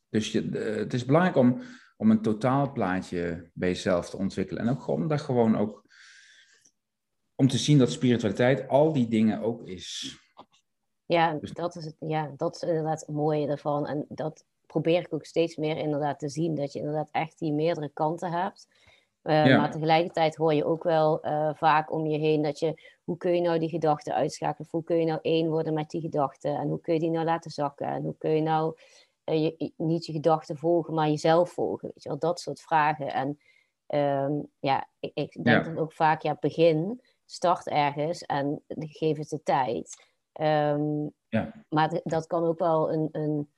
Dus 0.08 0.32
je, 0.32 0.48
het 0.58 0.94
is 0.94 1.04
belangrijk 1.04 1.36
om, 1.36 1.62
om 1.96 2.10
een 2.10 2.22
totaalplaatje 2.22 3.50
bij 3.54 3.68
jezelf 3.68 4.10
te 4.10 4.16
ontwikkelen. 4.16 4.62
En 4.62 4.68
ook 4.68 4.86
om 4.86 5.08
daar 5.08 5.18
gewoon 5.18 5.56
ook... 5.56 5.84
Om 7.34 7.48
te 7.48 7.58
zien 7.58 7.78
dat 7.78 7.92
spiritualiteit 7.92 8.68
al 8.68 8.92
die 8.92 9.08
dingen 9.08 9.40
ook 9.40 9.68
is. 9.68 10.18
Ja, 11.06 11.34
dus... 11.34 11.52
dat, 11.52 11.76
is 11.76 11.84
het, 11.84 11.96
ja 11.98 12.32
dat 12.36 12.54
is 12.54 12.62
inderdaad 12.62 13.00
het 13.00 13.16
mooie 13.16 13.48
ervan. 13.48 13.86
En 13.86 14.06
dat 14.08 14.44
probeer 14.66 15.00
ik 15.00 15.14
ook 15.14 15.24
steeds 15.24 15.56
meer 15.56 15.76
inderdaad 15.76 16.18
te 16.18 16.28
zien. 16.28 16.54
Dat 16.54 16.72
je 16.72 16.78
inderdaad 16.78 17.08
echt 17.12 17.38
die 17.38 17.52
meerdere 17.52 17.88
kanten 17.88 18.32
hebt. 18.32 18.68
Uh, 19.22 19.56
Maar 19.56 19.70
tegelijkertijd 19.70 20.36
hoor 20.36 20.54
je 20.54 20.64
ook 20.64 20.82
wel 20.82 21.26
uh, 21.26 21.50
vaak 21.54 21.92
om 21.92 22.06
je 22.06 22.18
heen 22.18 22.42
dat 22.42 22.58
je, 22.58 22.82
hoe 23.04 23.16
kun 23.16 23.34
je 23.34 23.40
nou 23.40 23.58
die 23.58 23.68
gedachten 23.68 24.14
uitschakelen? 24.14 24.66
Of 24.66 24.70
hoe 24.70 24.84
kun 24.84 24.96
je 24.96 25.04
nou 25.04 25.18
één 25.22 25.50
worden 25.50 25.74
met 25.74 25.90
die 25.90 26.00
gedachten? 26.00 26.56
En 26.56 26.68
hoe 26.68 26.80
kun 26.80 26.94
je 26.94 27.00
die 27.00 27.10
nou 27.10 27.24
laten 27.24 27.50
zakken? 27.50 27.86
En 27.86 28.02
hoe 28.02 28.16
kun 28.18 28.30
je 28.30 28.42
nou 28.42 28.76
uh, 29.24 29.42
je, 29.42 29.72
niet 29.76 30.06
je 30.06 30.12
gedachten 30.12 30.56
volgen, 30.56 30.94
maar 30.94 31.08
jezelf 31.08 31.50
volgen? 31.50 31.88
Weet 31.88 32.02
je 32.02 32.08
wel, 32.08 32.18
dat 32.18 32.40
soort 32.40 32.60
vragen. 32.60 33.12
En 33.12 33.38
um, 34.24 34.48
ja, 34.58 34.88
ik, 35.00 35.10
ik 35.14 35.44
denk 35.44 35.64
dan 35.64 35.78
ook 35.78 35.92
vaak, 35.92 36.22
ja, 36.22 36.36
begin, 36.40 37.00
start 37.24 37.68
ergens 37.68 38.22
en 38.22 38.62
geef 38.78 39.16
het 39.16 39.28
de 39.28 39.42
tijd. 39.42 40.04
Um, 40.40 41.12
ja. 41.28 41.52
Maar 41.68 42.00
dat 42.04 42.26
kan 42.26 42.44
ook 42.44 42.58
wel 42.58 42.92
een, 42.92 43.08
een 43.12 43.50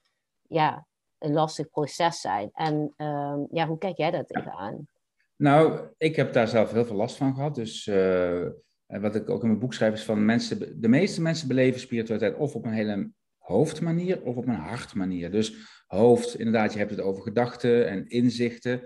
ja, 0.42 0.86
een 1.18 1.32
lastig 1.32 1.70
proces 1.70 2.20
zijn. 2.20 2.50
En 2.52 2.74
um, 2.96 3.46
ja, 3.50 3.66
hoe 3.66 3.78
kijk 3.78 3.96
jij 3.96 4.10
daar 4.10 4.26
tegenaan? 4.26 4.88
Nou, 5.36 5.80
ik 5.96 6.16
heb 6.16 6.32
daar 6.32 6.48
zelf 6.48 6.72
heel 6.72 6.84
veel 6.84 6.96
last 6.96 7.16
van 7.16 7.34
gehad. 7.34 7.54
Dus 7.54 7.86
uh, 7.86 8.46
wat 8.86 9.14
ik 9.14 9.30
ook 9.30 9.42
in 9.42 9.48
mijn 9.48 9.60
boek 9.60 9.74
schrijf 9.74 9.94
is 9.94 10.04
van 10.04 10.24
mensen, 10.24 10.80
de 10.80 10.88
meeste 10.88 11.22
mensen 11.22 11.48
beleven 11.48 11.80
spiritualiteit 11.80 12.36
of 12.36 12.54
op 12.54 12.64
een 12.64 12.72
hele 12.72 13.10
hoofdmanier 13.38 14.22
of 14.22 14.36
op 14.36 14.46
een 14.46 14.54
hartmanier. 14.54 15.30
Dus 15.30 15.54
hoofd, 15.86 16.38
inderdaad, 16.38 16.72
je 16.72 16.78
hebt 16.78 16.90
het 16.90 17.00
over 17.00 17.22
gedachten 17.22 17.88
en 17.88 18.08
inzichten. 18.08 18.82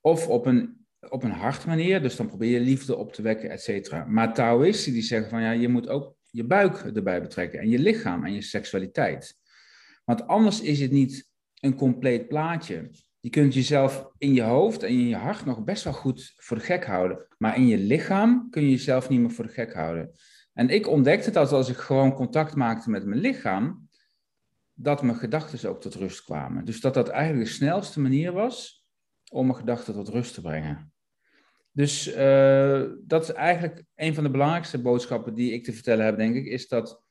Of 0.00 0.28
op 0.28 0.46
een, 0.46 0.86
op 1.08 1.22
een 1.22 1.30
hartmanier, 1.30 2.02
dus 2.02 2.16
dan 2.16 2.28
probeer 2.28 2.50
je 2.50 2.60
liefde 2.60 2.96
op 2.96 3.12
te 3.12 3.22
wekken, 3.22 3.50
et 3.50 3.62
cetera. 3.62 4.04
Maar 4.04 4.34
Taoïsten 4.34 4.92
die 4.92 5.02
zeggen 5.02 5.30
van 5.30 5.42
ja, 5.42 5.50
je 5.50 5.68
moet 5.68 5.88
ook 5.88 6.16
je 6.30 6.44
buik 6.44 6.76
erbij 6.76 7.22
betrekken 7.22 7.60
en 7.60 7.68
je 7.68 7.78
lichaam 7.78 8.24
en 8.24 8.32
je 8.32 8.42
seksualiteit. 8.42 9.40
Want 10.04 10.26
anders 10.26 10.60
is 10.60 10.80
het 10.80 10.90
niet 10.90 11.30
een 11.60 11.74
compleet 11.74 12.28
plaatje. 12.28 12.90
Je 13.20 13.30
kunt 13.30 13.54
jezelf 13.54 14.10
in 14.18 14.34
je 14.34 14.42
hoofd 14.42 14.82
en 14.82 14.88
in 14.88 15.08
je 15.08 15.16
hart 15.16 15.44
nog 15.44 15.64
best 15.64 15.84
wel 15.84 15.92
goed 15.92 16.32
voor 16.36 16.56
de 16.56 16.62
gek 16.62 16.84
houden. 16.84 17.26
Maar 17.38 17.56
in 17.56 17.66
je 17.66 17.78
lichaam 17.78 18.50
kun 18.50 18.62
je 18.62 18.70
jezelf 18.70 19.08
niet 19.08 19.20
meer 19.20 19.30
voor 19.30 19.46
de 19.46 19.52
gek 19.52 19.72
houden. 19.74 20.10
En 20.52 20.68
ik 20.68 20.88
ontdekte 20.88 21.30
dat 21.30 21.52
als 21.52 21.68
ik 21.68 21.76
gewoon 21.76 22.12
contact 22.12 22.54
maakte 22.54 22.90
met 22.90 23.04
mijn 23.04 23.20
lichaam, 23.20 23.88
dat 24.74 25.02
mijn 25.02 25.16
gedachten 25.16 25.70
ook 25.70 25.80
tot 25.80 25.94
rust 25.94 26.24
kwamen. 26.24 26.64
Dus 26.64 26.80
dat 26.80 26.94
dat 26.94 27.08
eigenlijk 27.08 27.48
de 27.48 27.54
snelste 27.54 28.00
manier 28.00 28.32
was 28.32 28.86
om 29.30 29.46
mijn 29.46 29.58
gedachten 29.58 29.94
tot 29.94 30.08
rust 30.08 30.34
te 30.34 30.40
brengen. 30.40 30.92
Dus 31.72 32.16
uh, 32.16 32.82
dat 33.04 33.22
is 33.22 33.32
eigenlijk 33.32 33.84
een 33.94 34.14
van 34.14 34.24
de 34.24 34.30
belangrijkste 34.30 34.82
boodschappen 34.82 35.34
die 35.34 35.52
ik 35.52 35.64
te 35.64 35.72
vertellen 35.72 36.04
heb, 36.04 36.16
denk 36.16 36.34
ik, 36.34 36.46
is 36.46 36.68
dat 36.68 37.02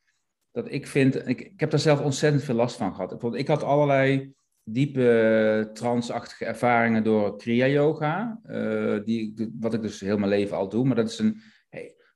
dat 0.52 0.72
ik 0.72 0.88
vind, 0.88 1.28
ik, 1.28 1.42
ik 1.42 1.60
heb 1.60 1.72
daar 1.72 1.80
zelf 1.80 2.02
ontzettend 2.02 2.44
veel 2.44 2.56
last 2.56 2.76
van 2.76 2.96
gehad. 2.96 3.36
Ik, 3.36 3.48
had 3.48 3.64
allerlei 3.64 4.34
diepe 4.64 5.70
transachtige 5.74 6.46
ervaringen 6.46 7.04
door 7.04 7.38
Kriya 7.38 7.68
Yoga, 7.68 8.40
uh, 8.46 9.00
die, 9.04 9.52
wat 9.60 9.74
ik 9.74 9.82
dus 9.82 10.00
heel 10.00 10.18
mijn 10.18 10.30
leven 10.30 10.58
al 10.58 10.70
doe. 10.70 10.86
Maar 10.86 10.96
dat 10.96 11.10
is 11.10 11.20
een, 11.20 11.42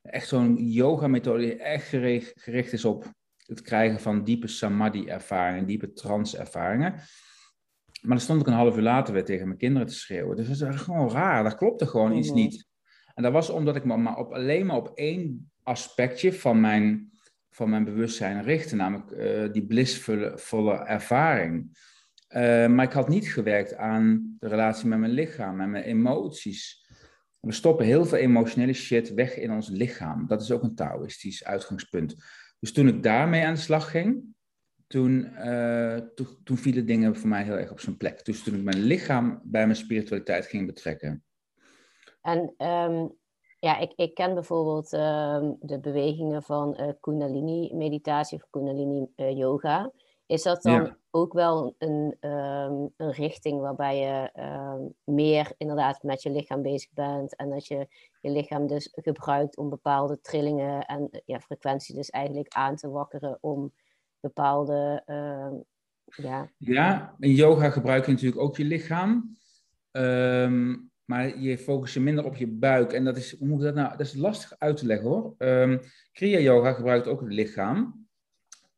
echt 0.02 0.28
zo'n 0.28 0.56
yoga-methode 0.56 1.40
die 1.40 1.56
echt 1.56 1.88
gericht, 1.88 2.34
gericht 2.36 2.74
is 2.74 2.86
op 2.86 3.14
het 3.46 3.62
krijgen 3.62 4.00
van 4.00 4.24
diepe 4.24 4.48
samadhi-ervaringen, 4.48 5.66
diepe 5.66 5.94
trance-ervaringen. 5.94 6.92
Maar 8.02 8.16
dan 8.16 8.20
stond 8.20 8.42
ik 8.42 8.48
een 8.48 8.54
half 8.54 8.76
uur 8.76 8.82
later 8.82 9.14
weer 9.14 9.26
tegen 9.26 9.48
mijn 9.48 9.60
kinderen 9.60 9.88
te 9.88 9.94
schreeuwen. 9.94 10.36
Dus 10.36 10.60
dat 10.60 10.74
is 10.74 10.82
gewoon 10.82 11.12
raar, 11.12 11.44
daar 11.44 11.56
klopte 11.56 11.88
gewoon 11.88 12.18
iets 12.18 12.30
mhm. 12.30 12.38
niet. 12.38 12.68
En 13.14 13.24
dat 13.24 13.32
was 13.32 13.50
omdat 13.50 13.76
ik 13.76 13.86
me 13.86 13.98
maar 13.98 14.18
op, 14.18 14.34
alleen 14.34 14.66
maar 14.66 14.76
op 14.76 14.92
één 14.94 15.52
aspectje 15.64 16.34
van 16.34 16.60
mijn 16.60 17.12
van 17.56 17.70
mijn 17.70 17.84
bewustzijn 17.84 18.44
richten, 18.44 18.78
namelijk 18.78 19.12
uh, 19.12 19.52
die 19.52 19.66
blissvolle 19.66 20.74
ervaring. 20.74 21.78
Uh, 22.30 22.68
maar 22.68 22.86
ik 22.86 22.92
had 22.92 23.10
niet 23.10 23.28
gewerkt 23.28 23.76
aan 23.76 24.36
de 24.40 24.48
relatie 24.48 24.88
met 24.88 25.00
mijn 25.00 25.12
lichaam, 25.12 25.62
en 25.62 25.72
mijn 25.72 25.84
emoties. 25.84 26.88
We 27.40 27.52
stoppen 27.52 27.86
heel 27.86 28.06
veel 28.06 28.18
emotionele 28.18 28.74
shit 28.74 29.14
weg 29.14 29.38
in 29.38 29.52
ons 29.52 29.70
lichaam. 29.70 30.28
Dat 30.28 30.42
is 30.42 30.52
ook 30.52 30.64
een 30.64 30.76
Taoïstisch 30.76 31.46
uitgangspunt. 31.46 32.16
Dus 32.60 32.74
toen 32.74 32.88
ik 32.88 33.04
daarmee 33.04 33.46
aan 33.46 33.54
de 33.54 33.60
slag 33.60 33.92
ging, 33.92 34.24
toen, 34.88 35.32
to 36.16 36.26
toen 36.44 36.58
vielen 36.58 36.86
dingen 36.86 37.16
voor 37.16 37.30
mij 37.30 37.44
heel 37.44 37.58
erg 37.58 37.72
op 37.72 37.80
zijn 37.80 37.98
plek. 37.98 38.26
Dus 38.26 38.44
toen 38.44 38.56
ik 38.56 38.64
mijn 38.64 38.82
lichaam 38.82 39.42
bij 39.44 39.66
mijn 39.66 39.78
spiritualiteit 39.78 40.46
ging 40.46 40.66
betrekken. 40.66 41.24
En 42.22 42.54
um, 42.58 43.16
ja, 43.60 43.78
ik, 43.78 43.94
ik 43.96 44.14
ken 44.14 44.34
bijvoorbeeld 44.34 44.94
uh, 44.94 45.50
de 45.60 45.80
bewegingen 45.80 46.44
van 46.44 46.78
uh, 46.80 46.90
Kundalini-meditatie 47.00 48.38
of 48.38 48.50
Kundalini-yoga. 48.50 49.92
Is 50.26 50.44
dat 50.44 50.62
dan 50.62 50.96
ook 51.12 51.34
wel 51.34 51.76
een, 51.78 52.16
ehm, 52.20 52.88
een 52.98 53.12
richting 53.12 53.60
waarbij 53.60 53.98
je 53.98 54.30
ehm, 54.34 54.82
meer 55.04 55.54
inderdaad 55.58 56.04
met 56.04 56.24
je 56.24 56.32
lichaam 56.32 56.62
bezig 56.62 56.90
bent 56.94 57.36
en 57.36 57.50
dat 57.50 57.68
je 57.68 57.88
je 58.22 58.30
lichaam 58.30 58.68
dus 58.68 58.90
gebruikt 58.92 59.58
om 59.58 59.70
bepaalde 59.70 60.22
trillingen 60.22 60.86
en 60.86 61.22
ja, 61.26 61.40
frequentie 61.40 61.96
dus 61.96 62.10
eigenlijk 62.10 62.54
aan 62.54 62.76
te 62.76 62.90
wakkeren 62.90 63.38
om 63.42 63.74
bepaalde 64.20 65.02
ehm, 65.06 65.56
ja. 66.06 66.50
ja, 66.58 67.16
in 67.20 67.32
yoga 67.32 67.70
gebruik 67.70 68.06
je 68.06 68.12
natuurlijk 68.12 68.42
ook 68.42 68.58
je 68.58 68.66
lichaam. 68.66 69.38
Maar 71.06 71.40
je 71.40 71.58
focust 71.58 71.94
je 71.94 72.00
minder 72.00 72.26
op 72.26 72.36
je 72.36 72.48
buik. 72.48 72.94
En 72.94 73.04
dat 73.04 73.18
is, 73.18 73.38
hoe 73.38 73.48
moet 73.48 73.62
dat 73.62 73.76
nou? 73.76 73.90
Dat 73.90 74.08
is 74.08 74.14
lastig 74.14 74.56
uit 74.58 74.78
te 74.78 74.86
leggen 74.86 75.08
hoor. 75.08 75.36
Kriya 76.12 76.40
Yoga 76.40 76.74
gebruikt 76.74 77.08
ook 77.08 77.22
het 77.22 77.34
lichaam. 77.34 78.08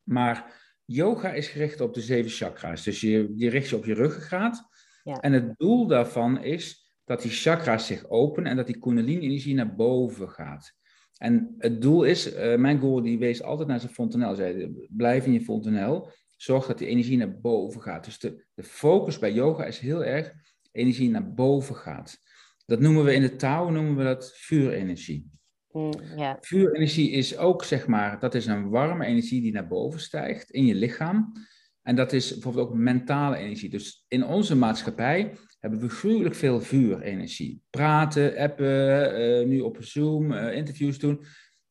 Maar 0.04 0.66
yoga 0.86 1.34
is 1.34 1.48
gericht 1.48 1.82
op 1.82 1.94
de 1.94 2.02
zeven 2.02 2.32
chakra's. 2.32 2.84
Dus 2.84 3.02
je, 3.02 3.34
je 3.36 3.50
richt 3.50 3.70
je 3.70 3.76
op 3.76 3.86
je 3.86 3.94
ruggengraat. 3.94 4.68
Ja. 5.04 5.20
En 5.20 5.34
het 5.34 5.58
doel 5.58 5.88
daarvan 5.88 6.44
is 6.44 6.96
dat 7.04 7.22
die 7.22 7.32
chakra's 7.32 7.88
zich 7.88 8.10
openen 8.10 8.52
en 8.52 8.58
dat 8.58 8.68
die 8.68 8.80
kundalini-energie 8.80 9.56
naar 9.56 9.76
boven 9.76 10.30
gaat. 10.30 10.76
En 11.18 11.56
het 11.58 11.82
doel 11.82 12.04
is, 12.04 12.34
uh, 12.34 12.56
mijn 12.56 12.80
guru 12.80 13.02
die 13.02 13.20
wees 13.20 13.44
altijd 13.44 13.68
naar 13.68 13.80
zijn 13.80 13.94
fontanel. 13.94 14.36
Zei, 14.36 14.88
blijf 14.90 15.26
in 15.26 15.34
je 15.34 15.42
fontanel. 15.42 16.10
Zorg 16.36 16.66
dat 16.66 16.78
die 16.78 16.88
energie 16.88 17.18
naar 17.18 17.40
boven 17.40 17.82
gaat. 17.82 18.06
Dus 18.06 18.20
de, 18.20 18.46
de 18.54 18.64
focus 18.64 19.20
bij 19.20 19.34
yoga 19.34 19.66
is 19.66 19.80
heel 19.80 20.06
erg 20.06 20.34
energie 20.78 21.10
naar 21.10 21.34
boven 21.34 21.76
gaat. 21.76 22.20
Dat 22.66 22.80
noemen 22.80 23.04
we 23.04 23.14
in 23.14 23.22
de 23.22 23.36
taal 23.36 23.70
noemen 23.70 23.96
we 23.96 24.04
dat 24.04 24.32
vuurenergie. 24.36 25.32
Mm. 25.72 25.92
Vuurenergie 26.40 27.12
is 27.12 27.38
ook, 27.38 27.64
zeg 27.64 27.88
maar, 27.88 28.20
dat 28.20 28.36
is 28.36 28.46
een 28.46 28.70
warme 28.70 29.06
energie 29.06 29.42
die 29.42 29.52
naar 29.52 29.68
boven 29.68 30.00
stijgt 30.00 30.50
in 30.50 30.66
je 30.66 30.76
lichaam. 30.76 31.34
En 31.82 31.96
dat 31.96 32.14
is 32.14 32.34
bijvoorbeeld 32.34 32.68
ook 32.68 32.76
mentale 32.76 33.38
energie. 33.38 33.70
Dus 33.70 34.06
in 34.08 34.26
onze 34.26 34.56
maatschappij 34.56 35.34
hebben 35.60 35.80
we 35.80 35.90
gruwelijk 35.90 36.36
veel 36.36 36.62
vuurenergie. 36.62 37.62
Praten, 37.70 38.38
appen, 38.38 39.22
uh, 39.42 39.48
nu 39.48 39.60
op 39.60 39.78
Zoom, 39.80 40.32
uh, 40.32 40.56
interviews 40.56 41.00
doen. 41.00 41.26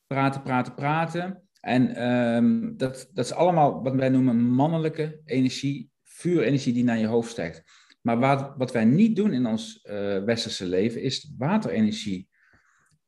Praten, 0.06 0.42
praten, 0.42 0.74
praten. 0.74 1.42
En 1.60 2.08
um, 2.08 2.76
dat, 2.76 3.10
dat 3.12 3.24
is 3.24 3.32
allemaal 3.32 3.82
wat 3.82 3.94
wij 3.94 4.08
noemen 4.08 4.36
mannelijke 4.36 5.20
energie, 5.24 5.90
vuurenergie 6.02 6.72
die 6.72 6.84
naar 6.84 6.98
je 6.98 7.06
hoofd 7.06 7.30
stijgt. 7.30 7.62
Maar 8.06 8.18
wat, 8.18 8.54
wat 8.56 8.72
wij 8.72 8.84
niet 8.84 9.16
doen 9.16 9.32
in 9.32 9.46
ons 9.46 9.84
uh, 9.84 10.24
westerse 10.24 10.66
leven 10.66 11.02
is 11.02 11.32
waterenergie 11.38 12.28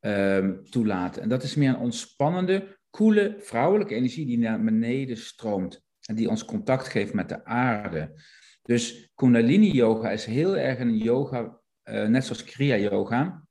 um, 0.00 0.64
toelaten. 0.70 1.22
En 1.22 1.28
dat 1.28 1.42
is 1.42 1.54
meer 1.54 1.68
een 1.68 1.76
ontspannende, 1.76 2.78
koele, 2.90 3.36
vrouwelijke 3.40 3.94
energie 3.94 4.26
die 4.26 4.38
naar 4.38 4.64
beneden 4.64 5.16
stroomt. 5.16 5.84
En 6.06 6.14
die 6.14 6.28
ons 6.28 6.44
contact 6.44 6.88
geeft 6.88 7.12
met 7.12 7.28
de 7.28 7.44
aarde. 7.44 8.22
Dus 8.62 9.10
Kundalini 9.14 9.70
Yoga 9.70 10.10
is 10.10 10.24
heel 10.24 10.56
erg 10.56 10.78
een 10.78 10.96
yoga, 10.96 11.60
uh, 11.84 12.06
net 12.06 12.24
zoals 12.24 12.44
Kriya 12.44 12.76
Yoga, 12.76 13.44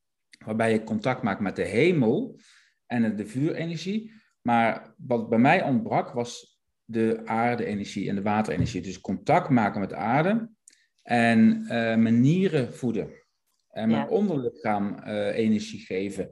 waarbij 0.45 0.71
je 0.71 0.83
contact 0.83 1.21
maakt 1.21 1.39
met 1.39 1.55
de 1.55 1.65
hemel 1.65 2.39
en 2.85 3.15
de 3.15 3.25
vuurenergie. 3.25 4.11
Maar 4.41 4.93
wat 4.97 5.29
bij 5.29 5.39
mij 5.39 5.63
ontbrak 5.63 6.11
was 6.11 6.59
de 6.83 7.21
aarde-energie 7.25 8.09
en 8.09 8.15
de 8.15 8.21
waterenergie. 8.21 8.81
Dus 8.81 9.01
contact 9.01 9.49
maken 9.49 9.79
met 9.79 9.89
de 9.89 9.95
aarde 9.95 10.55
en 11.07 11.61
uh, 11.61 11.67
mijn 11.95 12.21
nieren 12.21 12.73
voeden 12.73 13.09
en 13.69 13.89
mijn 13.89 14.07
onderlichaam 14.07 14.99
uh, 15.05 15.37
energie 15.37 15.79
geven. 15.79 16.29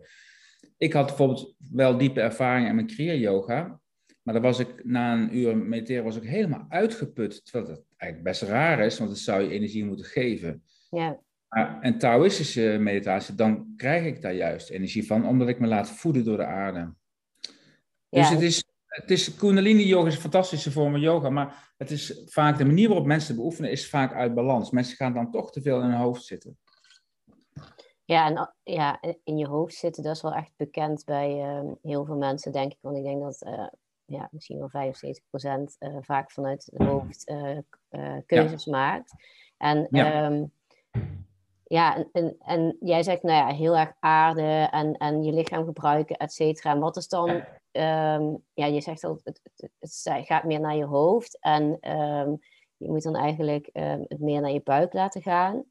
Ik 0.78 0.94
had 0.94 1.06
bijvoorbeeld 1.06 1.56
wel 1.72 1.98
diepe 1.98 2.22
ervaring 2.22 2.68
in 2.68 2.76
mijn 2.76 2.88
Kriya-yoga, 2.88 3.80
maar 4.22 4.34
dan 4.34 4.44
was 4.44 4.60
ik 4.60 4.86
na 4.86 5.14
een 5.14 5.38
uur 5.38 5.58
mediteren 5.58 6.04
was 6.04 6.16
ik 6.16 6.24
helemaal 6.24 6.66
uitgeput, 6.70 7.46
terwijl 7.46 7.76
dat 7.76 7.84
eigenlijk 7.98 8.32
best 8.32 8.52
raar 8.52 8.80
is, 8.80 8.98
want 8.98 9.10
dat 9.10 9.20
zou 9.20 9.42
je 9.42 9.50
energie 9.50 9.86
moeten 9.86 10.06
geven. 10.06 10.64
Ja. 10.90 11.20
Maar, 11.48 11.82
en 11.82 11.98
Taoïstische 11.98 12.78
meditatie, 12.80 13.36
dan 13.36 13.74
krijg 13.78 14.06
ik 14.06 14.22
daar 14.22 14.34
juist 14.34 14.70
energie 14.70 15.06
van, 15.06 15.28
omdat 15.28 15.48
ik 15.48 15.60
me 15.60 15.68
laat 15.68 15.90
voeden 15.90 16.24
door 16.24 16.38
de 16.38 16.46
aarde. 16.46 16.94
Dus 18.10 18.30
het 18.30 18.42
is, 18.42 18.64
het 18.96 19.12
is, 19.12 19.36
Kundalini 19.36 19.86
yoga 19.86 20.08
is 20.08 20.16
een 20.16 20.22
fantastische 20.22 20.72
vorm 20.72 20.92
van 20.92 21.00
yoga, 21.00 21.30
maar 21.30 21.74
het 21.78 21.92
is 21.92 22.22
vaak, 22.26 22.58
de 22.58 22.66
manier 22.66 22.88
waarop 22.88 23.06
mensen 23.06 23.36
beoefenen 23.36 23.72
is 23.72 23.90
vaak 23.90 24.14
uit 24.14 24.34
balans. 24.34 24.72
Mensen 24.72 24.96
gaan 24.96 25.14
dan 25.14 25.32
toch 25.32 25.52
te 25.52 25.62
veel 25.62 25.82
in 25.82 25.90
hun 25.90 26.00
hoofd 26.00 26.24
zitten. 26.24 26.58
Ja, 28.06 28.28
en 28.28 28.54
ja, 28.64 29.02
in 29.24 29.38
je 29.38 29.48
hoofd 29.48 29.76
zitten, 29.76 30.04
dat 30.04 30.16
is 30.16 30.22
wel 30.22 30.34
echt 30.34 30.52
bekend 30.56 31.06
bij 31.06 31.42
ehm, 31.42 31.74
heel 31.82 32.06
veel 32.06 32.18
mensen, 32.18 32.52
denk 32.52 32.72
ik. 32.72 32.78
Want 32.82 32.98
ik 32.98 33.04
denk 33.04 33.22
dat 33.22 33.42
uh, 33.48 33.68
ja, 34.06 34.28
misschien 34.32 34.60
wel 34.60 34.94
75% 34.94 34.94
uh, 35.34 35.64
eh, 35.78 35.98
vaak 36.02 36.32
vanuit 36.32 36.68
het 36.72 36.88
hoofd 36.88 37.30
uh, 37.30 38.18
keuzes 38.26 38.66
maakt. 38.66 39.14
En 39.58 39.88
ja, 39.90 40.26
um, 40.26 40.52
ja 41.68 42.06
en, 42.12 42.36
en, 42.40 42.78
jij 42.80 43.04
zegt, 43.04 43.24
nou 43.24 43.48
ja, 43.48 43.56
heel 43.56 43.78
erg 43.78 43.94
aarde 44.00 44.68
en, 44.72 44.94
en 44.94 45.24
je 45.24 45.34
lichaam 45.34 45.66
gebruiken, 45.66 46.18
et 46.18 46.34
cetera. 46.34 46.72
En 46.72 46.80
wat 46.80 46.98
is 46.98 47.08
dan, 47.08 47.30
um, 47.30 48.44
ja, 48.54 48.66
je 48.66 48.82
zegt 48.82 49.04
al, 49.04 49.20
het, 49.24 49.42
het, 49.56 49.72
het, 49.80 50.26
gaat 50.26 50.44
meer 50.44 50.60
naar 50.60 50.76
je 50.76 50.86
hoofd 50.86 51.38
en 51.40 51.78
je 52.78 52.92
moet 52.92 53.04
dan 53.04 53.16
eigenlijk 53.16 53.70
het 54.08 54.20
meer 54.20 54.42
naar 54.42 54.52
je 54.52 54.62
buik 54.64 54.94
laten 54.94 55.22
gaan. 55.22 55.66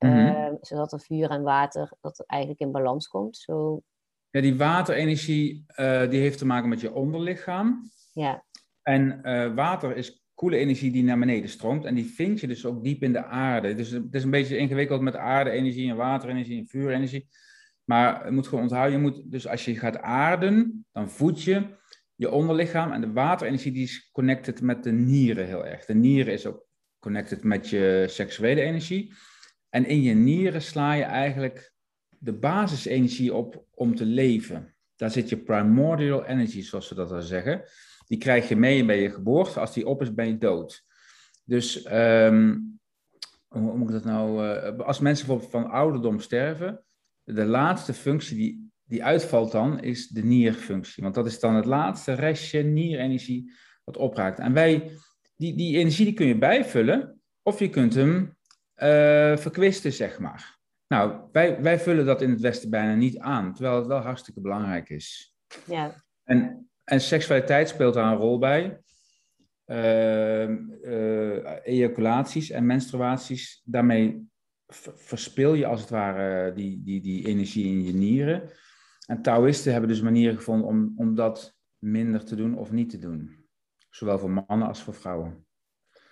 Mhm. 0.00 0.12
Ehm, 0.12 0.54
zodat 0.60 0.92
er 0.92 1.00
vuur 1.00 1.30
en 1.30 1.42
water 1.42 1.92
dat 2.00 2.18
er 2.18 2.24
eigenlijk 2.26 2.60
in 2.60 2.70
balans 2.70 3.08
komt. 3.08 3.36
Zo... 3.36 3.82
Ja, 4.30 4.40
die 4.40 4.56
waterenergie 4.56 5.64
uh, 5.76 6.08
die 6.10 6.20
heeft 6.20 6.38
te 6.38 6.46
maken 6.46 6.68
met 6.68 6.80
je 6.80 6.94
onderlichaam. 6.94 7.90
Ja. 8.12 8.44
En 8.82 9.20
uh, 9.22 9.54
water 9.54 9.96
is 9.96 10.22
koele 10.40 10.56
energie 10.56 10.90
die 10.90 11.02
naar 11.02 11.18
beneden 11.18 11.48
stroomt. 11.48 11.84
En 11.84 11.94
die 11.94 12.04
vind 12.04 12.40
je 12.40 12.46
dus 12.46 12.66
ook 12.66 12.84
diep 12.84 13.02
in 13.02 13.12
de 13.12 13.24
aarde. 13.24 13.74
Dus 13.74 13.90
het 13.90 14.14
is 14.14 14.24
een 14.24 14.30
beetje 14.30 14.56
ingewikkeld 14.56 15.00
met 15.00 15.16
aarde-energie 15.16 15.90
en 15.90 15.96
waterenergie 15.96 16.58
en 16.58 16.66
vuurenergie. 16.66 17.28
Maar 17.84 18.24
je 18.24 18.30
moet 18.30 18.48
gewoon 18.48 18.62
onthouden, 18.62 18.92
je 18.92 19.02
moet, 19.02 19.30
dus 19.30 19.48
als 19.48 19.64
je 19.64 19.76
gaat 19.76 19.98
aarden, 19.98 20.86
dan 20.92 21.10
voed 21.10 21.42
je 21.42 21.66
je 22.14 22.30
onderlichaam. 22.30 22.92
En 22.92 23.00
de 23.00 23.12
waterenergie 23.12 23.72
die 23.72 23.82
is 23.82 24.10
connected 24.12 24.62
met 24.62 24.82
de 24.82 24.92
nieren 24.92 25.46
heel 25.46 25.66
erg. 25.66 25.84
De 25.84 25.94
nieren 25.94 26.32
is 26.32 26.46
ook 26.46 26.66
connected 26.98 27.42
met 27.42 27.68
je 27.68 28.04
seksuele 28.08 28.60
energie. 28.60 29.12
En 29.68 29.86
in 29.86 30.02
je 30.02 30.14
nieren 30.14 30.62
sla 30.62 30.92
je 30.92 31.04
eigenlijk 31.04 31.72
de 32.18 32.32
basisenergie 32.32 33.34
op 33.34 33.64
om 33.70 33.94
te 33.94 34.04
leven. 34.04 34.74
Daar 34.96 35.10
zit 35.10 35.28
je 35.28 35.36
primordial 35.36 36.24
energy, 36.24 36.62
zoals 36.62 36.88
ze 36.88 36.94
dat 36.94 37.08
dan 37.08 37.22
zeggen. 37.22 37.64
Die 38.10 38.18
krijg 38.18 38.48
je 38.48 38.56
mee 38.56 38.84
bij 38.84 39.02
je 39.02 39.10
geboorte. 39.10 39.60
Als 39.60 39.72
die 39.72 39.86
op 39.86 40.02
is, 40.02 40.14
ben 40.14 40.26
je 40.26 40.38
dood. 40.38 40.84
Dus 41.44 41.92
um, 41.92 42.78
hoe 43.48 43.76
moet 43.76 43.88
ik 43.88 43.94
dat 43.94 44.04
nou? 44.04 44.46
Uh, 44.46 44.78
als 44.78 45.00
mensen 45.00 45.26
bijvoorbeeld 45.26 45.62
van 45.62 45.70
ouderdom 45.70 46.20
sterven, 46.20 46.84
de 47.22 47.44
laatste 47.44 47.94
functie 47.94 48.36
die, 48.36 48.70
die 48.84 49.04
uitvalt 49.04 49.52
dan, 49.52 49.80
is 49.80 50.08
de 50.08 50.24
nierfunctie. 50.24 51.02
Want 51.02 51.14
dat 51.14 51.26
is 51.26 51.40
dan 51.40 51.54
het 51.54 51.64
laatste 51.64 52.12
restje 52.12 52.62
nierenergie 52.62 53.52
wat 53.84 53.96
opraakt. 53.96 54.38
En 54.38 54.52
wij, 54.52 54.90
die, 55.36 55.56
die 55.56 55.76
energie 55.76 56.04
die 56.04 56.14
kun 56.14 56.26
je 56.26 56.38
bijvullen, 56.38 57.20
of 57.42 57.58
je 57.58 57.68
kunt 57.68 57.94
hem 57.94 58.16
uh, 58.16 59.36
verkwisten, 59.36 59.92
zeg 59.92 60.18
maar. 60.18 60.58
Nou, 60.86 61.28
wij, 61.32 61.62
wij 61.62 61.80
vullen 61.80 62.06
dat 62.06 62.22
in 62.22 62.30
het 62.30 62.40
Westen 62.40 62.70
bijna 62.70 62.94
niet 62.94 63.18
aan, 63.18 63.54
terwijl 63.54 63.76
het 63.76 63.86
wel 63.86 64.00
hartstikke 64.00 64.40
belangrijk 64.40 64.88
is. 64.88 65.34
Ja. 65.64 66.04
En, 66.24 66.69
en 66.90 67.00
seksualiteit 67.00 67.68
speelt 67.68 67.94
daar 67.94 68.12
een 68.12 68.18
rol 68.18 68.38
bij. 68.38 68.80
Uh, 69.66 70.48
ejaculaties 71.64 72.50
en 72.50 72.66
menstruaties, 72.66 73.62
daarmee 73.64 74.28
verspil 74.94 75.54
je 75.54 75.66
als 75.66 75.80
het 75.80 75.90
ware 75.90 76.52
die, 76.52 76.82
die, 76.82 77.00
die 77.00 77.26
energie 77.26 77.66
in 77.66 77.82
je 77.82 77.92
nieren. 77.92 78.50
En 79.06 79.22
Taoïsten 79.22 79.72
hebben 79.72 79.90
dus 79.90 80.00
manieren 80.00 80.36
gevonden 80.36 80.66
om, 80.66 80.92
om 80.96 81.14
dat 81.14 81.54
minder 81.78 82.24
te 82.24 82.36
doen 82.36 82.58
of 82.58 82.70
niet 82.70 82.90
te 82.90 82.98
doen. 82.98 83.48
Zowel 83.90 84.18
voor 84.18 84.30
mannen 84.30 84.68
als 84.68 84.82
voor 84.82 84.94
vrouwen. 84.94 85.46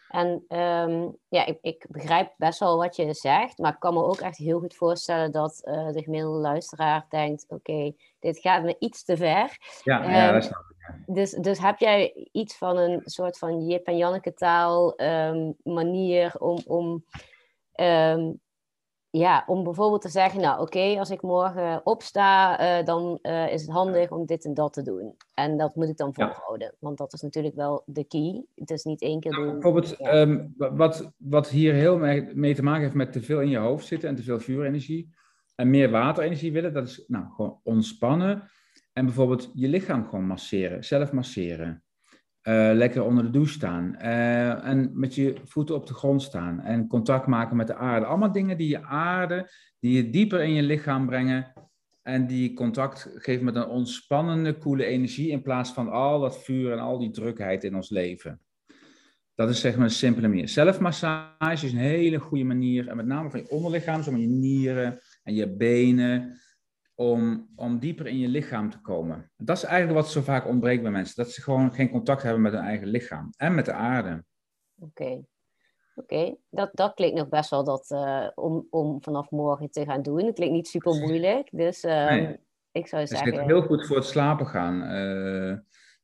En 0.08 0.44
um, 0.48 1.16
ja, 1.28 1.46
ik, 1.46 1.58
ik, 1.60 1.86
begrijp 1.88 2.34
best 2.36 2.58
wel 2.58 2.76
wat 2.76 2.96
je 2.96 3.14
zegt, 3.14 3.58
maar 3.58 3.72
ik 3.72 3.80
kan 3.80 3.94
me 3.94 4.02
ook 4.02 4.20
echt 4.20 4.36
heel 4.36 4.60
goed 4.60 4.74
voorstellen 4.74 5.32
dat 5.32 5.60
uh, 5.64 5.92
de 5.92 6.02
gemiddelde 6.02 6.38
luisteraar 6.38 7.06
denkt: 7.08 7.44
oké, 7.48 7.92
dit 8.18 8.38
gaat 8.38 8.62
me 8.62 8.76
iets 8.78 9.04
te 9.04 9.16
ver. 9.16 9.56
Ja, 9.82 10.04
um, 10.04 10.10
ja 10.10 10.24
ehm, 10.24 10.32
dat 10.32 10.44
snap 10.44 10.66
ik. 10.67 10.67
Dus, 11.06 11.30
dus 11.30 11.58
heb 11.58 11.78
jij 11.78 12.28
iets 12.32 12.56
van 12.56 12.76
een 12.76 13.00
soort 13.04 13.38
van 13.38 13.66
Jip 13.66 13.86
en 13.86 13.96
Janneke 13.96 14.34
taal 14.34 15.00
um, 15.00 15.54
manier 15.62 16.34
om, 16.38 16.58
om 16.66 17.04
ja, 19.10 19.44
om 19.46 19.64
bijvoorbeeld 19.64 20.02
te 20.02 20.08
zeggen, 20.08 20.40
nou 20.40 20.60
oké, 20.60 20.98
als 20.98 21.10
ik 21.10 21.22
morgen 21.22 21.80
opsta, 21.84 22.60
uh, 22.60 22.84
dan 22.84 23.18
uh, 23.22 23.52
is 23.52 23.62
het 23.62 23.70
handig 23.70 24.10
om 24.10 24.26
dit 24.26 24.44
en 24.44 24.54
dat 24.54 24.72
te 24.72 24.82
doen. 24.82 25.14
En 25.34 25.56
dat 25.56 25.74
moet 25.74 25.88
ik 25.88 25.96
dan 25.96 26.14
volhouden, 26.14 26.74
want 26.78 26.98
dat 26.98 27.12
is 27.12 27.20
natuurlijk 27.20 27.54
wel 27.54 27.82
de 27.86 28.04
key. 28.04 28.44
Het 28.54 28.70
is 28.70 28.84
niet 28.84 29.02
één 29.02 29.20
keer 29.20 29.32
doen. 29.32 29.52
bijvoorbeeld, 29.52 29.94
ja. 29.98 30.20
um, 30.20 30.54
wat, 30.56 31.12
wat 31.16 31.48
hier 31.48 31.74
heel 31.74 31.98
mee, 31.98 32.34
mee, 32.34 32.54
te 32.54 32.62
maken 32.62 32.82
heeft 32.82 32.94
met 32.94 33.12
te 33.12 33.22
veel 33.22 33.40
in 33.40 33.48
je 33.48 33.58
hoofd 33.58 33.86
zitten 33.86 34.08
en 34.08 34.14
te 34.14 34.22
veel 34.22 34.40
vuurenergie 34.40 35.14
en 35.54 35.70
meer 35.70 35.90
waterenergie 35.90 36.52
willen, 36.52 36.72
dat 36.72 36.86
is 36.86 37.04
nou 37.06 37.24
gewoon 37.36 37.60
ontspannen 37.62 38.50
en 38.98 39.04
bijvoorbeeld 39.04 39.50
je 39.54 39.68
lichaam 39.68 40.04
gewoon 40.04 40.26
masseren, 40.26 40.84
zelf 40.84 41.12
masseren. 41.12 41.82
Uh, 42.42 42.70
lekker 42.72 43.02
onder 43.02 43.24
de 43.24 43.30
douche 43.30 43.52
staan. 43.52 43.96
Uh, 44.02 44.64
en 44.64 44.90
met 44.94 45.14
je 45.14 45.34
voeten 45.44 45.74
op 45.74 45.86
de 45.86 45.94
grond 45.94 46.22
staan. 46.22 46.60
En 46.60 46.86
contact 46.86 47.26
maken 47.26 47.56
met 47.56 47.66
de 47.66 47.74
aarde. 47.74 48.06
Allemaal 48.06 48.32
dingen 48.32 48.56
die 48.56 48.68
je 48.68 48.82
aarde, 48.82 49.50
die 49.80 49.96
je 49.96 50.10
dieper 50.10 50.42
in 50.42 50.52
je 50.52 50.62
lichaam 50.62 51.06
brengen. 51.06 51.52
En 52.02 52.26
die 52.26 52.52
contact 52.52 53.10
geven 53.14 53.44
met 53.44 53.54
een 53.54 53.66
ontspannende, 53.66 54.58
koele 54.58 54.84
energie. 54.84 55.30
In 55.30 55.42
plaats 55.42 55.72
van 55.72 55.90
al 55.90 56.20
dat 56.20 56.42
vuur 56.42 56.72
en 56.72 56.78
al 56.78 56.98
die 56.98 57.10
drukheid 57.10 57.64
in 57.64 57.74
ons 57.74 57.90
leven. 57.90 58.40
Dat 59.34 59.48
is 59.48 59.60
zeg 59.60 59.76
maar 59.76 59.84
een 59.84 59.90
simpele 59.90 60.28
manier. 60.28 60.48
Zelfmassage 60.48 61.66
is 61.66 61.72
een 61.72 61.78
hele 61.78 62.18
goede 62.18 62.44
manier. 62.44 62.88
En 62.88 62.96
met 62.96 63.06
name 63.06 63.30
van 63.30 63.40
je 63.40 63.50
onderlichaam, 63.50 64.02
zo 64.02 64.10
met 64.10 64.20
je 64.20 64.26
nieren 64.26 65.00
en 65.22 65.34
je 65.34 65.56
benen 65.56 66.40
om, 66.98 67.48
om 67.56 67.78
dieper 67.78 68.06
in 68.06 68.18
je 68.18 68.28
lichaam 68.28 68.70
te 68.70 68.80
komen. 68.80 69.30
Dat 69.36 69.56
is 69.56 69.64
eigenlijk 69.64 70.00
wat 70.00 70.10
zo 70.10 70.20
vaak 70.20 70.46
ontbreekt 70.46 70.82
bij 70.82 70.90
mensen. 70.90 71.24
Dat 71.24 71.32
ze 71.32 71.42
gewoon 71.42 71.72
geen 71.72 71.90
contact 71.90 72.22
hebben 72.22 72.42
met 72.42 72.52
hun 72.52 72.62
eigen 72.62 72.86
lichaam 72.86 73.30
en 73.36 73.54
met 73.54 73.64
de 73.64 73.72
aarde. 73.72 74.24
Oké, 74.78 75.24
oké. 75.94 76.36
Dat, 76.50 76.70
dat 76.72 76.94
klinkt 76.94 77.16
nog 77.16 77.28
best 77.28 77.50
wel 77.50 77.64
dat, 77.64 77.90
uh, 77.90 78.28
om, 78.34 78.66
om 78.70 79.02
vanaf 79.02 79.30
morgen 79.30 79.70
te 79.70 79.84
gaan 79.84 80.02
doen. 80.02 80.24
Het 80.24 80.34
klinkt 80.34 80.54
niet 80.54 80.68
super 80.68 80.94
moeilijk. 80.94 81.48
Dus 81.52 81.84
uh, 81.84 82.30
ik 82.72 82.86
zou 82.86 83.06
zeggen... 83.06 83.32
Het 83.32 83.40
is 83.40 83.46
heel 83.46 83.62
goed 83.62 83.86
voor 83.86 83.96
het 83.96 84.04
slapen 84.04 84.46
gaan. 84.46 84.94
Uh, 84.94 85.58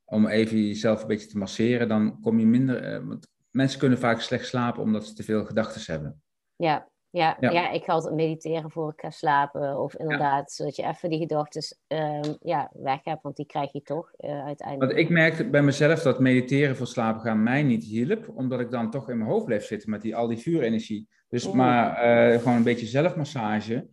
om 0.04 0.26
even 0.26 0.66
jezelf 0.66 1.02
een 1.02 1.08
beetje 1.08 1.28
te 1.28 1.38
masseren. 1.38 1.88
Dan 1.88 2.20
kom 2.20 2.38
je 2.38 2.46
minder... 2.46 3.06
want 3.06 3.28
mensen 3.50 3.78
kunnen 3.78 3.98
vaak 3.98 4.20
slecht 4.20 4.46
slapen 4.46 4.82
omdat 4.82 5.06
ze 5.06 5.14
te 5.14 5.22
veel 5.22 5.44
gedachten 5.44 5.92
hebben. 5.92 6.22
Ja, 6.56 6.88
ja, 7.14 7.36
ja. 7.40 7.70
ik 7.70 7.84
ga 7.84 7.92
altijd 7.92 8.14
mediteren 8.14 8.70
voor 8.70 8.92
ik 8.92 9.00
ga 9.00 9.10
slapen. 9.10 9.78
Of 9.78 9.94
inderdaad, 9.94 10.52
zodat 10.52 10.76
je 10.76 10.86
even 10.86 11.10
die 11.10 11.18
gedachten 11.18 11.76
um, 11.88 12.36
ja, 12.40 12.70
weg 12.72 13.04
hebt, 13.04 13.22
want 13.22 13.36
die 13.36 13.46
krijg 13.46 13.72
je 13.72 13.82
toch 13.82 14.12
uh, 14.18 14.44
uiteindelijk. 14.44 14.92
Want 14.92 15.04
ik 15.04 15.10
merkte 15.10 15.50
bij 15.50 15.62
mezelf 15.62 16.02
dat 16.02 16.20
mediteren 16.20 16.76
voor 16.76 16.86
slapen 16.86 17.20
gaan 17.20 17.42
mij 17.42 17.62
niet 17.62 17.84
hielp, 17.84 18.28
omdat 18.34 18.60
ik 18.60 18.70
dan 18.70 18.90
toch 18.90 19.10
in 19.10 19.18
mijn 19.18 19.30
hoofd 19.30 19.44
bleef 19.44 19.64
zitten 19.64 19.90
met 19.90 20.02
die, 20.02 20.16
al 20.16 20.26
die 20.26 20.38
vuurenergie. 20.38 21.08
Dus 21.28 21.50
maar 21.50 21.88
uh, 22.32 22.38
gewoon 22.38 22.56
een 22.56 22.62
beetje 22.62 22.86
zelfmassage, 22.86 23.88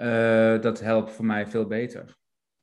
uh, 0.00 0.60
dat 0.60 0.80
helpt 0.80 1.10
voor 1.10 1.24
mij 1.24 1.46
veel 1.46 1.66
beter. 1.66 2.16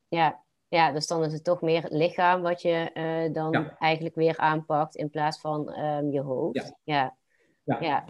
Ja, 0.08 0.44
ja, 0.68 0.92
dus 0.92 1.06
dan 1.06 1.24
is 1.24 1.32
het 1.32 1.44
toch 1.44 1.60
meer 1.60 1.82
het 1.82 1.92
lichaam 1.92 2.42
wat 2.42 2.62
je 2.62 2.90
dan 3.32 3.70
eigenlijk 3.78 4.14
weer 4.14 4.36
aanpakt 4.36 4.94
in 4.94 5.10
plaats 5.10 5.40
van 5.40 5.78
um, 5.78 6.12
je 6.12 6.20
hoofd. 6.20 6.72
Ja. 6.84 7.16
ja. 7.64 7.80
ja. 7.80 8.04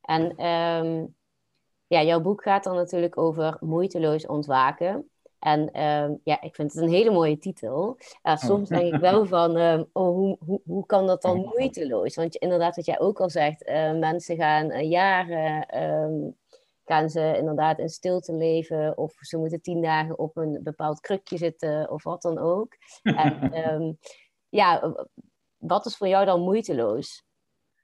En 0.00 0.46
um, 0.46 1.16
ja, 1.88 2.02
jouw 2.02 2.20
boek 2.20 2.42
gaat 2.42 2.64
dan 2.64 2.74
natuurlijk 2.74 3.18
over 3.18 3.56
moeiteloos 3.60 4.26
ontwaken. 4.26 5.10
En 5.38 5.82
um, 5.82 6.20
ja, 6.24 6.40
ik 6.40 6.54
vind 6.54 6.72
het 6.72 6.82
een 6.82 6.88
hele 6.88 7.10
mooie 7.10 7.38
titel. 7.38 7.96
Uh, 8.22 8.36
soms 8.36 8.68
denk 8.68 8.94
ik 8.94 9.00
wel 9.00 9.26
van, 9.36 9.56
um, 9.56 9.88
oh, 9.92 10.14
hoe, 10.14 10.36
hoe, 10.44 10.60
hoe 10.64 10.86
kan 10.86 11.06
dat 11.06 11.22
dan 11.22 11.38
moeiteloos? 11.38 12.14
Want 12.14 12.36
inderdaad, 12.36 12.76
wat 12.76 12.86
jij 12.86 13.00
ook 13.00 13.20
al 13.20 13.30
zegt, 13.30 13.68
uh, 13.68 13.98
mensen 13.98 14.36
gaan 14.36 14.70
uh, 14.70 14.90
jaren, 14.90 15.82
um, 15.82 16.36
gaan 16.84 17.10
ze 17.10 17.36
inderdaad 17.36 17.78
in 17.78 17.88
stilte 17.88 18.32
leven, 18.32 18.98
of 18.98 19.14
ze 19.20 19.38
moeten 19.38 19.60
tien 19.60 19.82
dagen 19.82 20.18
op 20.18 20.36
een 20.36 20.60
bepaald 20.62 21.00
krukje 21.00 21.36
zitten, 21.36 21.90
of 21.90 22.04
wat 22.04 22.22
dan 22.22 22.38
ook. 22.38 22.72
en 23.02 23.98
ja, 24.48 24.94
wat 25.56 25.86
is 25.86 25.96
voor 25.96 26.08
jou 26.08 26.24
dan 26.24 26.40
moeiteloos? 26.40 27.26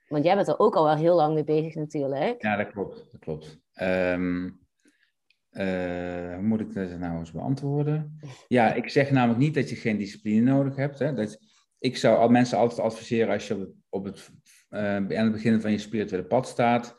Want 0.07 0.23
jij 0.23 0.35
bent 0.35 0.47
er 0.47 0.59
ook 0.59 0.75
al 0.75 0.83
wel 0.83 0.95
heel 0.95 1.15
lang 1.15 1.33
mee 1.33 1.43
bezig 1.43 1.75
natuurlijk. 1.75 2.41
Ja, 2.41 2.55
dat 2.55 2.71
klopt. 2.71 3.11
Dat 3.11 3.19
klopt. 3.19 3.63
Um, 3.81 4.59
hoe 5.49 6.41
moet 6.41 6.59
ik 6.59 6.73
dat 6.73 6.99
nou 6.99 7.19
eens 7.19 7.31
beantwoorden? 7.31 8.19
Ja, 8.47 8.73
ik 8.73 8.89
zeg 8.89 9.11
namelijk 9.11 9.39
niet 9.39 9.53
dat 9.53 9.69
je 9.69 9.75
geen 9.75 9.97
discipline 9.97 10.51
nodig 10.51 10.75
hebt. 10.75 10.99
Hè? 10.99 11.13
Dat, 11.13 11.39
ik 11.79 11.97
zou 11.97 12.17
al 12.17 12.29
mensen 12.29 12.57
altijd 12.57 12.79
adviseren 12.79 13.33
als 13.33 13.47
je 13.47 13.73
op 13.89 14.05
het, 14.05 14.29
uh, 14.69 14.95
aan 14.95 15.09
het 15.09 15.31
begin 15.31 15.61
van 15.61 15.71
je 15.71 15.77
spirituele 15.77 16.25
pad 16.25 16.47
staat. 16.47 16.95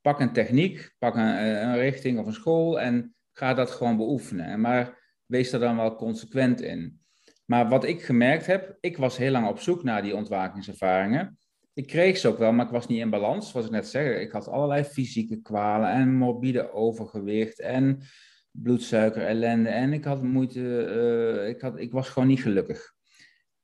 Pak 0.00 0.20
een 0.20 0.32
techniek, 0.32 0.94
pak 0.98 1.14
een, 1.14 1.36
eh, 1.36 1.60
een 1.60 1.76
richting 1.76 2.18
of 2.18 2.26
een 2.26 2.32
school 2.32 2.80
en 2.80 3.14
ga 3.32 3.54
dat 3.54 3.70
gewoon 3.70 3.96
beoefenen. 3.96 4.60
Maar 4.60 4.98
wees 5.26 5.52
er 5.52 5.60
dan 5.60 5.76
wel 5.76 5.96
consequent 5.96 6.60
in. 6.60 7.00
Maar 7.44 7.68
wat 7.68 7.84
ik 7.84 8.02
gemerkt 8.02 8.46
heb, 8.46 8.76
ik 8.80 8.96
was 8.96 9.16
heel 9.16 9.30
lang 9.30 9.48
op 9.48 9.60
zoek 9.60 9.82
naar 9.82 10.02
die 10.02 10.16
ontwakingservaringen 10.16 11.38
ik 11.72 11.86
kreeg 11.86 12.16
ze 12.16 12.28
ook 12.28 12.38
wel, 12.38 12.52
maar 12.52 12.66
ik 12.66 12.72
was 12.72 12.86
niet 12.86 13.00
in 13.00 13.10
balans. 13.10 13.50
Zoals 13.50 13.66
ik 13.66 13.72
net 13.72 13.86
zeg, 13.86 14.20
ik 14.20 14.30
had 14.30 14.48
allerlei 14.48 14.84
fysieke 14.84 15.40
kwalen 15.40 15.90
en 15.90 16.14
morbide 16.14 16.72
overgewicht 16.72 17.60
en 17.60 18.02
bloedsuiker 18.50 19.26
ellende. 19.26 19.68
En 19.68 19.92
ik 19.92 20.04
had 20.04 20.22
moeite, 20.22 20.60
uh, 20.60 21.48
ik, 21.48 21.60
had, 21.60 21.78
ik 21.78 21.92
was 21.92 22.08
gewoon 22.08 22.28
niet 22.28 22.42
gelukkig. 22.42 22.94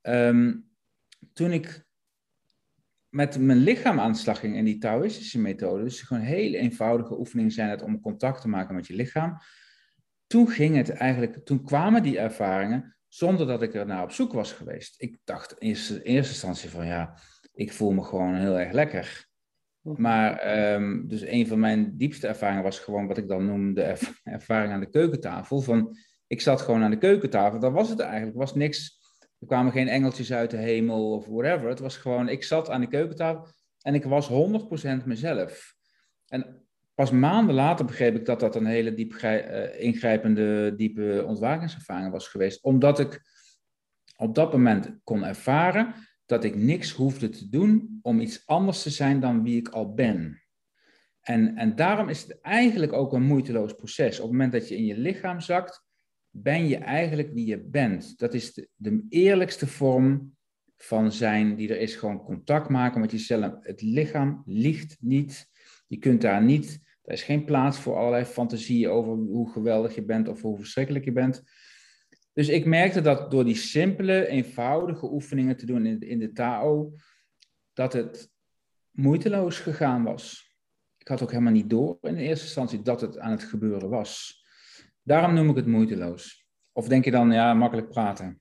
Um, 0.03 0.69
toen 1.33 1.53
ik 1.53 1.85
met 3.09 3.39
mijn 3.39 3.59
lichaam 3.59 4.01
aan 4.01 4.17
ging 4.17 4.57
in 4.57 4.65
die 4.65 4.79
Taoïstische 4.79 5.39
methode, 5.39 5.83
dus 5.83 6.01
gewoon 6.01 6.23
hele 6.23 6.57
eenvoudige 6.57 7.19
oefeningen 7.19 7.53
zijn 7.53 7.71
het 7.71 7.83
om 7.83 8.01
contact 8.01 8.41
te 8.41 8.49
maken 8.49 8.75
met 8.75 8.87
je 8.87 8.95
lichaam. 8.95 9.39
Toen 10.27 10.49
ging 10.49 10.77
het 10.77 10.91
eigenlijk, 10.91 11.45
toen 11.45 11.65
kwamen 11.65 12.03
die 12.03 12.19
ervaringen 12.19 12.97
zonder 13.09 13.47
dat 13.47 13.63
ik 13.63 13.75
er 13.75 13.87
naar 13.87 14.03
op 14.03 14.11
zoek 14.11 14.33
was 14.33 14.53
geweest. 14.53 14.95
Ik 15.03 15.19
dacht 15.25 15.53
in 15.59 15.69
eerste 15.69 16.03
instantie 16.05 16.71
van 16.71 16.87
ja, 16.87 17.19
ik 17.57 17.73
voel 17.73 17.93
me 17.93 18.03
gewoon 18.03 18.35
heel 18.35 18.59
erg 18.59 18.73
lekker. 18.73 19.29
Maar 19.81 20.59
um, 20.75 21.09
dus 21.09 21.21
een 21.21 21.47
van 21.47 21.61
mijn 21.61 21.97
diepste 21.97 22.27
ervaringen 22.27 22.63
was 22.63 22.79
gewoon 22.79 23.07
wat 23.07 23.19
ik 23.19 23.29
dan 23.29 23.47
noem 23.47 23.75
de 23.75 23.97
ervaring 24.25 24.73
aan 24.73 24.81
de 24.81 24.91
keukentafel. 24.91 25.61
Van, 25.61 25.97
ik 26.27 26.41
zat 26.41 26.61
gewoon 26.61 26.83
aan 26.83 26.91
de 26.91 26.99
keukentafel, 26.99 27.59
dat 27.59 27.73
was 27.73 27.89
het 27.89 28.01
eigenlijk. 28.01 28.37
Was 28.37 28.55
niks, 28.55 28.99
er 29.39 29.47
kwamen 29.47 29.73
geen 29.73 29.89
engeltjes 29.89 30.33
uit 30.33 30.51
de 30.51 30.57
hemel 30.57 31.13
of 31.13 31.27
whatever. 31.27 31.69
Het 31.69 31.79
was 31.79 31.97
gewoon, 31.97 32.29
ik 32.29 32.45
zat 32.45 32.71
aan 32.71 32.81
de 32.81 32.89
keukentafel 32.89 33.47
en 33.81 33.95
ik 33.95 34.05
was 34.05 34.31
100% 35.03 35.05
mezelf. 35.05 35.75
En 36.27 36.67
pas 36.95 37.11
maanden 37.11 37.55
later 37.55 37.85
begreep 37.85 38.15
ik 38.15 38.25
dat 38.25 38.41
dat 38.41 38.57
een 38.57 38.67
hele 38.67 38.95
diep 38.95 39.13
uh, 39.13 39.81
ingrijpende, 39.81 40.75
diepe 40.77 41.25
ontwakingservaring 41.27 42.13
was 42.13 42.29
geweest. 42.29 42.63
Omdat 42.63 42.99
ik 42.99 43.21
op 44.17 44.35
dat 44.35 44.53
moment 44.53 44.99
kon 45.05 45.25
ervaren 45.25 45.95
dat 46.27 46.45
ik 46.45 46.57
niks 46.57 46.93
hoefde 46.93 47.29
te 47.29 47.49
doen 47.49 47.99
om 48.03 48.21
iets 48.21 48.47
anders 48.47 48.83
te 48.83 48.91
zijn 48.91 49.21
dan 49.21 49.43
wie 49.43 49.57
ik 49.57 49.69
al 49.69 49.95
ben. 49.95 50.43
En, 51.21 51.57
en 51.57 51.77
daarom 51.77 52.09
is 52.09 52.23
het 52.23 52.41
eigenlijk 52.41 52.93
ook 52.93 53.13
een 53.13 53.23
moeiteloos 53.23 53.73
proces. 53.73 54.17
Op 54.17 54.23
het 54.23 54.33
moment 54.33 54.53
dat 54.53 54.69
je 54.69 54.77
in 54.77 54.85
je 54.85 54.99
lichaam 54.99 55.41
zakt, 55.41 55.85
ben 56.31 56.69
je 56.69 56.77
eigenlijk 56.77 57.33
wie 57.33 57.47
je 57.47 57.65
bent. 57.65 58.19
Dat 58.19 58.35
is 58.35 58.69
de, 58.75 59.07
eerlijkste 59.09 59.67
vorm 59.67 60.37
van 60.77 61.13
zijn 61.13 61.57
die 61.57 61.69
er 61.69 61.81
is. 61.81 61.97
Gewoon 61.97 62.25
contact 62.25 62.69
maken 62.69 63.01
met 63.01 63.11
jezelf. 63.11 63.55
Het 63.61 63.83
lichaam 63.83 64.43
liegt 64.45 64.97
niet. 65.01 65.49
Je 65.87 65.97
kunt 65.97 66.21
daar 66.21 66.43
niet, 66.43 66.81
er 67.03 67.13
is 67.13 67.23
geen 67.23 67.45
plaats 67.45 67.79
voor 67.79 67.97
allerlei 67.97 68.25
fantasieën 68.25 68.91
over 68.91 69.13
hoe 69.13 69.51
geweldig 69.51 69.95
je 69.95 70.05
bent 70.05 70.29
of 70.29 70.43
hoe 70.43 70.57
verschrikkelijk 70.57 71.05
je 71.05 71.13
bent. 71.13 71.43
Dus 72.37 72.49
ik 72.49 72.65
merkte 72.65 73.01
dat 73.01 73.31
door 73.31 73.45
die 73.45 73.55
simpele, 73.55 74.27
eenvoudige 74.27 75.13
oefeningen 75.13 75.57
te 75.57 75.67
doen 75.67 75.87
in, 75.87 76.01
in 76.01 76.19
de 76.19 76.33
Tao, 76.33 76.93
dat 77.73 77.93
het 77.93 78.31
moeiteloos 78.91 79.59
gegaan 79.59 80.05
was. 80.05 80.55
Ik 80.99 81.09
had 81.09 81.23
ook 81.23 81.31
helemaal 81.31 81.53
niet 81.53 81.71
door 81.71 81.99
in 82.01 82.15
de 82.15 82.23
eerste 82.23 82.45
instantie 82.45 82.83
dat 82.83 83.01
het 83.01 83.19
aan 83.19 83.31
het 83.31 83.43
gebeuren 83.43 83.89
was. 83.89 84.45
Daarom 85.03 85.35
noem 85.35 85.49
ik 85.49 85.57
het 85.57 85.67
moeiteloos. 85.67 86.47
Of 86.73 86.89
denk 86.89 87.05
je 87.05 87.11
dan, 87.11 87.33
ja, 87.33 87.55
makkelijk 87.55 87.89
praten? 87.89 88.41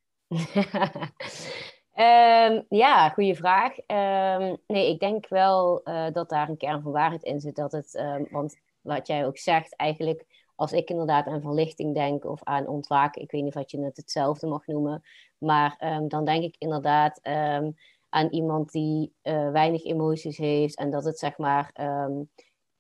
um, 1.96 2.66
ja, 2.84 3.10
goede 3.10 3.36
vraag. 3.36 3.78
Um, 3.78 4.58
nee, 4.68 4.90
ik 4.90 5.00
denk 5.00 5.28
wel 5.28 5.82
uh, 5.90 6.12
dat 6.12 6.30
daar 6.30 6.50
een 6.50 6.58
kern 6.58 6.82
van 6.82 6.92
waarheid 6.92 7.24
in 7.24 7.40
zit. 7.40 7.56
Dat 7.56 7.72
het, 7.72 7.96
um, 7.96 8.28
want 8.30 8.56
wat 8.82 9.08
jij 9.08 9.26
ook 9.26 9.38
zegt, 9.38 9.76
eigenlijk 9.76 10.35
als 10.56 10.72
ik 10.72 10.90
inderdaad 10.90 11.26
aan 11.26 11.42
verlichting 11.42 11.94
denk 11.94 12.26
of 12.26 12.44
aan 12.44 12.68
ontwaken, 12.68 13.22
ik 13.22 13.32
weet 13.32 13.44
niet 13.44 13.56
of 13.56 13.72
je 13.72 13.82
het 13.82 13.98
hetzelfde 13.98 14.48
mag 14.48 14.68
noemen, 14.68 15.04
maar 15.38 15.82
um, 15.84 16.08
dan 16.08 16.26
denk 16.26 16.44
ik 16.44 16.56
inderdaad 16.58 17.20
um, 17.28 17.76
aan 18.10 18.28
iemand 18.30 18.72
die 18.72 19.14
uh, 19.24 19.52
weinig 19.52 19.84
emoties 19.84 20.38
heeft 20.38 20.78
en 20.78 20.92
dat 20.92 21.04
het 21.04 21.20
zeg 21.20 21.38
maar, 21.38 21.72
um, 21.82 22.30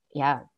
ja, 0.07 0.49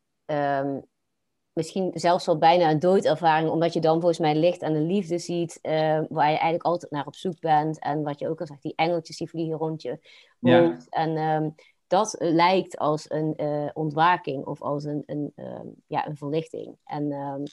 misschien 1.54 1.92
zelfs 1.94 2.26
wel 2.26 2.38
bijna 2.38 2.70
een 2.70 2.80
doodervaring, 2.80 3.50
omdat 3.50 3.74
je 3.74 3.80
dan 3.80 4.00
volgens 4.00 4.20
mij 4.20 4.36
licht 4.36 4.62
en 4.62 4.74
de 4.74 4.80
liefde 4.80 5.18
ziet, 5.18 5.60
uh, 5.62 5.72
waar 6.10 6.30
je 6.30 6.38
eigenlijk 6.38 6.64
altijd 6.64 6.92
naar 6.92 7.06
op 7.06 7.16
zoek 7.16 7.40
bent 7.40 7.80
en 7.80 8.04
wat 8.04 8.20
je 8.20 8.30
ook 8.30 8.40
al 8.40 8.46
zegt, 8.46 8.62
die 8.62 8.74
engeltjes 8.76 9.18
die 9.18 9.30
vliegen 9.30 9.58
rond 9.58 9.82
je. 9.82 10.00
Ja. 10.40 10.78
En 10.90 11.56
dat 11.88 12.16
lijkt 12.20 12.78
als 12.78 13.06
een 13.08 13.34
uh, 13.38 13.70
ontwaking 13.74 14.46
of 14.46 14.62
als 14.62 14.84
een, 14.84 15.04
een, 15.06 15.34
uh, 15.36 15.60
ja, 15.88 16.08
een 16.08 16.18
verlichting. 16.18 16.78
En 16.86 17.12
um, 17.12 17.44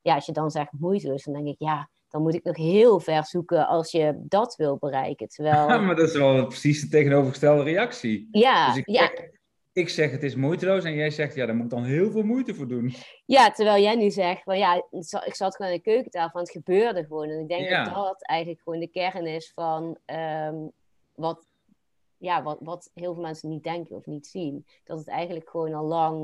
ja, 0.00 0.14
als 0.14 0.26
je 0.26 0.32
dan 0.32 0.50
zegt 0.50 0.72
moeiteloos, 0.78 1.24
dan 1.24 1.34
denk 1.34 1.46
ik, 1.46 1.58
ja, 1.58 1.88
dan 2.08 2.22
moet 2.22 2.34
ik 2.34 2.44
nog 2.44 2.56
heel 2.56 3.00
ver 3.00 3.24
zoeken 3.24 3.66
als 3.66 3.90
je 3.90 4.14
dat 4.18 4.56
wil 4.56 4.76
bereiken. 4.76 5.28
Terwijl... 5.28 5.68
Ja, 5.68 5.78
maar 5.78 5.96
dat 5.96 6.08
is 6.08 6.16
wel 6.16 6.46
precies 6.46 6.80
de 6.80 6.88
tegenovergestelde 6.88 7.62
reactie. 7.62 8.28
Ja, 8.30 8.66
dus 8.66 8.76
ik, 8.76 8.88
ja. 8.88 9.10
Zeg, 9.14 9.30
ik 9.72 9.88
zeg 9.88 10.10
het 10.10 10.22
is 10.22 10.34
moeiteloos 10.34 10.84
en 10.84 10.94
jij 10.94 11.10
zegt, 11.10 11.34
ja, 11.34 11.46
daar 11.46 11.54
moet 11.54 11.64
ik 11.64 11.70
dan 11.70 11.84
heel 11.84 12.10
veel 12.10 12.22
moeite 12.22 12.54
voor 12.54 12.68
doen. 12.68 12.94
Ja, 13.24 13.50
terwijl 13.50 13.82
jij 13.82 13.94
nu 13.94 14.10
zegt, 14.10 14.42
van 14.42 14.58
ja, 14.58 14.74
ik 15.24 15.34
zat 15.34 15.56
gewoon 15.56 15.72
aan 15.72 15.76
de 15.76 15.82
keukentafel 15.82 16.38
en 16.40 16.44
het 16.44 16.50
gebeurde 16.50 17.04
gewoon. 17.04 17.28
En 17.28 17.40
ik 17.40 17.48
denk 17.48 17.68
ja. 17.68 17.84
dat 17.84 17.94
dat 17.94 18.22
eigenlijk 18.22 18.62
gewoon 18.62 18.80
de 18.80 18.88
kern 18.88 19.26
is 19.26 19.52
van 19.54 19.98
um, 20.06 20.72
wat 21.14 21.46
ja, 22.18 22.42
wat, 22.42 22.58
wat 22.60 22.90
heel 22.94 23.14
veel 23.14 23.22
mensen 23.22 23.48
niet 23.48 23.62
denken 23.62 23.96
of 23.96 24.06
niet 24.06 24.26
zien. 24.26 24.66
Dat 24.84 24.98
het 24.98 25.08
eigenlijk 25.08 25.50
gewoon 25.50 25.74
al 25.74 25.84
lang. 25.84 26.14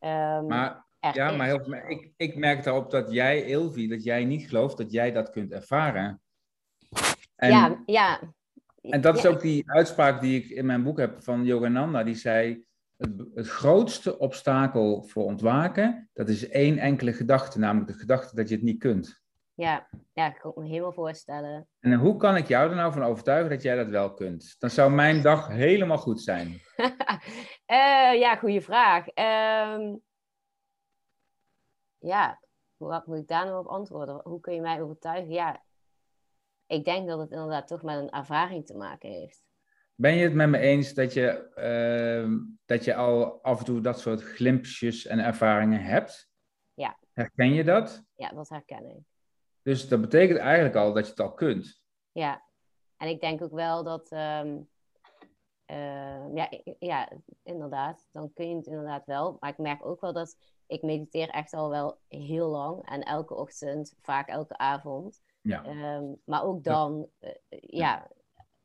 Um, 0.00 0.46
maar 0.46 0.86
ja, 1.12 1.30
maar 1.30 1.46
heel, 1.46 1.74
ik, 1.88 2.12
ik 2.16 2.36
merk 2.36 2.64
daarop 2.64 2.90
dat 2.90 3.12
jij, 3.12 3.44
Ilvi, 3.44 3.88
dat 3.88 4.02
jij 4.04 4.24
niet 4.24 4.48
gelooft 4.48 4.76
dat 4.76 4.92
jij 4.92 5.12
dat 5.12 5.30
kunt 5.30 5.52
ervaren. 5.52 6.20
En, 7.36 7.50
ja, 7.50 7.82
ja. 7.86 8.20
En 8.80 9.00
dat 9.00 9.16
is 9.16 9.26
ook 9.26 9.40
die 9.40 9.70
uitspraak 9.70 10.20
die 10.20 10.42
ik 10.42 10.50
in 10.50 10.66
mijn 10.66 10.82
boek 10.82 10.98
heb 10.98 11.22
van 11.22 11.44
Yogananda. 11.44 12.02
Die 12.02 12.14
zei, 12.14 12.64
het, 12.96 13.24
het 13.34 13.48
grootste 13.48 14.18
obstakel 14.18 15.02
voor 15.02 15.24
ontwaken, 15.24 16.08
dat 16.12 16.28
is 16.28 16.48
één 16.48 16.78
enkele 16.78 17.12
gedachte, 17.12 17.58
namelijk 17.58 17.92
de 17.92 17.98
gedachte 17.98 18.36
dat 18.36 18.48
je 18.48 18.54
het 18.54 18.64
niet 18.64 18.78
kunt. 18.78 19.21
Ja, 19.54 19.88
ja, 20.12 20.26
ik 20.26 20.38
kan 20.38 20.52
me 20.56 20.66
helemaal 20.66 20.92
voorstellen. 20.92 21.68
En 21.80 21.94
hoe 21.94 22.16
kan 22.16 22.36
ik 22.36 22.48
jou 22.48 22.70
er 22.70 22.76
nou 22.76 22.92
van 22.92 23.02
overtuigen 23.02 23.50
dat 23.50 23.62
jij 23.62 23.76
dat 23.76 23.88
wel 23.88 24.14
kunt? 24.14 24.56
Dan 24.58 24.70
zou 24.70 24.92
mijn 24.92 25.22
dag 25.22 25.48
helemaal 25.48 25.98
goed 25.98 26.20
zijn. 26.20 26.48
uh, 27.66 28.14
ja, 28.24 28.36
goede 28.36 28.60
vraag. 28.60 29.06
Um, 29.06 30.02
ja, 31.98 32.40
hoe 32.76 33.02
moet 33.06 33.18
ik 33.18 33.28
daar 33.28 33.44
nou 33.44 33.58
op 33.58 33.66
antwoorden? 33.66 34.20
Hoe 34.24 34.40
kun 34.40 34.54
je 34.54 34.60
mij 34.60 34.82
overtuigen? 34.82 35.30
Ja, 35.30 35.62
ik 36.66 36.84
denk 36.84 37.08
dat 37.08 37.18
het 37.18 37.30
inderdaad 37.30 37.66
toch 37.66 37.82
met 37.82 37.98
een 37.98 38.10
ervaring 38.10 38.66
te 38.66 38.76
maken 38.76 39.10
heeft. 39.10 39.44
Ben 39.94 40.14
je 40.14 40.24
het 40.24 40.34
met 40.34 40.48
me 40.48 40.58
eens 40.58 40.94
dat 40.94 41.12
je, 41.12 41.52
ehm, 41.54 42.38
dat 42.64 42.84
je 42.84 42.94
al 42.94 43.42
af 43.42 43.58
en 43.58 43.64
toe 43.64 43.80
dat 43.80 44.00
soort 44.00 44.22
glimpsjes 44.22 45.06
en 45.06 45.18
ervaringen 45.18 45.82
hebt? 45.82 46.30
Ja. 46.74 46.98
Herken 47.12 47.52
je 47.52 47.64
dat? 47.64 48.04
Ja, 48.14 48.28
dat 48.28 48.48
herken 48.48 48.84
ik. 48.84 49.11
Dus 49.62 49.88
dat 49.88 50.00
betekent 50.00 50.38
eigenlijk 50.38 50.76
al 50.76 50.92
dat 50.92 51.04
je 51.04 51.10
het 51.10 51.20
al 51.20 51.34
kunt. 51.34 51.82
Ja, 52.12 52.42
en 52.96 53.08
ik 53.08 53.20
denk 53.20 53.42
ook 53.42 53.52
wel 53.52 53.84
dat, 53.84 54.10
ehm, 54.10 54.60
ehm, 55.64 56.36
ja, 56.36 56.50
ja, 56.78 57.12
inderdaad, 57.42 58.08
dan 58.12 58.32
kun 58.32 58.48
je 58.48 58.56
het 58.56 58.66
inderdaad 58.66 59.06
wel. 59.06 59.36
Maar 59.40 59.50
ik 59.50 59.58
merk 59.58 59.86
ook 59.86 60.00
wel 60.00 60.12
dat 60.12 60.36
ik 60.66 60.82
mediteer 60.82 61.28
echt 61.28 61.52
al 61.52 61.70
wel 61.70 62.00
heel 62.08 62.48
lang 62.48 62.88
en 62.88 63.02
elke 63.02 63.34
ochtend, 63.34 63.94
vaak 64.00 64.28
elke 64.28 64.56
avond. 64.56 65.22
Ja. 65.40 65.64
Ehm, 65.64 66.04
maar 66.24 66.44
ook 66.44 66.64
dan, 66.64 67.08
uh, 67.20 67.30
ja, 67.60 68.10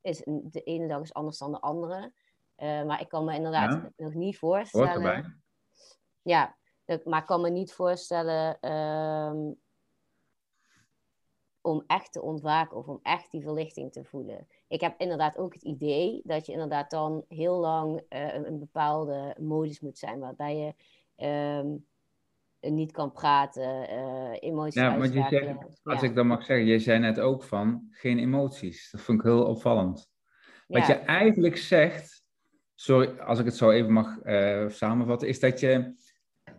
is 0.02 0.22
de 0.26 0.62
ene 0.64 0.88
dag 0.88 1.02
is 1.02 1.14
anders 1.14 1.38
dan 1.38 1.52
de 1.52 1.60
andere. 1.60 2.14
Uh, 2.58 2.84
maar 2.84 3.02
ik 3.02 3.10
kan 3.10 3.26
me 3.26 3.36
inderdaad 3.36 3.90
nog 3.96 4.14
niet 4.14 4.38
voorstellen. 4.38 5.42
Ja, 6.22 6.58
maar 7.04 7.22
ik 7.22 7.26
kan 7.26 7.42
me 7.42 7.50
niet 7.50 7.74
voorstellen 7.74 8.60
om 11.68 11.84
echt 11.88 12.12
te 12.12 12.22
ontwaken 12.22 12.78
of 12.78 12.88
om 12.88 13.00
echt 13.04 13.32
die 13.32 13.42
verlichting 13.42 13.92
te 13.92 14.04
voelen. 14.04 14.48
Ik 14.68 14.82
heb 14.82 14.94
inderdaad 14.98 15.38
ook 15.38 15.54
het 15.54 15.64
idee 15.64 16.22
dat 16.24 16.46
je 16.46 16.52
inderdaad 16.52 16.90
dan 16.90 17.26
heel 17.28 17.60
lang 17.60 18.02
uh, 18.10 18.34
een, 18.34 18.60
bepaalde 18.60 19.36
modus 19.40 19.80
moet 19.80 19.98
zijn, 19.98 20.20
waarbij 20.20 20.58
je 20.58 20.74
um, 21.60 21.86
niet 22.74 22.92
kan 22.92 23.12
praten, 23.12 23.90
uh, 23.92 24.32
emoties 24.40 24.82
Ja, 24.82 24.98
maar 24.98 25.08
je 25.08 25.26
zegt, 25.30 25.82
als 25.84 26.02
ik 26.02 26.16
dan 26.16 26.28
mag 26.28 26.44
zeggen, 26.44 26.66
je 26.66 26.80
zei 26.80 27.00
net 27.00 27.20
ook 27.20 27.44
van 27.44 27.88
geen 27.92 28.20
emoties. 28.20 28.92
Dat 28.92 29.02
vond 29.02 29.20
ik 29.20 29.26
heel 29.26 29.46
opvallend. 29.46 30.10
Wat 30.68 30.88
je 30.88 30.94
eigenlijk 30.94 31.58
zegt, 31.58 32.24
sorry 32.76 33.20
als 33.20 33.40
ik 33.40 33.46
het 33.46 33.56
zo 33.56 33.70
even 33.70 33.92
mag 33.92 34.24
uh, 34.24 34.70
samenvatten, 34.70 35.28
is 35.28 35.40
dat 35.40 35.60
je 35.60 35.96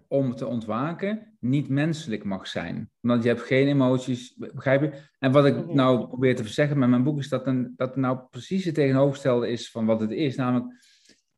om 0.08 0.34
te 0.34 0.46
ontwaken 0.46 1.36
niet 1.40 1.68
menselijk 1.68 2.24
mag 2.24 2.46
zijn. 2.46 2.90
Want 3.00 3.22
je 3.22 3.28
hebt 3.28 3.42
geen 3.42 3.68
emoties, 3.68 4.34
begrijp 4.36 4.80
je? 4.80 4.92
En 5.18 5.32
wat 5.32 5.46
ik 5.46 5.56
mhm. 5.56 5.74
nou 5.74 6.06
probeer 6.06 6.36
te 6.36 6.48
zeggen 6.48 6.78
met 6.78 6.88
mijn 6.88 7.02
boek 7.02 7.18
is 7.18 7.28
dat, 7.28 7.46
een, 7.46 7.72
dat 7.76 7.96
nou 7.96 8.18
precies 8.30 8.64
het 8.64 8.74
tegenovergestelde 8.74 9.48
is 9.48 9.70
van 9.70 9.86
wat 9.86 10.00
het 10.00 10.10
is. 10.10 10.36
Namelijk 10.36 10.74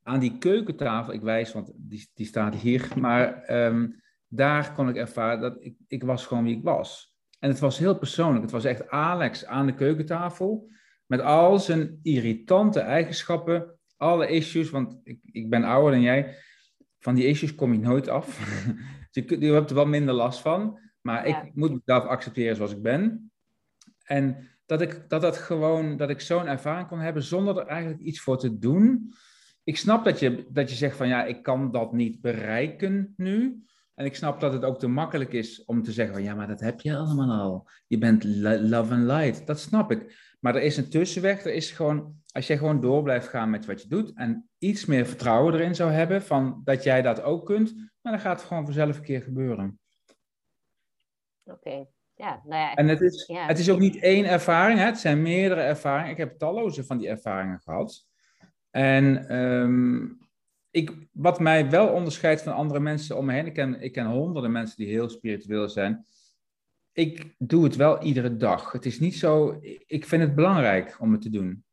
aan 0.02 0.20
die 0.20 0.38
keukentafel, 0.38 1.12
ik 1.12 1.20
wijs, 1.20 1.52
want 1.52 1.72
die, 1.76 2.10
die 2.14 2.26
staat 2.26 2.54
hier, 2.54 2.88
maar 2.96 3.42
ehm, 3.42 3.88
daar 4.28 4.72
kon 4.72 4.88
ik 4.88 4.96
ervaren 4.96 5.40
dat 5.40 5.56
ik, 5.58 5.76
ik 5.86 6.02
was 6.02 6.26
gewoon 6.26 6.44
wie 6.44 6.56
ik 6.56 6.64
was. 6.64 7.14
En 7.38 7.48
het 7.48 7.58
was 7.58 7.78
heel 7.78 7.98
persoonlijk. 7.98 8.42
Het 8.42 8.50
was 8.50 8.64
echt 8.64 8.88
Alex 8.88 9.46
aan 9.46 9.66
de 9.66 9.74
keukentafel 9.74 10.68
met 11.06 11.20
al 11.20 11.58
zijn 11.58 11.98
irritante 12.02 12.80
eigenschappen, 12.80 13.78
alle 13.96 14.28
issues, 14.28 14.70
want 14.70 15.00
ik, 15.02 15.18
ik 15.24 15.50
ben 15.50 15.64
ouder 15.64 15.90
dan 15.90 16.00
jij 16.00 16.36
van 17.00 17.14
die 17.14 17.26
issues 17.26 17.54
kom 17.54 17.72
je 17.72 17.78
nooit 17.78 18.08
af. 18.08 18.38
je, 19.10 19.40
je 19.40 19.52
hebt 19.52 19.70
er 19.70 19.76
wel 19.76 19.86
minder 19.86 20.14
last 20.14 20.40
van. 20.40 20.78
Maar 21.00 21.26
ik 21.26 21.36
moet 21.54 21.70
mezelf 21.84 22.04
accepteren 22.04 22.56
zoals 22.56 22.72
ik 22.72 22.82
ben. 22.82 23.30
En 24.04 24.36
dat 24.66 24.80
ik, 24.80 25.04
dat, 25.08 25.20
dat, 25.20 25.36
gewoon, 25.36 25.96
dat 25.96 26.10
ik 26.10 26.20
zo'n 26.20 26.46
ervaring 26.46 26.88
kon 26.88 26.98
hebben 26.98 27.22
zonder 27.22 27.58
er 27.58 27.66
eigenlijk 27.66 28.00
iets 28.00 28.20
voor 28.20 28.38
te 28.38 28.58
doen. 28.58 29.12
Ik 29.64 29.76
snap 29.76 30.04
dat 30.04 30.18
je, 30.18 30.46
dat 30.50 30.70
je 30.70 30.76
zegt 30.76 30.96
van 30.96 31.08
ja, 31.08 31.24
ik 31.24 31.42
kan 31.42 31.70
dat 31.70 31.92
niet 31.92 32.20
bereiken 32.20 33.14
nu. 33.16 33.64
En 33.94 34.04
ik 34.06 34.16
snap 34.16 34.40
dat 34.40 34.52
het 34.52 34.64
ook 34.64 34.78
te 34.78 34.86
makkelijk 34.86 35.32
is 35.32 35.64
om 35.64 35.82
te 35.82 35.92
zeggen 35.92 36.14
van 36.14 36.22
ja, 36.22 36.34
maar 36.34 36.48
dat 36.48 36.60
heb 36.60 36.80
je 36.80 36.96
allemaal 36.96 37.40
al. 37.40 37.68
Je 37.86 37.98
bent 37.98 38.24
love 38.44 38.94
and 38.94 39.04
light. 39.04 39.46
Dat 39.46 39.60
snap 39.60 39.90
ik. 39.90 40.34
Maar 40.40 40.54
er 40.54 40.62
is 40.62 40.76
een 40.76 40.88
tussenweg. 40.88 41.44
Er 41.44 41.54
is 41.54 41.70
gewoon, 41.70 42.19
als 42.32 42.46
jij 42.46 42.58
gewoon 42.58 42.80
door 42.80 43.02
blijft 43.02 43.28
gaan 43.28 43.50
met 43.50 43.66
wat 43.66 43.82
je 43.82 43.88
doet 43.88 44.12
en 44.14 44.48
iets 44.58 44.86
meer 44.86 45.06
vertrouwen 45.06 45.54
erin 45.54 45.74
zou 45.74 45.90
hebben 45.90 46.22
van 46.22 46.60
dat 46.64 46.82
jij 46.82 47.02
dat 47.02 47.22
ook 47.22 47.46
kunt, 47.46 47.90
dan 48.02 48.20
gaat 48.20 48.38
het 48.38 48.48
gewoon 48.48 48.64
vanzelf 48.64 48.96
een 48.96 49.02
keer 49.02 49.22
gebeuren. 49.22 49.78
Oké. 51.44 51.86
Ja, 52.14 52.40
nou 52.44 52.60
ja, 52.60 52.74
en 52.74 52.88
het 52.88 53.00
is, 53.00 53.28
het 53.32 53.58
is 53.58 53.70
ook 53.70 53.78
niet 53.78 54.02
één 54.02 54.24
ervaring, 54.24 54.78
hè? 54.78 54.84
het 54.84 54.98
zijn 54.98 55.22
meerdere 55.22 55.60
ervaringen. 55.60 56.10
Ik 56.10 56.16
heb 56.16 56.38
talloze 56.38 56.84
van 56.84 56.98
die 56.98 57.08
ervaringen 57.08 57.60
gehad. 57.60 58.06
En 58.70 59.28
ehm, 59.28 60.06
ik, 60.70 61.08
wat 61.12 61.40
mij 61.40 61.70
wel 61.70 61.88
onderscheidt 61.88 62.42
van 62.42 62.54
andere 62.54 62.80
mensen 62.80 63.16
om 63.16 63.24
me 63.24 63.32
heen, 63.32 63.46
ik 63.46 63.52
ken, 63.52 63.80
ik 63.80 63.92
ken 63.92 64.06
honderden 64.06 64.52
mensen 64.52 64.76
die 64.76 64.86
heel 64.86 65.08
spiritueel 65.08 65.68
zijn. 65.68 66.06
Ik 66.92 67.34
doe 67.38 67.64
het 67.64 67.76
wel 67.76 68.02
iedere 68.02 68.36
dag. 68.36 68.72
Het 68.72 68.86
is 68.86 69.00
niet 69.00 69.16
zo, 69.16 69.58
ik 69.86 70.06
vind 70.06 70.22
het 70.22 70.34
belangrijk 70.34 70.96
om 71.00 71.12
het 71.12 71.22
te 71.22 71.30
doen. 71.30 71.64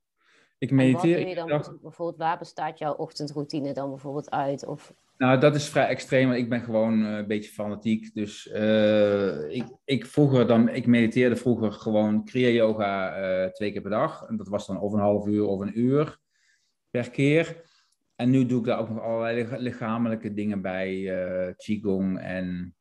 Ik 0.59 0.71
mediteer. 0.71 1.19
wat 1.19 1.29
je 1.29 1.35
dan 1.35 1.79
bijvoorbeeld, 1.81 2.17
waar 2.17 2.37
bestaat 2.37 2.79
jouw 2.79 2.93
ochtendroutine 2.93 3.73
dan 3.73 3.89
bijvoorbeeld 3.89 4.31
uit? 4.31 4.65
Of... 4.65 4.93
Nou, 5.17 5.39
dat 5.39 5.55
is 5.55 5.69
vrij 5.69 5.87
extreem, 5.87 6.27
want 6.27 6.39
ik 6.39 6.49
ben 6.49 6.61
gewoon 6.61 7.01
uh, 7.01 7.17
een 7.17 7.27
beetje 7.27 7.51
fanatiek. 7.51 8.13
Dus 8.13 8.45
uh, 8.53 9.49
ik, 9.49 9.65
ik, 9.85 10.05
vroeger 10.05 10.47
dan, 10.47 10.69
ik 10.69 10.85
mediteerde 10.85 11.35
vroeger 11.35 11.71
gewoon 11.71 12.25
Kriya 12.25 12.49
Yoga 12.49 13.19
uh, 13.19 13.49
twee 13.49 13.71
keer 13.71 13.81
per 13.81 13.89
dag. 13.89 14.23
En 14.27 14.37
dat 14.37 14.47
was 14.47 14.67
dan 14.67 14.79
of 14.79 14.93
een 14.93 14.99
half 14.99 15.27
uur 15.27 15.45
of 15.45 15.59
een 15.59 15.79
uur 15.79 16.17
per 16.89 17.09
keer. 17.09 17.65
En 18.15 18.29
nu 18.29 18.45
doe 18.45 18.59
ik 18.59 18.65
daar 18.65 18.79
ook 18.79 18.89
nog 18.89 19.03
allerlei 19.03 19.57
lichamelijke 19.57 20.33
dingen 20.33 20.61
bij, 20.61 20.93
uh, 20.93 21.53
Qigong. 21.57 22.19
En 22.19 22.75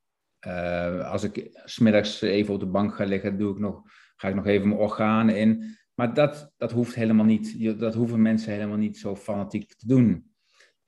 als 1.04 1.22
ik 1.22 1.60
smiddags 1.64 2.20
even 2.20 2.54
op 2.54 2.60
de 2.60 2.66
bank 2.66 2.94
ga 2.94 3.04
liggen, 3.04 3.38
doe 3.38 3.52
ik 3.52 3.58
nog, 3.58 3.82
ga 4.16 4.28
ik 4.28 4.34
nog 4.34 4.46
even 4.46 4.68
mijn 4.68 4.80
organen 4.80 5.36
in. 5.36 5.76
Maar 5.96 6.14
dat, 6.14 6.52
dat 6.56 6.72
hoeft 6.72 6.94
helemaal 6.94 7.24
niet. 7.24 7.78
Dat 7.78 7.94
hoeven 7.94 8.22
mensen 8.22 8.52
helemaal 8.52 8.76
niet 8.76 8.98
zo 8.98 9.16
fanatiek 9.16 9.74
te 9.74 9.86
doen. 9.86 10.34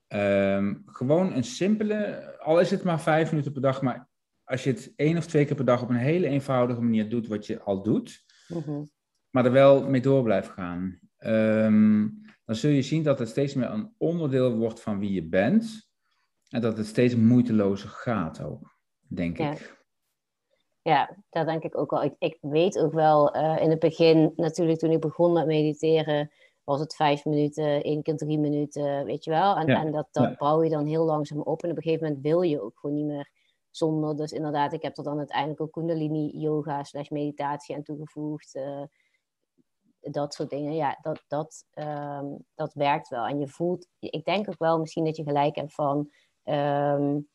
Um, 0.08 0.82
gewoon 0.86 1.32
een 1.32 1.44
simpele, 1.44 2.32
al 2.38 2.60
is 2.60 2.70
het 2.70 2.82
maar 2.82 3.00
vijf 3.00 3.30
minuten 3.30 3.52
per 3.52 3.62
dag, 3.62 3.82
maar 3.82 4.08
als 4.44 4.64
je 4.64 4.70
het 4.70 4.92
één 4.96 5.16
of 5.16 5.26
twee 5.26 5.44
keer 5.44 5.56
per 5.56 5.64
dag 5.64 5.82
op 5.82 5.88
een 5.88 5.96
hele 5.96 6.26
eenvoudige 6.26 6.80
manier 6.80 7.08
doet 7.08 7.26
wat 7.26 7.46
je 7.46 7.60
al 7.60 7.82
doet, 7.82 8.24
mm 8.48 8.88
maar 9.30 9.44
er 9.44 9.52
wel 9.52 9.88
mee 9.88 10.00
door 10.00 10.22
blijft 10.22 10.48
gaan. 10.48 10.98
Um, 11.18 12.20
dan 12.44 12.56
zul 12.56 12.70
je 12.70 12.82
zien 12.82 13.02
dat 13.02 13.18
het 13.18 13.28
steeds 13.28 13.54
meer 13.54 13.70
een 13.70 13.94
onderdeel 13.98 14.56
wordt 14.56 14.80
van 14.80 14.98
wie 14.98 15.12
je 15.12 15.28
bent. 15.28 15.90
En 16.48 16.60
dat 16.60 16.76
het 16.76 16.86
steeds 16.86 17.16
moeitelozer 17.16 17.88
gaat 17.88 18.42
ook, 18.42 18.78
denk 19.08 19.38
ik. 19.38 19.77
Ja, 20.88 21.16
dat 21.30 21.46
denk 21.46 21.62
ik 21.62 21.78
ook 21.78 21.90
wel. 21.90 22.02
Ik, 22.02 22.14
ik 22.18 22.38
weet 22.40 22.78
ook 22.78 22.92
wel, 22.92 23.36
uh, 23.36 23.56
in 23.60 23.70
het 23.70 23.78
begin, 23.78 24.32
natuurlijk 24.36 24.78
toen 24.78 24.90
ik 24.90 25.00
begon 25.00 25.32
met 25.32 25.46
mediteren, 25.46 26.30
was 26.64 26.80
het 26.80 26.94
vijf 26.94 27.24
minuten, 27.24 27.82
één 27.82 28.02
keer 28.02 28.16
drie 28.16 28.38
minuten, 28.38 29.04
weet 29.04 29.24
je 29.24 29.30
wel. 29.30 29.56
En, 29.56 29.66
en 29.66 29.92
dat, 29.92 30.08
dat 30.12 30.36
bouw 30.36 30.62
je 30.62 30.70
dan 30.70 30.86
heel 30.86 31.04
langzaam 31.04 31.40
op. 31.40 31.62
En 31.62 31.70
op 31.70 31.76
een 31.76 31.82
gegeven 31.82 32.06
moment 32.06 32.24
wil 32.24 32.42
je 32.42 32.62
ook 32.62 32.78
gewoon 32.78 32.96
niet 32.96 33.06
meer 33.06 33.30
zonder. 33.70 34.16
Dus 34.16 34.32
inderdaad, 34.32 34.72
ik 34.72 34.82
heb 34.82 34.96
er 34.96 35.04
dan 35.04 35.18
uiteindelijk 35.18 35.60
ook 35.60 35.72
Kundalini 35.72 36.38
yoga 36.38 36.84
slash 36.84 37.08
meditatie 37.08 37.74
aan 37.74 37.82
toegevoegd. 37.82 38.54
Uh, 38.54 38.82
dat 40.00 40.34
soort 40.34 40.50
dingen, 40.50 40.74
ja, 40.74 40.98
dat, 41.02 41.24
dat, 41.26 41.64
ehm, 41.70 42.26
dat 42.54 42.74
werkt 42.74 43.08
wel. 43.08 43.26
En 43.26 43.38
je 43.38 43.48
voelt, 43.48 43.86
ik 43.98 44.24
denk 44.24 44.48
ook 44.48 44.58
wel 44.58 44.78
misschien 44.78 45.04
dat 45.04 45.16
je 45.16 45.22
gelijk 45.22 45.56
hebt 45.56 45.74
van 45.74 46.10
um, 46.44 47.28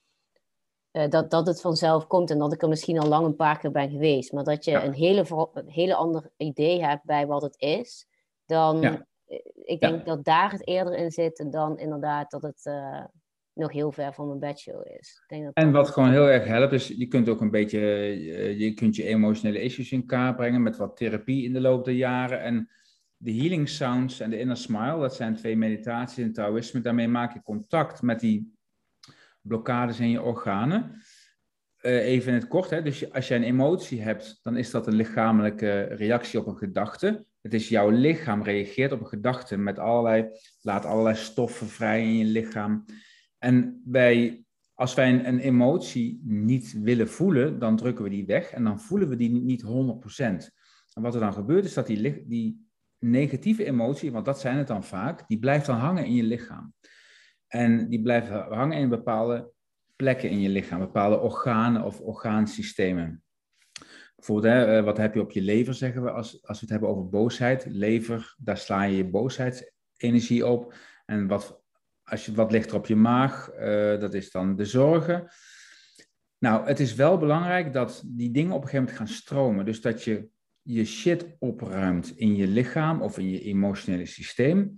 uh, 0.94 1.10
dat, 1.10 1.32
dat 1.32 1.48
het 1.48 1.62
vanzelf 1.62 2.08
komt 2.08 2.32
en 2.32 2.38
dat 2.38 2.54
ik 2.54 2.62
er 2.62 2.70
misschien 2.70 3.00
al 3.00 3.08
lang 3.08 3.26
een 3.26 3.36
paar 3.36 3.60
keer 3.60 3.72
ben 3.72 3.90
geweest, 3.90 4.32
maar 4.32 4.44
dat 4.44 4.66
je 4.66 4.72
een, 4.72 4.94
hele, 4.94 5.26
een 5.54 5.70
hele 5.70 5.96
ander 5.96 6.32
idee 6.38 6.84
hebt 6.84 7.04
bij 7.04 7.28
wat 7.28 7.42
het 7.42 7.56
is, 7.58 8.08
dan 8.46 8.82
ja. 8.82 9.06
Eh, 9.28 9.40
ik 9.64 9.80
denk 9.80 10.06
dat 10.06 10.24
daar 10.24 10.52
het 10.52 10.68
eerder 10.68 10.96
in 10.96 11.12
zit 11.12 11.46
dan 11.50 11.80
inderdaad 11.80 12.32
dat 12.32 12.42
het 12.42 12.66
uh, 12.66 13.04
nog 13.54 13.72
heel 13.72 13.92
ver 13.92 14.14
van 14.14 14.28
mijn 14.28 14.40
bedshow 14.40 14.86
is. 15.00 15.20
Ik 15.22 15.30
denk 15.30 15.44
dat 15.44 15.54
en 15.54 15.72
wat 15.72 15.90
gewoon 15.90 16.12
heel 16.12 16.30
erg 16.30 16.46
helpt, 16.46 16.74
is 16.74 16.88
je 16.88 17.08
kunt 17.08 17.30
ook 17.30 17.42
een 17.42 17.52
beetje, 17.52 17.80
je 18.58 18.74
kunt 18.74 18.96
je 18.96 19.04
emotionele 19.04 19.62
issues 19.62 19.92
in 19.92 20.06
kaart 20.06 20.36
brengen 20.36 20.64
met 20.64 20.78
wat 20.78 20.98
therapie 20.98 21.44
in 21.44 21.54
de 21.54 21.62
loop 21.62 21.86
der 21.86 21.94
jaren. 21.94 22.42
En 22.42 22.70
de 23.18 23.34
healing 23.34 23.70
sounds 23.70 24.20
en 24.20 24.30
de 24.30 24.40
inner 24.40 24.58
smile, 24.58 25.00
dat 25.00 25.16
zijn 25.16 25.36
twee 25.36 25.58
meditaties 25.58 26.18
in 26.18 26.34
Taoïsme. 26.34 26.82
Daarmee 26.82 27.08
maak 27.08 27.34
je 27.34 27.42
contact 27.42 28.02
met 28.02 28.20
die 28.20 28.54
blokkades 29.44 30.00
in 30.00 30.10
je 30.10 30.22
organen. 30.22 31.02
Uh, 31.82 32.06
even 32.06 32.28
in 32.28 32.34
het 32.34 32.48
kort, 32.48 32.70
hè? 32.70 32.82
dus 32.82 33.12
als 33.12 33.28
je 33.28 33.36
een 33.36 33.44
emotie 33.44 34.02
hebt, 34.02 34.40
dan 34.42 34.58
is 34.58 34.72
dat 34.72 34.88
een 34.88 34.96
lichamelijke 34.96 35.82
reactie 35.82 36.40
op 36.40 36.48
een 36.48 36.58
gedachte. 36.58 37.26
Het 37.42 37.54
is 37.54 37.70
jouw 37.70 37.90
lichaam 37.90 38.44
reageert 38.44 38.92
op 38.92 39.00
een 39.00 39.08
gedachte 39.08 39.58
met 39.58 39.80
allerlei, 39.80 40.28
laat 40.62 40.86
allerlei 40.86 41.16
stoffen 41.16 41.68
vrij 41.68 42.04
in 42.04 42.18
je 42.18 42.26
lichaam. 42.26 42.86
En 43.38 43.82
bij, 43.86 44.44
als 44.74 44.94
wij 44.94 45.10
een, 45.10 45.28
een 45.28 45.40
emotie 45.40 46.22
niet 46.24 46.82
willen 46.82 47.10
voelen, 47.10 47.60
dan 47.60 47.76
drukken 47.76 48.04
we 48.04 48.10
die 48.10 48.26
weg 48.26 48.52
en 48.52 48.64
dan 48.64 48.80
voelen 48.80 49.10
we 49.10 49.16
die 49.16 49.30
niet 49.30 49.64
100%. 49.64 49.68
En 50.94 51.02
wat 51.02 51.14
er 51.14 51.20
dan 51.20 51.34
gebeurt, 51.34 51.66
is 51.66 51.74
dat 51.74 51.88
die, 51.88 52.28
die 52.28 52.68
negatieve 53.00 53.66
emotie, 53.66 54.12
want 54.12 54.26
dat 54.26 54.40
zijn 54.40 54.58
het 54.58 54.68
dan 54.68 54.84
vaak, 54.84 55.28
die 55.28 55.40
blijft 55.40 55.66
dan 55.66 55.78
hangen 55.78 56.06
in 56.06 56.14
je 56.14 56.24
lichaam. 56.24 56.74
En 57.54 57.90
die 57.90 58.02
blijft 58.02 58.30
hangen 58.30 58.78
in 58.78 58.90
bepaalde 58.90 59.52
plekken 59.96 60.30
in 60.30 60.40
je 60.40 60.50
lichaam, 60.50 60.80
bepaalde 60.80 61.20
organen 61.20 61.84
of 61.84 62.00
orgaansystemen. 62.00 63.24
Bijvoorbeeld, 64.16 64.54
hè, 64.54 64.78
eh, 64.78 64.84
wat 64.84 64.98
heb 64.98 65.14
je 65.14 65.22
op 65.22 65.32
je 65.32 65.42
lever, 65.42 65.74
zeggen 65.74 66.04
we, 66.04 66.12
als, 66.12 66.48
als 66.48 66.60
we 66.60 66.66
het 66.66 66.70
hebben 66.70 66.90
over 66.90 67.10
boosheid. 67.10 67.66
Lever, 67.66 68.36
daar 68.38 68.58
sla 68.58 68.84
je 68.84 68.96
je 68.96 69.10
boosheidsenergie 69.10 70.48
op. 70.48 70.74
En 71.06 71.28
wat, 71.28 71.62
als 72.04 72.26
je, 72.26 72.34
wat 72.34 72.52
ligt 72.52 72.70
er 72.70 72.76
op 72.76 72.86
je 72.86 72.96
maag, 72.96 73.52
uh, 73.54 74.00
dat 74.00 74.14
is 74.14 74.32
dan 74.32 74.56
de 74.56 74.66
zorgen. 74.66 75.28
Nou, 76.38 76.68
het 76.68 76.80
is 76.80 76.96
wel 76.96 77.18
belangrijk 77.18 77.74
dat 77.74 78.04
die 78.06 78.32
dingen 78.32 78.56
op 78.56 78.62
een 78.62 78.70
gegeven 78.70 78.86
moment 78.86 78.98
gaan 78.98 79.18
stromen. 79.18 79.66
Dus 79.66 79.82
dat 79.82 80.04
je 80.04 80.30
je 80.62 80.86
shit 80.86 81.36
opruimt 81.40 82.18
in 82.18 82.36
je 82.36 82.48
lichaam 82.48 83.02
of 83.02 83.18
in 83.18 83.30
je 83.30 83.42
emotionele 83.42 84.06
systeem. 84.06 84.78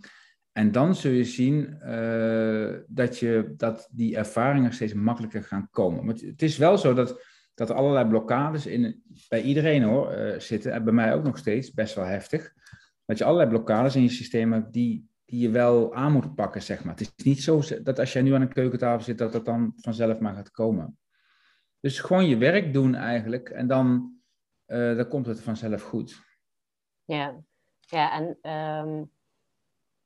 En 0.58 0.72
dan 0.72 0.96
zul 0.96 1.12
je 1.12 1.24
zien 1.24 1.80
uh, 1.84 2.78
dat, 2.88 3.20
je, 3.20 3.54
dat 3.58 3.90
die 3.92 4.18
ervaringen 4.18 4.74
steeds 4.74 4.94
makkelijker 4.94 5.44
gaan 5.44 5.70
komen. 5.70 6.06
Maar 6.06 6.16
het 6.16 6.42
is 6.42 6.58
wel 6.58 6.78
zo 6.78 6.94
dat, 6.94 7.22
dat 7.54 7.70
er 7.70 7.76
allerlei 7.76 8.08
blokkades 8.08 8.66
in, 8.66 9.04
bij 9.30 9.42
iedereen 9.42 9.84
hoor, 9.84 10.18
uh, 10.18 10.40
zitten. 10.40 10.72
En 10.72 10.84
bij 10.84 10.94
mij 10.94 11.14
ook 11.14 11.24
nog 11.24 11.38
steeds, 11.38 11.74
best 11.74 11.96
wel 11.96 12.06
heftig. 12.06 12.54
Dat 13.06 13.18
je 13.18 13.24
allerlei 13.24 13.50
blokkades 13.50 13.96
in 13.96 14.02
je 14.02 14.10
systeem 14.10 14.54
hebt 14.54 14.74
die, 14.74 15.10
die 15.26 15.40
je 15.40 15.50
wel 15.50 15.96
aan 15.96 16.12
moet 16.12 16.36
pakken, 16.36 16.62
zeg 16.62 16.84
maar. 16.84 16.96
Het 16.96 17.14
is 17.18 17.26
niet 17.26 17.44
zo 17.44 17.62
dat 17.84 18.00
als 18.00 18.14
jij 18.14 18.22
nu 18.22 18.34
aan 18.34 18.42
een 18.42 18.54
keukentafel 18.54 19.04
zit, 19.04 19.18
dat 19.18 19.32
dat 19.32 19.46
dan 19.46 19.74
vanzelf 19.76 20.20
maar 20.20 20.36
gaat 20.36 20.52
komen. 20.52 20.98
Dus 21.80 22.00
gewoon 22.00 22.28
je 22.28 22.38
werk 22.38 22.74
doen 22.74 22.96
eigenlijk. 22.96 23.50
En 23.50 23.68
dan, 23.68 24.14
uh, 24.68 24.96
dan 24.96 25.08
komt 25.08 25.26
het 25.26 25.42
vanzelf 25.42 25.82
goed. 25.82 26.22
Ja, 27.06 27.44
ja 27.80 28.12
en... 28.12 28.52
Um 28.52 29.14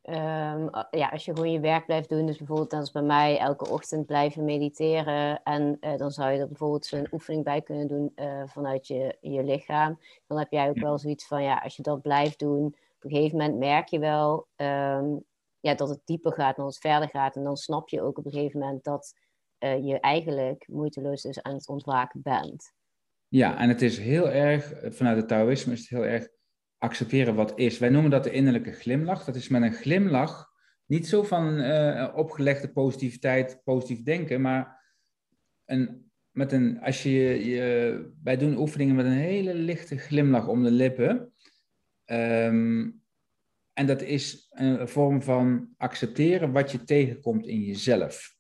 Um, 0.04 0.70
ja, 0.92 1.10
als 1.12 1.26
je 1.26 1.34
gewoon 1.34 1.52
je 1.52 1.60
werk 1.60 1.86
blijft 1.86 2.10
doen, 2.10 2.26
dus 2.26 2.38
bijvoorbeeld 2.38 2.74
als 2.74 2.92
bij 2.92 3.02
mij 3.02 3.38
elke 3.38 3.70
ochtend 3.70 4.06
blijven 4.06 4.46
mediteren 4.46 5.44
en 5.44 5.78
uh, 5.82 5.98
dan 5.98 6.12
zou 6.12 6.32
je 6.32 6.40
er 6.40 6.48
bijvoorbeeld 6.48 6.86
zo'n 6.86 7.08
oefening 7.12 7.44
bij 7.44 7.62
kunnen 7.62 7.88
doen 7.88 8.12
uh, 8.16 8.44
vanuit 8.46 8.88
je, 8.88 9.18
je 9.22 9.44
lichaam. 9.44 10.00
Dan 10.28 10.38
heb 10.38 10.52
jij 10.52 10.70
ook 10.70 10.80
wel 10.80 10.98
zoiets 10.98 11.28
van, 11.28 11.44
ja, 11.44 11.58
als 11.58 11.76
je 11.76 11.82
dat 11.82 12.02
blijft 12.02 12.40
doen, 12.40 12.66
op 12.66 13.04
een 13.04 13.10
gegeven 13.10 13.38
moment 13.38 13.58
merk 13.58 13.88
je 13.88 14.00
wel 14.00 14.48
um, 14.56 15.24
ja, 15.60 15.76
dat 15.76 15.90
het 15.90 16.02
dieper 16.06 16.34
gaat 16.34 16.58
en 16.58 16.64
dat 16.64 16.74
het 16.74 16.82
verder 16.82 17.10
gaat. 17.10 17.36
En 17.36 17.44
dan 17.44 17.58
snap 17.58 17.90
je 17.90 18.02
ook 18.02 18.18
op 18.18 18.26
een 18.26 18.32
gegeven 18.32 18.60
moment 18.60 18.84
dat 18.84 19.14
uh, 19.60 19.86
je 19.86 20.00
eigenlijk 20.00 20.68
moeiteloos 20.68 21.22
dus 21.22 21.42
aan 21.42 21.54
het 21.54 21.68
ontwaken 21.68 22.22
bent. 22.22 22.74
Ja, 23.28 23.58
en 23.58 23.70
het 23.70 23.82
is 23.82 23.98
heel 23.98 24.30
erg, 24.30 24.74
vanuit 24.84 25.18
het 25.18 25.28
Taoïsme 25.28 25.74
is 25.74 25.80
het 25.80 25.90
heel 25.90 26.06
erg 26.06 26.30
accepteren 26.80 27.36
wat 27.36 27.60
is. 27.60 27.78
Wij 27.78 27.90
noemen 27.90 28.12
dat 28.12 28.24
de 28.24 28.32
innerlijke 28.32 28.72
glimlach. 28.72 29.24
Dat 29.24 29.36
is 29.36 29.48
met 29.48 29.62
een 29.62 29.74
glimlach 29.74 30.50
niet 30.86 31.08
zo 31.08 31.24
van 31.24 31.60
uh, 31.60 32.14
opgelegde 32.16 32.72
positiviteit, 32.72 33.62
positief 33.64 34.04
denken, 34.04 34.42
maar 34.42 34.84
een, 35.66 36.12
met 36.32 36.52
een, 36.52 36.80
als 36.82 37.04
je, 37.04 37.46
je, 37.46 38.12
wij 38.24 38.38
doen 38.38 38.58
oefeningen 38.58 38.96
met 38.96 39.06
een 39.06 39.12
hele 39.12 39.54
lichte 39.54 39.98
glimlach 39.98 40.48
om 40.48 40.64
de 40.64 40.72
lippen. 40.72 41.34
Um, 42.06 43.02
en 43.74 43.86
dat 43.86 44.02
is 44.02 44.48
een 44.50 44.88
vorm 44.88 45.22
van 45.22 45.70
accepteren 45.78 46.52
wat 46.52 46.72
je 46.72 46.84
tegenkomt 46.84 47.46
in 47.46 47.62
jezelf. 47.62 48.36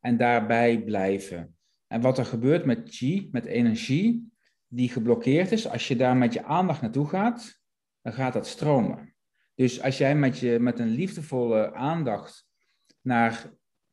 En 0.00 0.16
daarbij 0.16 0.82
blijven. 0.82 1.56
En 1.86 2.00
wat 2.00 2.18
er 2.18 2.24
gebeurt 2.24 2.64
met 2.64 2.80
chi, 2.84 3.28
met 3.32 3.44
energie, 3.44 4.32
die 4.68 4.88
geblokkeerd 4.88 5.52
is, 5.52 5.68
als 5.68 5.88
je 5.88 5.96
daar 5.96 6.16
met 6.16 6.32
je 6.32 6.44
aandacht 6.44 6.80
naartoe 6.80 7.08
gaat, 7.08 7.60
dan 8.02 8.12
gaat 8.12 8.32
dat 8.32 8.46
stromen. 8.46 9.14
Dus 9.54 9.82
als 9.82 9.98
jij 9.98 10.16
met, 10.16 10.38
je, 10.38 10.58
met 10.58 10.78
een 10.78 10.88
liefdevolle 10.88 11.74
aandacht 11.74 12.46
naar 13.00 13.52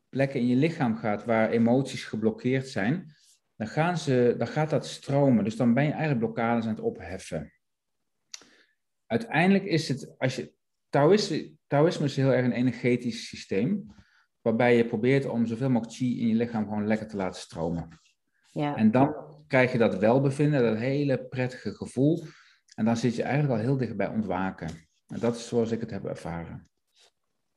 plekken 0.09 0.39
in 0.39 0.47
je 0.47 0.55
lichaam 0.55 0.95
gaat 0.95 1.25
waar 1.25 1.49
emoties 1.49 2.03
geblokkeerd 2.03 2.67
zijn, 2.67 3.15
dan, 3.55 3.67
gaan 3.67 3.97
ze, 3.97 4.35
dan 4.37 4.47
gaat 4.47 4.69
dat 4.69 4.85
stromen. 4.85 5.43
Dus 5.43 5.55
dan 5.55 5.73
ben 5.73 5.83
je 5.83 5.91
eigenlijk 5.91 6.19
blokkades 6.19 6.63
aan 6.63 6.69
het 6.69 6.79
opheffen. 6.79 7.53
Uiteindelijk 9.05 9.63
is 9.63 9.87
het, 9.87 10.15
als 10.17 10.35
je, 10.35 10.53
Taoïsme, 10.89 11.53
Taoïsme 11.67 12.05
is 12.05 12.15
heel 12.15 12.33
erg 12.33 12.45
een 12.45 12.51
energetisch 12.51 13.27
systeem, 13.27 13.95
waarbij 14.41 14.77
je 14.77 14.85
probeert 14.85 15.25
om 15.25 15.45
zoveel 15.45 15.69
mogelijk 15.69 15.97
chi 15.97 16.21
in 16.21 16.27
je 16.27 16.35
lichaam 16.35 16.63
gewoon 16.63 16.87
lekker 16.87 17.07
te 17.07 17.15
laten 17.15 17.41
stromen. 17.41 17.99
Ja. 18.51 18.75
En 18.75 18.91
dan 18.91 19.34
krijg 19.47 19.71
je 19.71 19.77
dat 19.77 19.97
welbevinden, 19.97 20.63
dat 20.63 20.77
hele 20.77 21.25
prettige 21.25 21.73
gevoel. 21.73 22.23
En 22.75 22.85
dan 22.85 22.97
zit 22.97 23.15
je 23.15 23.23
eigenlijk 23.23 23.53
al 23.53 23.65
heel 23.65 23.77
dicht 23.77 23.95
bij 23.95 24.07
ontwaken. 24.07 24.69
En 25.07 25.19
dat 25.19 25.35
is 25.35 25.47
zoals 25.47 25.71
ik 25.71 25.79
het 25.79 25.91
heb 25.91 26.05
ervaren. 26.05 26.69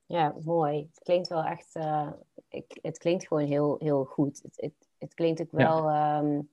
Ja, 0.05 0.35
mooi. 0.43 0.89
Het 0.93 1.03
klinkt 1.03 1.27
wel 1.27 1.43
echt, 1.43 1.75
uh, 1.75 2.11
ik, 2.49 2.77
het 2.81 2.97
klinkt 2.97 3.27
gewoon 3.27 3.47
heel, 3.47 3.75
heel 3.79 4.05
goed. 4.05 4.39
Het, 4.41 4.55
het, 4.55 4.89
het 4.97 5.13
klinkt 5.13 5.41
ook 5.41 5.51
wel 5.51 5.89
ja. 5.89 6.19
um, 6.19 6.49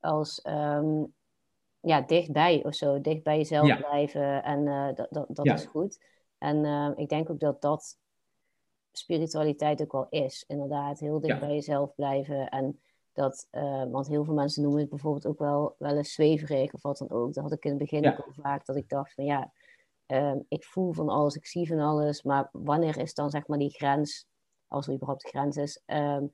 als 0.00 0.44
um, 0.46 1.14
ja, 1.80 2.00
dichtbij 2.00 2.64
of 2.64 2.74
zo, 2.74 3.00
dicht 3.00 3.22
bij 3.22 3.36
jezelf 3.36 3.66
ja. 3.66 3.76
blijven. 3.76 4.42
En 4.42 4.66
uh, 4.66 4.94
dat, 4.94 5.06
dat, 5.10 5.26
dat 5.28 5.44
ja. 5.44 5.54
is 5.54 5.66
goed. 5.66 5.98
En 6.38 6.64
uh, 6.64 6.90
ik 6.94 7.08
denk 7.08 7.30
ook 7.30 7.40
dat 7.40 7.62
dat 7.62 7.98
spiritualiteit 8.92 9.82
ook 9.82 9.92
wel 9.92 10.06
is. 10.08 10.44
Inderdaad, 10.46 10.98
heel 10.98 11.20
dicht 11.20 11.40
bij 11.40 11.54
jezelf 11.54 11.94
blijven. 11.94 12.48
En 12.48 12.80
dat, 13.14 13.48
uh, 13.52 13.84
want 13.90 14.08
heel 14.08 14.24
veel 14.24 14.34
mensen 14.34 14.62
noemen 14.62 14.80
het 14.80 14.90
bijvoorbeeld 14.90 15.26
ook 15.26 15.38
wel, 15.38 15.74
wel 15.78 15.96
eens 15.96 16.12
zweverig 16.12 16.72
of 16.72 16.82
wat 16.82 16.98
dan 16.98 17.10
ook. 17.10 17.34
Dat 17.34 17.42
had 17.42 17.52
ik 17.52 17.64
in 17.64 17.70
het 17.70 17.78
begin 17.78 18.02
ja. 18.02 18.10
ook 18.10 18.26
al 18.26 18.32
vaak, 18.32 18.66
dat 18.66 18.76
ik 18.76 18.88
dacht 18.88 19.14
van 19.14 19.24
ja, 19.24 19.52
uh, 20.06 20.34
ik 20.48 20.64
voel 20.64 20.92
van 20.92 21.08
alles, 21.08 21.34
ik 21.34 21.46
zie 21.46 21.66
van 21.66 21.78
alles, 21.78 22.22
maar 22.22 22.48
wanneer 22.52 22.98
is 22.98 23.14
dan 23.14 23.30
zeg 23.30 23.46
maar 23.46 23.58
die 23.58 23.70
grens, 23.70 24.26
als 24.68 24.86
er 24.86 24.94
überhaupt 24.94 25.28
grens 25.28 25.56
is, 25.56 25.82
um, 25.86 26.30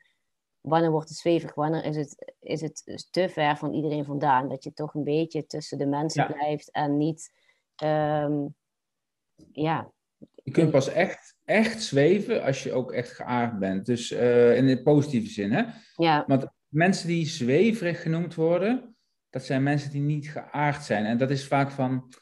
wanneer 0.61 0.91
wordt 0.91 1.09
het 1.09 1.19
zweverig, 1.19 1.55
wanneer 1.55 1.85
is 1.85 1.97
het, 1.97 2.35
is 2.41 2.61
het 2.61 3.09
te 3.11 3.29
ver 3.29 3.57
van 3.57 3.73
iedereen 3.73 4.05
vandaan, 4.05 4.49
dat 4.49 4.65
je 4.65 4.73
toch 4.73 4.95
een 4.95 5.05
beetje 5.05 5.47
tussen 5.47 5.79
de 5.79 5.87
mensen 5.87 6.23
ja. 6.23 6.33
blijft 6.33 6.71
en 6.71 6.97
niet, 6.97 7.33
um, 7.85 8.55
ja. 9.53 9.93
Je 10.43 10.51
kunt 10.51 10.71
pas 10.71 10.89
echt, 10.89 11.37
echt 11.45 11.83
zweven 11.83 12.43
als 12.43 12.63
je 12.63 12.73
ook 12.73 12.93
echt 12.93 13.11
geaard 13.11 13.59
bent. 13.59 13.87
Dus 13.87 14.11
uh, 14.11 14.57
in 14.57 14.67
de 14.67 14.83
positieve 14.83 15.31
zin, 15.31 15.53
hè? 15.53 15.65
Ja. 15.95 16.25
Want 16.27 16.47
mensen 16.71 17.09
die 17.09 17.27
zweverig 17.27 18.03
genoemd 18.03 18.35
worden, 18.35 18.97
dat 19.31 19.45
zijn 19.45 19.63
mensen 19.63 19.91
die 19.91 20.01
niet 20.01 20.31
geaard 20.31 20.85
zijn. 20.85 21.05
En 21.05 21.19
dat 21.19 21.31
is 21.31 21.47
vaak 21.47 21.71
van, 21.71 22.13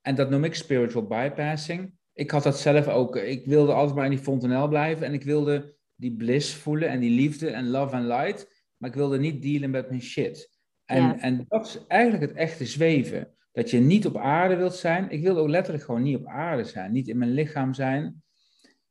en 0.00 0.14
dat 0.14 0.30
noem 0.30 0.44
ik 0.44 0.54
spiritual 0.54 1.06
bypassing. 1.06 1.92
Ik 2.12 2.30
had 2.30 2.42
dat 2.42 2.58
zelf 2.58 2.88
ook. 2.88 3.16
Ik 3.16 3.46
wilde 3.46 3.72
altijd 3.72 3.96
maar 3.96 4.04
in 4.04 4.10
die 4.10 4.18
fontanel 4.18 4.68
blijven 4.68 5.06
en 5.06 5.12
ik 5.12 5.22
wilde 5.22 5.74
die 5.94 6.16
bliss 6.16 6.54
voelen 6.54 6.88
en 6.88 7.00
die 7.00 7.10
liefde 7.10 7.50
en 7.50 7.68
love 7.68 7.96
and 7.96 8.06
light, 8.06 8.64
maar 8.76 8.90
ik 8.90 8.96
wilde 8.96 9.18
niet 9.18 9.42
dealen 9.42 9.70
met 9.70 9.88
mijn 9.88 10.02
shit. 10.02 10.50
En, 10.84 11.02
ja. 11.02 11.18
en 11.18 11.44
dat 11.48 11.66
is 11.66 11.86
eigenlijk 11.86 12.22
het 12.22 12.32
echte 12.40 12.66
zweven. 12.66 13.36
Dat 13.52 13.70
je 13.70 13.78
niet 13.78 14.06
op 14.06 14.16
aarde 14.16 14.56
wilt 14.56 14.74
zijn. 14.74 15.10
Ik 15.10 15.22
wilde 15.22 15.40
ook 15.40 15.48
letterlijk 15.48 15.84
gewoon 15.84 16.02
niet 16.02 16.16
op 16.16 16.26
aarde 16.26 16.64
zijn, 16.64 16.92
niet 16.92 17.08
in 17.08 17.18
mijn 17.18 17.32
lichaam 17.32 17.74
zijn. 17.74 18.22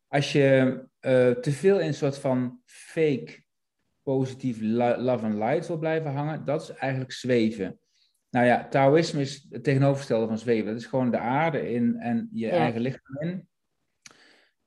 Als 0.08 0.32
je 0.32 0.80
uh, 1.02 1.30
te 1.32 1.52
veel 1.52 1.80
in 1.80 1.88
een 1.88 1.94
soort 1.94 2.18
van 2.18 2.60
fake 2.66 3.46
positief 4.14 4.62
love 4.62 5.26
and 5.26 5.34
light 5.34 5.68
wil 5.68 5.78
blijven 5.78 6.12
hangen, 6.12 6.46
dat 6.46 6.62
is 6.62 6.70
eigenlijk 6.70 7.12
zweven. 7.12 7.80
Nou 8.30 8.46
ja, 8.46 8.68
Taoïsme 8.68 9.22
is 9.22 9.48
het 9.50 9.64
tegenovergestelde 9.64 10.28
van 10.28 10.38
zweven. 10.38 10.66
Dat 10.66 10.82
is 10.82 10.86
gewoon 10.86 11.12
de 11.12 11.18
aarde 11.18 11.72
in 11.72 11.96
en 12.00 12.30
je 12.34 12.46
ja. 12.46 12.52
eigen 12.52 12.82
lichaam 12.82 13.18
in. 13.20 13.48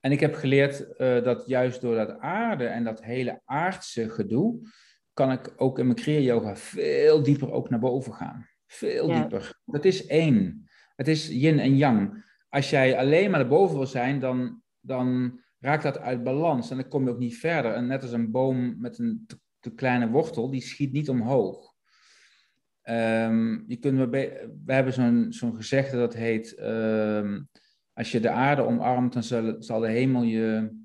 En 0.01 0.13
ik 0.13 0.21
heb 0.21 0.35
geleerd 0.35 0.87
uh, 0.99 1.23
dat 1.23 1.47
juist 1.47 1.81
door 1.81 1.95
dat 1.95 2.19
aarde 2.19 2.67
en 2.67 2.85
dat 2.85 3.03
hele 3.03 3.41
aardse 3.45 4.11
gedoe, 4.11 4.69
kan 5.13 5.33
ik 5.33 5.53
ook 5.57 5.79
in 5.79 5.85
mijn 5.85 5.99
Kriya-yoga 5.99 6.57
veel 6.57 7.23
dieper 7.23 7.53
ook 7.53 7.71
naar 7.71 7.81
boven 7.81 8.15
gaan. 8.15 8.49
Veel 8.67 9.09
ja. 9.09 9.21
dieper. 9.21 9.61
Dat 9.65 9.85
is 9.85 10.07
één. 10.07 10.69
Het 10.97 11.09
is 11.09 11.29
yin 11.29 11.59
en 11.59 11.77
yang. 11.77 12.25
Als 12.49 12.71
jij 12.71 12.99
alleen 12.99 13.31
maar 13.31 13.41
naar 13.41 13.49
boven 13.49 13.77
wil 13.77 13.87
zijn, 13.87 14.21
dan, 14.21 14.63
dan 14.81 15.41
raakt 15.61 15.83
dat 15.83 15.99
uit 15.99 16.23
balans 16.23 16.71
en 16.71 16.77
dan 16.77 16.89
kom 16.89 17.05
je 17.05 17.11
ook 17.11 17.19
niet 17.19 17.39
verder. 17.39 17.73
En 17.73 17.87
net 17.87 18.03
als 18.03 18.13
een 18.13 18.31
boom 18.31 18.81
met 18.81 18.99
een 18.99 19.27
te, 19.61 19.75
kleine 19.75 20.09
wortel, 20.09 20.51
die 20.51 20.61
schiet 20.61 20.93
niet 20.93 21.09
omhoog. 21.09 21.75
Ehm, 22.83 23.59
je 23.67 23.77
kunt, 23.77 23.99
we, 23.99 24.51
we 24.65 24.73
hebben 24.73 24.93
zo'n 24.93 25.27
zo'n 25.29 25.57
gezegde 25.57 25.97
dat 25.97 26.15
heet, 26.15 26.55
ehm, 26.55 27.41
als 27.93 28.13
je 28.13 28.21
de 28.21 28.31
aarde 28.31 28.63
omarmt, 28.63 29.13
dan 29.13 29.23
zal, 29.23 29.57
zal 29.59 29.81
de 29.81 29.89
hemel 29.89 30.23
je 30.23 30.77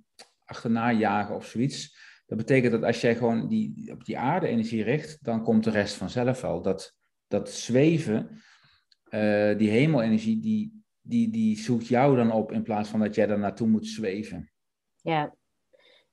achterna 0.45 0.91
jagen 0.91 1.36
of 1.36 1.45
zoiets. 1.45 2.03
Dat 2.26 2.38
betekent 2.38 2.71
dat 2.71 2.84
als 2.84 3.01
jij 3.01 3.15
gewoon 3.15 3.47
die, 3.47 3.91
op 3.91 4.05
die 4.05 4.17
aarde-energie 4.17 4.84
richt, 4.84 5.23
dan 5.23 5.43
komt 5.43 5.63
de 5.63 5.69
rest 5.69 5.95
vanzelf 5.95 6.43
al. 6.43 6.61
Dat, 6.61 6.95
dat 7.28 7.51
zweven, 7.51 8.30
uh, 9.09 9.57
die 9.57 9.69
hemelenergie, 9.69 10.39
die, 10.39 10.84
die, 11.01 11.30
die 11.30 11.57
zoekt 11.57 11.88
jou 11.88 12.15
dan 12.15 12.32
op 12.32 12.51
in 12.51 12.63
plaats 12.63 12.89
van 12.89 12.99
dat 12.99 13.15
jij 13.15 13.26
daar 13.26 13.39
naartoe 13.39 13.67
moet 13.67 13.88
zweven. 13.88 14.49
Ja, 15.06 15.34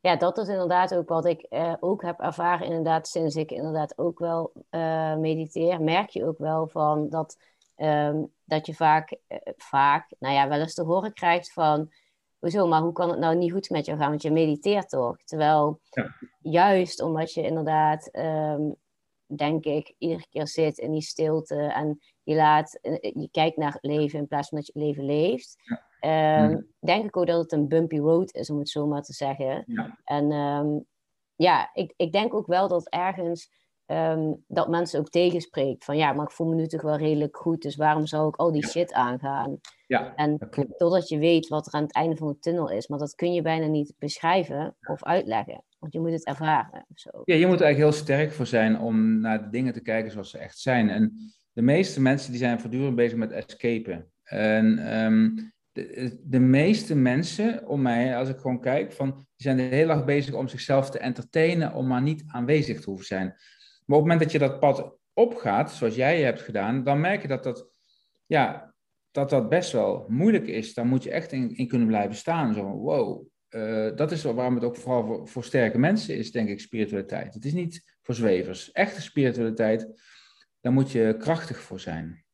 ja, 0.01 0.17
dat 0.17 0.39
is 0.39 0.49
inderdaad 0.49 0.95
ook 0.95 1.09
wat 1.09 1.25
ik 1.25 1.47
uh, 1.51 1.75
ook 1.81 2.03
heb 2.03 2.21
ervaren, 2.21 2.67
inderdaad, 2.67 3.09
sinds 3.09 3.37
ik 3.37 3.51
inderdaad 3.51 3.99
ook 3.99 4.19
wel 4.19 4.53
uh, 4.71 5.17
mediteer, 5.17 5.81
merk 5.83 6.11
je 6.11 6.27
ook 6.27 6.39
wel 6.39 6.69
van 6.69 7.09
dat, 7.09 7.37
um, 7.77 8.33
dat 8.45 8.67
je 8.67 8.75
vaak, 8.75 9.17
uh, 9.29 9.39
vaak, 9.57 10.15
nou 10.19 10.35
ja, 10.35 10.49
wel 10.49 10.61
eens 10.61 10.75
te 10.75 10.83
horen 10.83 11.13
krijgt 11.13 11.53
van, 11.53 11.93
hoezo, 12.39 12.67
maar 12.67 12.81
hoe 12.81 12.93
kan 12.93 13.11
het 13.11 13.19
nou 13.19 13.37
niet 13.37 13.53
goed 13.53 13.71
met 13.71 13.87
jou 13.87 13.99
gaan, 13.99 14.09
want 14.09 14.23
je 14.23 14.31
mediteert 14.31 14.89
toch? 14.89 15.17
Terwijl, 15.25 15.81
ja. 15.91 16.15
juist 16.41 17.01
omdat 17.03 17.33
je 17.33 17.43
inderdaad, 17.43 18.09
um, 18.13 18.77
denk 19.27 19.65
ik, 19.65 19.95
iedere 19.99 20.27
keer 20.31 20.49
zit 20.49 20.79
in 20.79 20.91
die 20.91 21.03
stilte 21.03 21.57
en 21.57 22.01
je, 22.23 22.35
laat, 22.35 22.79
je 23.01 23.29
kijkt 23.31 23.57
naar 23.57 23.73
het 23.73 23.85
leven 23.85 24.19
in 24.19 24.27
plaats 24.27 24.49
van 24.49 24.59
dat 24.59 24.67
je 24.67 24.73
het 24.73 24.83
leven 24.83 25.05
leeft. 25.05 25.57
Ja 25.63 25.91
Um, 26.05 26.71
Denk 26.81 27.05
ik 27.05 27.17
ook 27.17 27.27
dat 27.27 27.43
het 27.43 27.53
een 27.53 27.69
bumpy 27.69 27.99
road 27.99 28.35
is, 28.35 28.51
om 28.51 28.59
het 28.59 28.69
zo 28.69 28.87
maar 28.87 29.03
te 29.03 29.13
zeggen. 29.13 29.63
Ja. 29.67 29.99
En 30.05 30.33
um, 30.33 30.85
ja, 31.37 31.71
ik, 31.73 31.95
ik 31.97 32.13
denk 32.13 32.35
ook 32.35 32.47
wel 32.47 32.69
dat 32.69 32.89
ergens 32.89 33.51
um, 33.87 34.45
dat 34.47 34.69
mensen 34.69 35.01
ook 35.01 35.09
tegenspreekt. 35.09 35.85
Van 35.85 35.97
ja, 35.97 36.13
maar 36.13 36.25
ik 36.25 36.33
voel 36.33 36.49
me 36.49 36.55
nu 36.55 36.67
toch 36.67 36.83
wel 36.83 36.97
redelijk 36.97 37.37
goed, 37.37 37.63
dus 37.63 37.77
waarom 37.77 38.07
zou 38.07 38.29
ik 38.29 38.37
al 38.37 38.53
die 38.53 38.67
shit 38.67 38.93
aangaan? 38.93 39.61
Ja, 39.87 40.15
en 40.15 40.39
totdat 40.77 41.09
je 41.09 41.19
weet 41.19 41.49
wat 41.49 41.67
er 41.67 41.73
aan 41.73 41.83
het 41.83 41.95
einde 41.95 42.17
van 42.17 42.29
de 42.29 42.39
tunnel 42.39 42.71
is. 42.71 42.89
Maar 42.89 42.99
dat 42.99 43.15
kun 43.15 43.33
je 43.33 43.43
bijna 43.43 43.67
niet 43.67 43.95
beschrijven 43.99 44.77
of 44.83 45.05
uitleggen. 45.05 45.65
Want 45.79 45.93
je 45.93 46.01
moet 46.01 46.13
het 46.13 46.27
ervaren. 46.27 46.85
Of 46.89 46.99
zo. 46.99 47.11
Ja, 47.25 47.35
je 47.35 47.47
moet 47.47 47.61
er 47.61 47.65
eigenlijk 47.65 47.93
heel 47.95 48.03
sterk 48.03 48.33
voor 48.33 48.47
zijn 48.47 48.81
om 48.81 49.21
naar 49.21 49.43
de 49.43 49.51
dingen 49.51 49.73
te 49.73 49.83
kijken 49.83 50.11
zoals 50.11 50.31
ze 50.31 50.39
echt 50.39 50.59
zijn. 50.59 50.89
En 50.89 51.17
de 51.53 51.63
meeste 51.63 52.01
mensen 52.01 52.31
die 52.31 52.41
zijn 52.41 52.61
voortdurend 52.61 52.95
bezig 52.95 53.19
met 53.19 53.31
escapen. 53.31 54.11
En 54.23 54.97
um, 55.05 55.53
de, 55.73 56.21
de, 56.23 56.39
meeste 56.39 56.95
mensen 56.95 57.67
om 57.67 57.83
mij, 57.83 58.17
als 58.17 58.29
ik 58.29 58.39
gewoon 58.39 58.61
kijk, 58.61 58.93
van, 58.93 59.15
die 59.15 59.27
zijn 59.37 59.57
de 59.57 59.63
hele 59.63 59.95
dag 59.95 60.05
bezig 60.05 60.35
om 60.35 60.49
zichzelf 60.49 60.91
te 60.91 60.99
entertainen, 60.99 61.75
om 61.75 61.87
maar 61.87 62.03
niet 62.03 62.25
aanwezig 62.27 62.81
te 62.81 62.89
hoeven 62.89 63.07
zijn. 63.07 63.27
Maar 63.27 63.99
op 63.99 64.05
het 64.05 64.13
moment 64.13 64.21
dat 64.21 64.33
je 64.33 64.39
dat 64.39 64.59
pad 64.59 64.97
opgaat, 65.13 65.73
zoals 65.73 65.95
jij 65.95 66.23
hebt 66.23 66.41
gedaan, 66.41 66.85
dan 66.85 67.01
merk 67.01 67.23
je 67.23 67.29
dat 67.29 67.43
dat, 67.43 67.69
ja, 68.27 68.75
dat, 69.11 69.31
dat 69.31 69.49
best 69.49 69.73
wel 69.73 70.05
moeilijk 70.09 70.47
is. 70.47 70.75
Daar 70.75 70.87
moet 70.87 71.03
je 71.03 71.11
echt 71.11 71.33
in, 71.33 71.69
kunnen 71.69 71.87
blijven 71.87 72.17
staan. 72.17 72.55
Zo 72.55 72.65
wow, 72.65 73.27
uh, 73.51 73.97
dat 73.97 74.13
is 74.13 74.23
waarom 74.23 74.55
het 74.55 74.65
ook 74.65 74.77
vooral 74.77 75.05
voor, 75.05 75.29
voor 75.29 75.45
sterke 75.45 75.79
mensen 75.79 76.17
is, 76.17 76.33
denk 76.33 76.49
ik, 76.49 76.61
spiritualiteit. 76.61 77.35
Het 77.35 77.45
is 77.45 77.53
niet 77.53 77.97
voor 78.03 78.15
zwevers. 78.15 78.73
Echte 78.73 79.03
spiritualiteit, 79.03 80.03
daar 80.61 80.73
moet 80.73 80.91
je 80.91 81.17
krachtig 81.19 81.61
voor 81.61 81.81
zijn. 81.81 82.25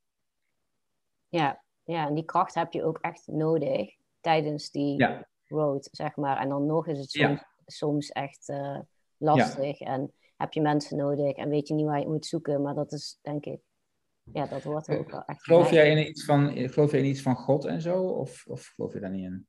Ja, 1.29 1.63
ja, 1.89 2.07
en 2.07 2.15
die 2.15 2.25
kracht 2.25 2.55
heb 2.55 2.73
je 2.73 2.85
ook 2.85 2.99
echt 2.99 3.27
nodig 3.27 3.97
tijdens 4.21 4.71
die 4.71 5.07
road, 5.47 5.89
zeg 5.93 6.17
maar. 6.17 6.39
En 6.39 6.49
dan 6.49 6.67
nog 6.67 6.87
is 6.87 6.99
het 6.99 7.11
soms, 7.11 7.45
soms 7.67 8.09
echt 8.09 8.49
uh, 8.49 8.79
lastig 9.17 9.81
en 9.81 10.13
heb 10.37 10.53
je 10.53 10.61
mensen 10.61 10.97
nodig 10.97 11.37
en 11.37 11.49
weet 11.49 11.69
je 11.69 11.75
niet 11.75 11.87
waar 11.87 12.01
je 12.01 12.09
moet 12.09 12.27
zoeken. 12.27 12.63
Maar 12.63 12.75
dat 12.75 12.93
is, 12.93 13.19
denk 13.23 13.45
ik, 13.45 13.61
ja, 14.33 14.47
dat 14.47 14.63
wordt 14.63 14.87
er 14.87 14.99
ook 14.99 15.11
wel 15.11 15.25
echt 15.25 15.45
Geloof 15.45 15.71
jij 15.71 15.91
in 15.91 16.09
iets 16.09 16.25
van, 16.25 16.69
geloof 16.69 16.91
jij 16.91 17.01
in 17.01 17.07
iets 17.07 17.23
van 17.23 17.37
God 17.37 17.65
en 17.65 17.81
zo? 17.81 18.03
Of, 18.03 18.45
of 18.47 18.73
geloof 18.75 18.93
je 18.93 19.01
daar 19.01 19.11
niet 19.11 19.25
in? 19.25 19.47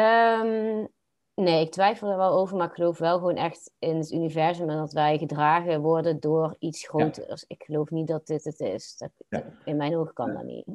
Um, 0.00 0.88
nee, 1.34 1.64
ik 1.64 1.72
twijfel 1.72 2.10
er 2.10 2.16
wel 2.16 2.32
over, 2.32 2.56
maar 2.56 2.68
ik 2.68 2.74
geloof 2.74 2.98
wel 2.98 3.18
gewoon 3.18 3.36
echt 3.36 3.72
in 3.78 3.96
het 3.96 4.12
universum 4.12 4.70
en 4.70 4.76
dat 4.76 4.92
wij 4.92 5.18
gedragen 5.18 5.80
worden 5.80 6.20
door 6.20 6.56
iets 6.58 6.88
groters. 6.88 7.44
Ik 7.46 7.62
geloof 7.62 7.90
niet 7.90 8.06
dat 8.06 8.26
dit 8.26 8.44
het 8.44 8.60
is. 8.60 8.96
Dat, 8.96 9.44
in 9.64 9.76
mijn 9.76 9.96
ogen 9.96 10.14
kan 10.14 10.32
dat 10.32 10.44
niet. 10.44 10.66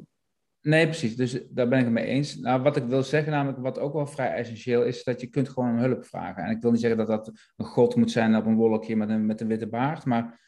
Nee, 0.68 0.84
precies. 0.84 1.16
Dus 1.16 1.40
daar 1.50 1.68
ben 1.68 1.78
ik 1.78 1.84
het 1.84 1.94
mee 1.94 2.04
eens. 2.04 2.36
Nou, 2.36 2.62
wat 2.62 2.76
ik 2.76 2.84
wil 2.84 3.02
zeggen, 3.02 3.32
namelijk 3.32 3.58
wat 3.58 3.78
ook 3.78 3.92
wel 3.92 4.06
vrij 4.06 4.32
essentieel 4.32 4.84
is, 4.84 5.04
dat 5.04 5.20
je 5.20 5.26
kunt 5.26 5.48
gewoon 5.48 5.70
om 5.70 5.78
hulp 5.78 6.04
vragen. 6.04 6.42
En 6.42 6.50
ik 6.50 6.62
wil 6.62 6.70
niet 6.70 6.80
zeggen 6.80 6.98
dat 6.98 7.06
dat 7.06 7.32
een 7.56 7.64
god 7.64 7.96
moet 7.96 8.10
zijn 8.10 8.36
op 8.36 8.46
een 8.46 8.56
wolkje 8.56 8.96
met 8.96 9.08
een, 9.08 9.26
met 9.26 9.40
een 9.40 9.48
witte 9.48 9.66
baard, 9.66 10.04
maar 10.04 10.40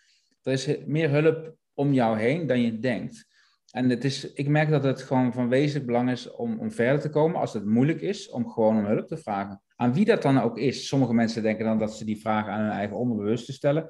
er 0.42 0.52
is 0.52 0.76
meer 0.86 1.10
hulp 1.10 1.54
om 1.74 1.92
jou 1.92 2.18
heen 2.18 2.46
dan 2.46 2.60
je 2.60 2.78
denkt. 2.78 3.26
En 3.70 3.90
het 3.90 4.04
is, 4.04 4.32
ik 4.32 4.48
merk 4.48 4.70
dat 4.70 4.84
het 4.84 5.02
gewoon 5.02 5.32
van 5.32 5.48
wezenlijk 5.48 5.86
belang 5.86 6.10
is 6.10 6.30
om, 6.30 6.58
om 6.58 6.72
verder 6.72 7.00
te 7.00 7.10
komen, 7.10 7.40
als 7.40 7.52
het 7.52 7.64
moeilijk 7.64 8.00
is, 8.00 8.30
om 8.30 8.50
gewoon 8.50 8.78
om 8.78 8.84
hulp 8.84 9.06
te 9.06 9.16
vragen. 9.16 9.62
Aan 9.76 9.92
wie 9.92 10.04
dat 10.04 10.22
dan 10.22 10.40
ook 10.40 10.58
is. 10.58 10.88
Sommige 10.88 11.14
mensen 11.14 11.42
denken 11.42 11.64
dan 11.64 11.78
dat 11.78 11.96
ze 11.96 12.04
die 12.04 12.20
vragen 12.20 12.52
aan 12.52 12.60
hun 12.60 12.70
eigen 12.70 12.96
onderbewuste 12.96 13.52
stellen. 13.52 13.88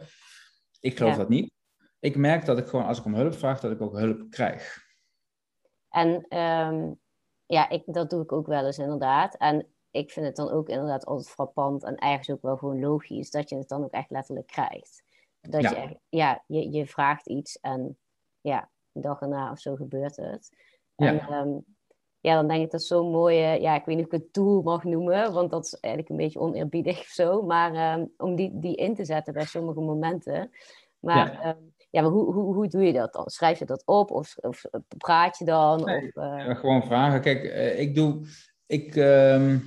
Ik 0.80 0.96
geloof 0.96 1.16
dat 1.16 1.28
niet. 1.28 1.52
Ik 2.00 2.16
merk 2.16 2.44
dat 2.44 2.58
ik 2.58 2.66
gewoon, 2.66 2.86
als 2.86 2.98
ik 2.98 3.04
om 3.04 3.14
hulp 3.14 3.34
vraag, 3.34 3.60
dat 3.60 3.72
ik 3.72 3.80
ook 3.80 3.98
hulp 3.98 4.30
krijg. 4.30 4.88
En 5.90 6.38
um, 6.38 7.00
ja, 7.46 7.68
ik, 7.68 7.82
dat 7.86 8.10
doe 8.10 8.22
ik 8.22 8.32
ook 8.32 8.46
wel 8.46 8.66
eens 8.66 8.78
inderdaad. 8.78 9.36
En 9.36 9.66
ik 9.90 10.10
vind 10.10 10.26
het 10.26 10.36
dan 10.36 10.50
ook 10.50 10.68
inderdaad 10.68 11.04
altijd 11.06 11.30
frappant 11.30 11.84
en 11.84 11.96
ergens 11.96 12.30
ook 12.30 12.42
wel 12.42 12.56
gewoon 12.56 12.80
logisch 12.80 13.30
dat 13.30 13.48
je 13.48 13.56
het 13.56 13.68
dan 13.68 13.84
ook 13.84 13.92
echt 13.92 14.10
letterlijk 14.10 14.46
krijgt. 14.46 15.02
Dat 15.40 15.62
ja. 15.62 15.70
je, 15.70 15.98
ja, 16.08 16.42
je, 16.46 16.70
je 16.70 16.86
vraagt 16.86 17.26
iets 17.28 17.60
en 17.60 17.98
ja, 18.40 18.70
een 18.92 19.02
dag 19.02 19.20
erna 19.20 19.50
of 19.50 19.58
zo 19.58 19.74
gebeurt 19.74 20.16
het. 20.16 20.56
En 20.96 21.14
ja, 21.14 21.40
um, 21.40 21.64
ja 22.20 22.34
dan 22.34 22.48
denk 22.48 22.64
ik 22.64 22.70
dat 22.70 22.82
zo'n 22.82 23.10
mooie, 23.10 23.60
ja, 23.60 23.74
ik 23.74 23.84
weet 23.84 23.96
niet 23.96 24.06
of 24.06 24.12
ik 24.12 24.20
het 24.20 24.32
tool 24.32 24.62
mag 24.62 24.84
noemen, 24.84 25.32
want 25.32 25.50
dat 25.50 25.64
is 25.64 25.80
eigenlijk 25.80 26.12
een 26.12 26.24
beetje 26.24 26.40
oneerbiedig 26.40 27.00
of 27.00 27.06
zo, 27.06 27.42
maar 27.42 27.98
um, 27.98 28.12
om 28.16 28.34
die, 28.34 28.58
die 28.58 28.76
in 28.76 28.94
te 28.94 29.04
zetten 29.04 29.32
bij 29.32 29.44
sommige 29.44 29.80
momenten. 29.80 30.50
Maar 30.98 31.32
ja. 31.32 31.48
Um, 31.48 31.69
ja, 31.90 32.02
maar 32.02 32.10
hoe, 32.10 32.32
hoe, 32.32 32.54
hoe 32.54 32.68
doe 32.68 32.82
je 32.82 32.92
dat 32.92 33.12
dan? 33.12 33.30
Schrijf 33.30 33.58
je 33.58 33.64
dat 33.64 33.82
op 33.86 34.10
of, 34.10 34.36
of 34.36 34.64
praat 34.98 35.38
je 35.38 35.44
dan? 35.44 35.84
Nee, 35.84 36.10
of, 36.14 36.24
uh... 36.24 36.56
gewoon 36.56 36.82
vragen. 36.82 37.20
Kijk, 37.20 37.44
uh, 37.44 37.80
ik 37.80 37.94
doe. 37.94 38.26
Ik, 38.66 38.96
um, 38.96 39.62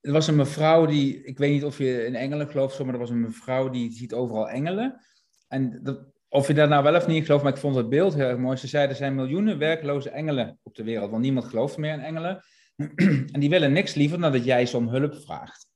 er 0.00 0.12
was 0.12 0.26
een 0.26 0.36
mevrouw 0.36 0.86
die. 0.86 1.24
Ik 1.24 1.38
weet 1.38 1.52
niet 1.52 1.64
of 1.64 1.78
je 1.78 2.04
in 2.04 2.14
engelen 2.14 2.48
gelooft, 2.48 2.84
maar 2.84 2.94
er 2.94 3.00
was 3.00 3.10
een 3.10 3.20
mevrouw 3.20 3.68
die 3.68 3.92
ziet 3.92 4.14
overal 4.14 4.48
engelen. 4.48 5.00
En 5.48 5.80
dat, 5.82 6.04
of 6.28 6.46
je 6.46 6.54
daar 6.54 6.68
nou 6.68 6.82
wel 6.82 6.96
of 6.96 7.06
niet 7.06 7.24
gelooft, 7.24 7.44
maar 7.44 7.52
ik 7.52 7.58
vond 7.58 7.76
het 7.76 7.88
beeld 7.88 8.14
heel 8.14 8.28
erg 8.28 8.38
mooi. 8.38 8.56
Ze 8.56 8.66
zei: 8.66 8.88
er 8.88 8.94
zijn 8.94 9.14
miljoenen 9.14 9.58
werkloze 9.58 10.10
engelen 10.10 10.58
op 10.62 10.74
de 10.74 10.84
wereld, 10.84 11.10
want 11.10 11.22
niemand 11.22 11.46
gelooft 11.46 11.76
meer 11.76 11.92
in 11.92 12.00
engelen. 12.00 12.44
en 13.32 13.40
die 13.40 13.50
willen 13.50 13.72
niks 13.72 13.94
liever 13.94 14.20
dan 14.20 14.32
dat 14.32 14.44
jij 14.44 14.66
ze 14.66 14.76
om 14.76 14.88
hulp 14.88 15.14
vraagt. 15.14 15.66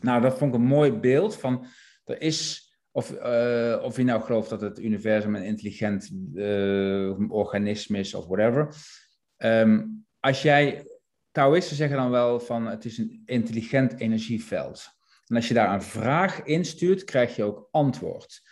Nou, 0.00 0.20
dat 0.20 0.38
vond 0.38 0.54
ik 0.54 0.60
een 0.60 0.66
mooi 0.66 0.92
beeld 0.92 1.36
van. 1.36 1.66
Er 2.04 2.20
is 2.20 2.69
of, 2.92 3.12
uh, 3.12 3.82
of 3.82 3.96
je 3.96 4.02
nou 4.02 4.22
gelooft 4.22 4.50
dat 4.50 4.60
het 4.60 4.78
universum 4.78 5.34
een 5.34 5.44
intelligent 5.44 6.10
uh, 6.34 7.30
organisme 7.30 7.98
is 7.98 8.14
of 8.14 8.26
whatever. 8.26 8.74
Um, 9.36 10.04
als 10.20 10.42
jij, 10.42 10.86
Taoïsten 11.30 11.76
zeggen 11.76 11.96
dan 11.96 12.10
wel 12.10 12.40
van 12.40 12.66
het 12.66 12.84
is 12.84 12.98
een 12.98 13.22
intelligent 13.24 14.00
energieveld. 14.00 14.84
En 15.26 15.36
als 15.36 15.48
je 15.48 15.54
daar 15.54 15.74
een 15.74 15.82
vraag 15.82 16.42
instuurt, 16.42 17.04
krijg 17.04 17.36
je 17.36 17.44
ook 17.44 17.68
antwoord. 17.70 18.42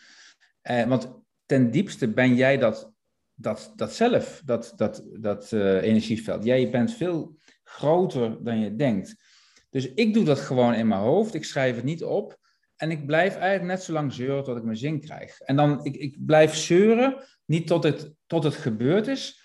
Uh, 0.70 0.84
want 0.84 1.12
ten 1.46 1.70
diepste 1.70 2.08
ben 2.08 2.34
jij 2.34 2.58
dat, 2.58 2.92
dat, 3.34 3.72
dat 3.76 3.92
zelf, 3.92 4.42
dat, 4.44 4.72
dat, 4.76 5.04
dat 5.12 5.52
energieveld. 5.52 6.44
Jij 6.44 6.70
bent 6.70 6.92
veel 6.92 7.38
groter 7.62 8.44
dan 8.44 8.60
je 8.60 8.76
denkt. 8.76 9.24
Dus 9.70 9.92
ik 9.92 10.14
doe 10.14 10.24
dat 10.24 10.38
gewoon 10.38 10.74
in 10.74 10.88
mijn 10.88 11.00
hoofd. 11.00 11.34
Ik 11.34 11.44
schrijf 11.44 11.76
het 11.76 11.84
niet 11.84 12.04
op. 12.04 12.38
En 12.78 12.90
ik 12.90 13.06
blijf 13.06 13.36
eigenlijk 13.36 13.64
net 13.64 13.82
zo 13.82 13.92
lang 13.92 14.12
zeuren 14.12 14.44
tot 14.44 14.56
ik 14.56 14.62
mijn 14.62 14.76
zin 14.76 15.00
krijg. 15.00 15.40
En 15.40 15.56
dan, 15.56 15.84
ik, 15.84 15.96
ik 15.96 16.26
blijf 16.26 16.54
zeuren, 16.54 17.24
niet 17.44 17.66
tot 17.66 17.82
het, 17.82 18.14
tot 18.26 18.44
het 18.44 18.54
gebeurd 18.54 19.06
is, 19.06 19.42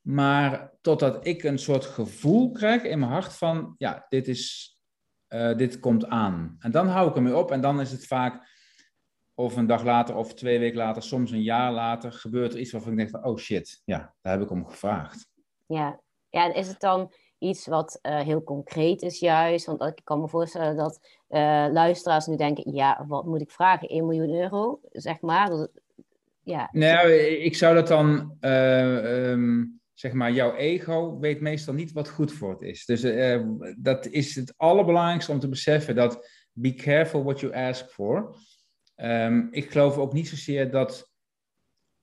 maar 0.00 0.72
totdat 0.80 1.26
ik 1.26 1.42
een 1.42 1.58
soort 1.58 1.84
gevoel 1.84 2.52
krijg 2.52 2.82
in 2.82 2.98
mijn 2.98 3.10
hart 3.10 3.32
van, 3.32 3.74
ja, 3.78 4.06
dit, 4.08 4.28
is, 4.28 4.76
uh, 5.28 5.56
dit 5.56 5.80
komt 5.80 6.06
aan. 6.06 6.56
En 6.58 6.70
dan 6.70 6.88
hou 6.88 7.08
ik 7.08 7.16
ermee 7.16 7.36
op 7.36 7.50
en 7.50 7.60
dan 7.60 7.80
is 7.80 7.92
het 7.92 8.06
vaak, 8.06 8.50
of 9.34 9.56
een 9.56 9.66
dag 9.66 9.84
later 9.84 10.16
of 10.16 10.34
twee 10.34 10.58
weken 10.58 10.78
later, 10.78 11.02
soms 11.02 11.30
een 11.30 11.42
jaar 11.42 11.72
later, 11.72 12.12
gebeurt 12.12 12.52
er 12.52 12.60
iets 12.60 12.72
waarvan 12.72 12.92
ik 12.92 12.98
denk 12.98 13.10
van, 13.10 13.24
oh 13.24 13.38
shit, 13.38 13.82
ja, 13.84 14.14
daar 14.20 14.32
heb 14.32 14.42
ik 14.42 14.50
om 14.50 14.66
gevraagd. 14.66 15.28
Ja, 15.66 16.00
ja 16.28 16.54
is 16.54 16.68
het 16.68 16.80
dan 16.80 17.12
iets 17.42 17.66
wat 17.66 17.98
uh, 18.02 18.20
heel 18.20 18.42
concreet 18.42 19.02
is 19.02 19.18
juist. 19.18 19.66
Want 19.66 19.82
ik 19.82 20.00
kan 20.04 20.20
me 20.20 20.28
voorstellen 20.28 20.76
dat 20.76 21.00
uh, 21.28 21.66
luisteraars 21.72 22.26
nu 22.26 22.36
denken, 22.36 22.74
ja, 22.74 23.04
wat 23.08 23.24
moet 23.24 23.40
ik 23.40 23.50
vragen? 23.50 23.88
1 23.88 24.06
miljoen 24.06 24.34
euro, 24.34 24.80
zeg 24.92 25.20
maar. 25.20 25.48
Dat, 25.48 25.70
ja. 26.42 26.68
Nou, 26.72 27.12
ik 27.12 27.56
zou 27.56 27.74
dat 27.74 27.88
dan, 27.88 28.36
uh, 28.40 29.62
zeg 29.94 30.12
maar, 30.12 30.32
jouw 30.32 30.54
ego 30.54 31.18
weet 31.18 31.40
meestal 31.40 31.74
niet 31.74 31.92
wat 31.92 32.08
goed 32.08 32.32
voor 32.32 32.50
het 32.50 32.62
is. 32.62 32.84
Dus 32.84 33.00
dat 33.76 34.06
is 34.06 34.34
het 34.34 34.54
allerbelangrijkste 34.56 35.32
om 35.32 35.40
te 35.40 35.48
beseffen 35.48 35.94
dat 35.94 36.28
be 36.52 36.74
careful 36.74 37.22
what 37.22 37.40
you 37.40 37.54
ask 37.54 37.90
for. 37.90 38.36
Um, 38.96 39.48
ik 39.50 39.70
geloof 39.70 39.96
ook 39.96 40.12
niet 40.12 40.28
zozeer 40.28 40.70
dat 40.70 41.10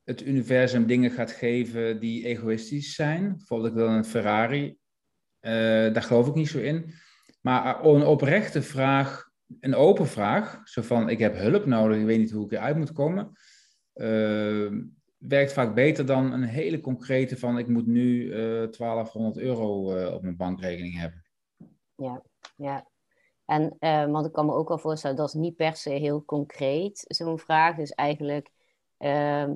het 0.04 0.26
universum 0.26 0.88
dingen 0.88 1.12
gaat 1.12 1.32
geven 1.32 2.00
die 2.00 2.26
egoïstisch 2.26 2.96
zijn. 2.96 3.36
Bijvoorbeeld, 3.38 3.70
ik 3.70 3.78
wil 3.78 3.88
een 3.88 4.06
Ferrari. 4.06 4.79
Uh, 5.42 5.94
daar 5.94 6.04
geloof 6.04 6.28
ik 6.28 6.34
niet 6.34 6.50
zo 6.50 6.60
in. 6.60 6.94
Maar 7.42 7.86
een 7.86 8.06
oprechte 8.06 8.62
vraag, 8.62 9.30
een 9.60 9.76
open 9.76 10.08
vraag, 10.08 10.62
zo 10.64 10.82
van 10.82 11.10
ik 11.10 11.20
heb 11.20 11.36
hulp 11.36 11.66
nodig, 11.66 11.98
ik 11.98 12.06
weet 12.06 12.20
niet 12.20 12.32
hoe 12.32 12.46
ik 12.46 12.52
eruit 12.52 12.78
moet 12.78 12.92
komen, 12.92 13.32
uh, 13.96 14.72
werkt 15.18 15.54
vaak 15.54 15.76
beter 15.76 16.06
dan 16.06 16.32
een 16.32 16.44
hele 16.44 16.82
concrete 16.82 17.38
van 17.38 17.58
ik 17.58 17.68
moet 17.68 17.88
nu 17.88 18.24
uh, 18.24 18.72
1200 18.72 19.38
euro 19.38 19.94
op 20.14 20.22
mijn 20.22 20.38
bankrekening 20.38 21.00
hebben. 21.00 21.26
Ja, 21.96 22.24
ja. 22.56 22.88
En 23.46 23.78
want 24.12 24.26
ik 24.26 24.32
kan 24.32 24.46
me 24.46 24.54
ook 24.54 24.68
wel 24.68 24.78
voorstellen, 24.78 25.18
dat 25.18 25.28
is 25.28 25.34
niet 25.34 25.56
per 25.56 25.76
se 25.76 25.90
heel 25.90 26.26
concreet, 26.26 27.06
zo'n 27.08 27.40
vraag. 27.40 27.76
Dus 27.76 27.92
eigenlijk 27.92 28.50
ehm, 28.98 29.54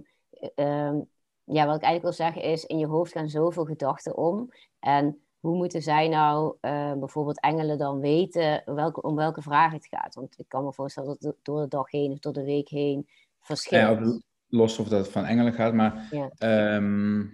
Ehm, 0.56 1.02
ja, 1.44 1.66
wat 1.66 1.76
ik 1.76 1.84
eigenlijk 1.84 2.02
wil 2.02 2.12
zeggen 2.12 2.42
is, 2.42 2.66
in 2.66 2.78
je 2.78 2.88
hoofd 2.88 3.12
gaan 3.12 3.30
zoveel 3.30 3.66
gedachten 3.66 4.18
om. 4.18 4.50
En 4.80 5.22
hoe 5.44 5.56
moeten 5.56 5.82
zij 5.82 6.08
nou 6.08 6.56
uh, 6.62 6.94
bijvoorbeeld 6.94 7.40
engelen 7.40 7.78
dan 7.78 8.00
weten 8.00 8.62
welke, 8.66 9.02
om 9.02 9.16
welke 9.16 9.42
vraag 9.42 9.72
het 9.72 9.88
gaat? 9.88 10.16
Want 10.16 10.40
ik 10.40 10.48
kan 10.48 10.64
me 10.64 10.74
voorstellen 10.74 11.10
dat 11.10 11.22
het 11.22 11.36
door 11.42 11.62
de 11.62 11.68
dag 11.68 11.92
heen 11.92 12.12
of 12.12 12.20
door 12.20 12.34
de 12.34 12.44
week 12.44 12.70
heen 12.70 13.08
verschilt. 13.40 14.00
Ja, 14.00 14.20
los 14.48 14.80
of 14.80 14.88
dat 14.88 15.00
het 15.00 15.12
van 15.12 15.26
engelen 15.26 15.54
gaat, 15.54 15.74
maar 15.74 16.10
ehm, 16.38 17.26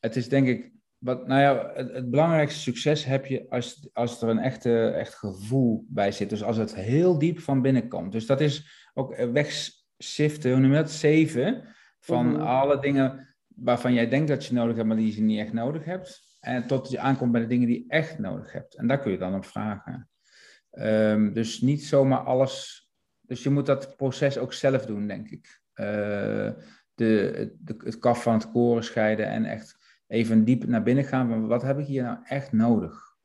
het 0.00 0.16
is 0.16 0.28
denk 0.28 0.46
ik, 0.46 0.72
wat, 0.98 1.26
nou 1.26 1.40
ja, 1.40 1.70
het, 1.74 2.10
belangrijkste 2.10 2.60
succes 2.60 3.04
heb 3.04 3.26
je 3.26 3.46
als, 3.48 3.88
als 3.92 4.22
er 4.22 4.28
een 4.28 4.38
echte, 4.38 4.88
echt 4.88 5.14
gevoel 5.14 5.84
bij 5.88 6.12
zit. 6.12 6.30
Dus 6.30 6.42
als 6.42 6.56
het 6.56 6.74
heel 6.74 7.18
diep 7.18 7.38
van 7.38 7.62
binnen 7.62 7.88
komt. 7.88 8.12
Dus 8.12 8.26
dat 8.26 8.40
is 8.40 8.88
ook 8.94 9.16
wegsiften, 9.16 10.50
hoe 10.50 10.60
noem 10.60 10.70
je 10.70 10.76
dat? 10.76 10.90
Zeven 10.90 11.68
van 12.00 12.26
mhm. 12.26 12.40
alle 12.40 12.80
dingen 12.80 13.34
waarvan 13.46 13.92
jij 13.92 14.08
denkt 14.08 14.28
dat 14.28 14.46
je 14.46 14.54
nodig 14.54 14.76
hebt, 14.76 14.88
maar 14.88 14.96
die 14.96 15.14
je 15.14 15.22
niet 15.22 15.38
echt 15.38 15.52
nodig 15.52 15.84
hebt. 15.84 16.31
En 16.44 16.66
tot 16.66 16.90
je 16.90 16.98
aankomt 16.98 17.32
bij 17.32 17.40
de 17.40 17.46
dingen 17.46 17.66
die 17.66 17.78
je 17.78 17.88
echt 17.88 18.18
nodig 18.18 18.52
hebt. 18.52 18.74
En 18.74 18.86
daar 18.86 18.98
kun 19.00 19.12
je 19.12 19.18
dan 19.18 19.34
op 19.34 19.44
vragen. 19.44 20.10
Ehm, 20.70 21.32
dus 21.32 21.60
niet 21.60 21.84
zomaar 21.84 22.18
alles. 22.18 22.88
Dus 23.20 23.42
je 23.42 23.50
moet 23.50 23.66
dat 23.66 23.96
proces 23.96 24.38
ook 24.38 24.52
zelf 24.52 24.86
doen, 24.86 25.06
denk 25.06 25.28
ik. 25.28 25.60
Uh, 25.74 25.86
de, 26.94 27.54
de, 27.58 27.74
het 27.78 27.98
kaf 27.98 28.22
van 28.22 28.32
het 28.32 28.50
koren 28.50 28.84
scheiden 28.84 29.26
en 29.26 29.44
echt 29.44 29.78
even 30.06 30.44
diep 30.44 30.64
naar 30.64 30.82
binnen 30.82 31.04
gaan. 31.04 31.28
Van 31.28 31.46
wat 31.46 31.62
heb 31.62 31.78
ik 31.78 31.86
hier 31.86 32.02
nou 32.02 32.18
echt 32.24 32.52
nodig? 32.52 33.16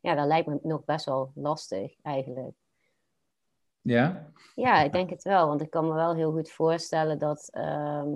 Ja, 0.00 0.14
dat 0.14 0.26
lijkt 0.26 0.46
me 0.46 0.58
nog 0.62 0.84
best 0.84 1.04
wel 1.04 1.32
lastig 1.34 1.94
eigenlijk. 2.02 2.54
Ja? 3.80 4.32
Ja, 4.54 4.82
ik 4.82 4.92
denk 4.92 5.10
het 5.10 5.22
wel. 5.22 5.46
Want 5.46 5.60
ik 5.60 5.70
kan 5.70 5.86
me 5.86 5.94
wel 5.94 6.14
heel 6.14 6.32
goed 6.32 6.50
voorstellen 6.50 7.18
dat 7.18 7.48
ehm, 7.52 8.08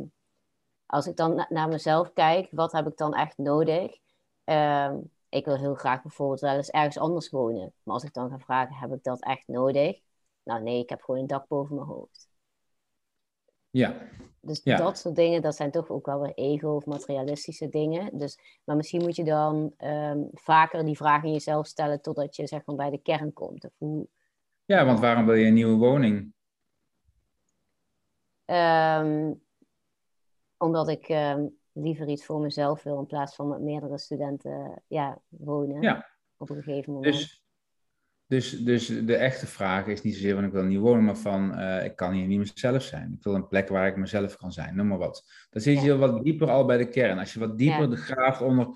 als 0.86 1.06
ik 1.06 1.16
dan 1.16 1.46
naar 1.48 1.68
mezelf 1.68 2.12
kijk, 2.12 2.48
wat 2.50 2.72
heb 2.72 2.86
ik 2.86 2.96
dan 2.96 3.14
echt 3.14 3.38
nodig? 3.38 3.98
Um, 4.44 5.10
ik 5.28 5.44
wil 5.44 5.56
heel 5.56 5.74
graag 5.74 6.02
bijvoorbeeld 6.02 6.40
wel 6.40 6.56
eens 6.56 6.70
ergens 6.70 6.98
anders 6.98 7.30
wonen. 7.30 7.72
Maar 7.82 7.94
als 7.94 8.04
ik 8.04 8.12
dan 8.12 8.30
ga 8.30 8.38
vragen, 8.38 8.74
heb 8.74 8.92
ik 8.92 9.02
dat 9.02 9.22
echt 9.22 9.46
nodig? 9.46 10.00
Nou 10.42 10.62
nee, 10.62 10.82
ik 10.82 10.88
heb 10.88 11.02
gewoon 11.02 11.20
een 11.20 11.26
dak 11.26 11.48
boven 11.48 11.74
mijn 11.74 11.86
hoofd. 11.86 12.28
Ja. 13.70 14.08
Dus 14.40 14.62
dat 14.62 14.98
soort 14.98 15.16
dingen, 15.16 15.42
dat 15.42 15.56
zijn 15.56 15.70
toch 15.70 15.90
ook 15.90 16.06
wel 16.06 16.20
weer 16.20 16.34
ego 16.34 16.68
of 16.68 16.86
materialistische 16.86 17.68
dingen. 17.68 18.18
Dus, 18.18 18.38
maar 18.64 18.76
misschien 18.76 19.02
moet 19.02 19.16
je 19.16 19.24
dan 19.24 19.72
ehm, 19.76 20.20
vaker 20.32 20.84
die 20.84 20.96
vragen 20.96 21.26
in 21.26 21.32
jezelf 21.32 21.66
stellen 21.66 22.00
totdat 22.00 22.36
je 22.36 22.46
zeg 22.46 22.62
maar 22.64 22.76
bij 22.76 22.90
de 22.90 22.98
kern 22.98 23.32
komt. 23.32 23.64
Of 23.64 23.72
hoe, 23.78 24.08
ja, 24.64 24.84
want 24.84 25.00
waarom 25.00 25.26
wil 25.26 25.34
je 25.34 25.46
een 25.46 25.54
nieuwe 25.54 25.76
woning? 25.76 26.32
Ehm, 28.44 29.32
omdat 30.58 30.88
ik 30.88 31.08
um, 31.08 31.56
liever 31.72 32.08
iets 32.08 32.24
voor 32.24 32.40
mezelf 32.40 32.82
wil 32.82 32.98
in 32.98 33.06
plaats 33.06 33.34
van 33.34 33.48
met 33.48 33.60
meerdere 33.60 33.98
studenten 33.98 34.82
ja, 34.86 35.20
wonen. 35.28 35.82
Ja. 35.82 36.08
Op 36.36 36.50
een 36.50 36.62
gegeven 36.62 36.92
moment. 36.92 37.14
Dus, 37.14 37.44
dus, 38.26 38.50
dus 38.50 38.86
de 38.86 39.16
echte 39.16 39.46
vraag 39.46 39.86
is 39.86 40.02
niet 40.02 40.14
zozeer 40.14 40.34
van 40.34 40.44
ik 40.44 40.52
wil 40.52 40.64
nieuwe 40.64 40.88
woning, 40.88 41.06
maar 41.06 41.16
van 41.16 41.60
uh, 41.60 41.84
ik 41.84 41.96
kan 41.96 42.12
hier 42.12 42.26
niet 42.26 42.38
mezelf 42.38 42.82
zijn. 42.82 43.12
Ik 43.12 43.22
wil 43.22 43.34
een 43.34 43.48
plek 43.48 43.68
waar 43.68 43.86
ik 43.86 43.96
mezelf 43.96 44.36
kan 44.36 44.52
zijn, 44.52 44.76
noem 44.76 44.86
maar 44.86 44.98
wat. 44.98 45.46
Dan 45.50 45.62
zit 45.62 45.82
je 45.82 45.96
wat 45.96 46.24
dieper 46.24 46.50
al 46.50 46.64
bij 46.64 46.76
de 46.76 46.88
kern. 46.88 47.18
Als 47.18 47.32
je 47.32 47.38
wat 47.38 47.58
dieper 47.58 47.90
ja. 47.90 47.96
graaft 47.96 48.40
onder, 48.40 48.68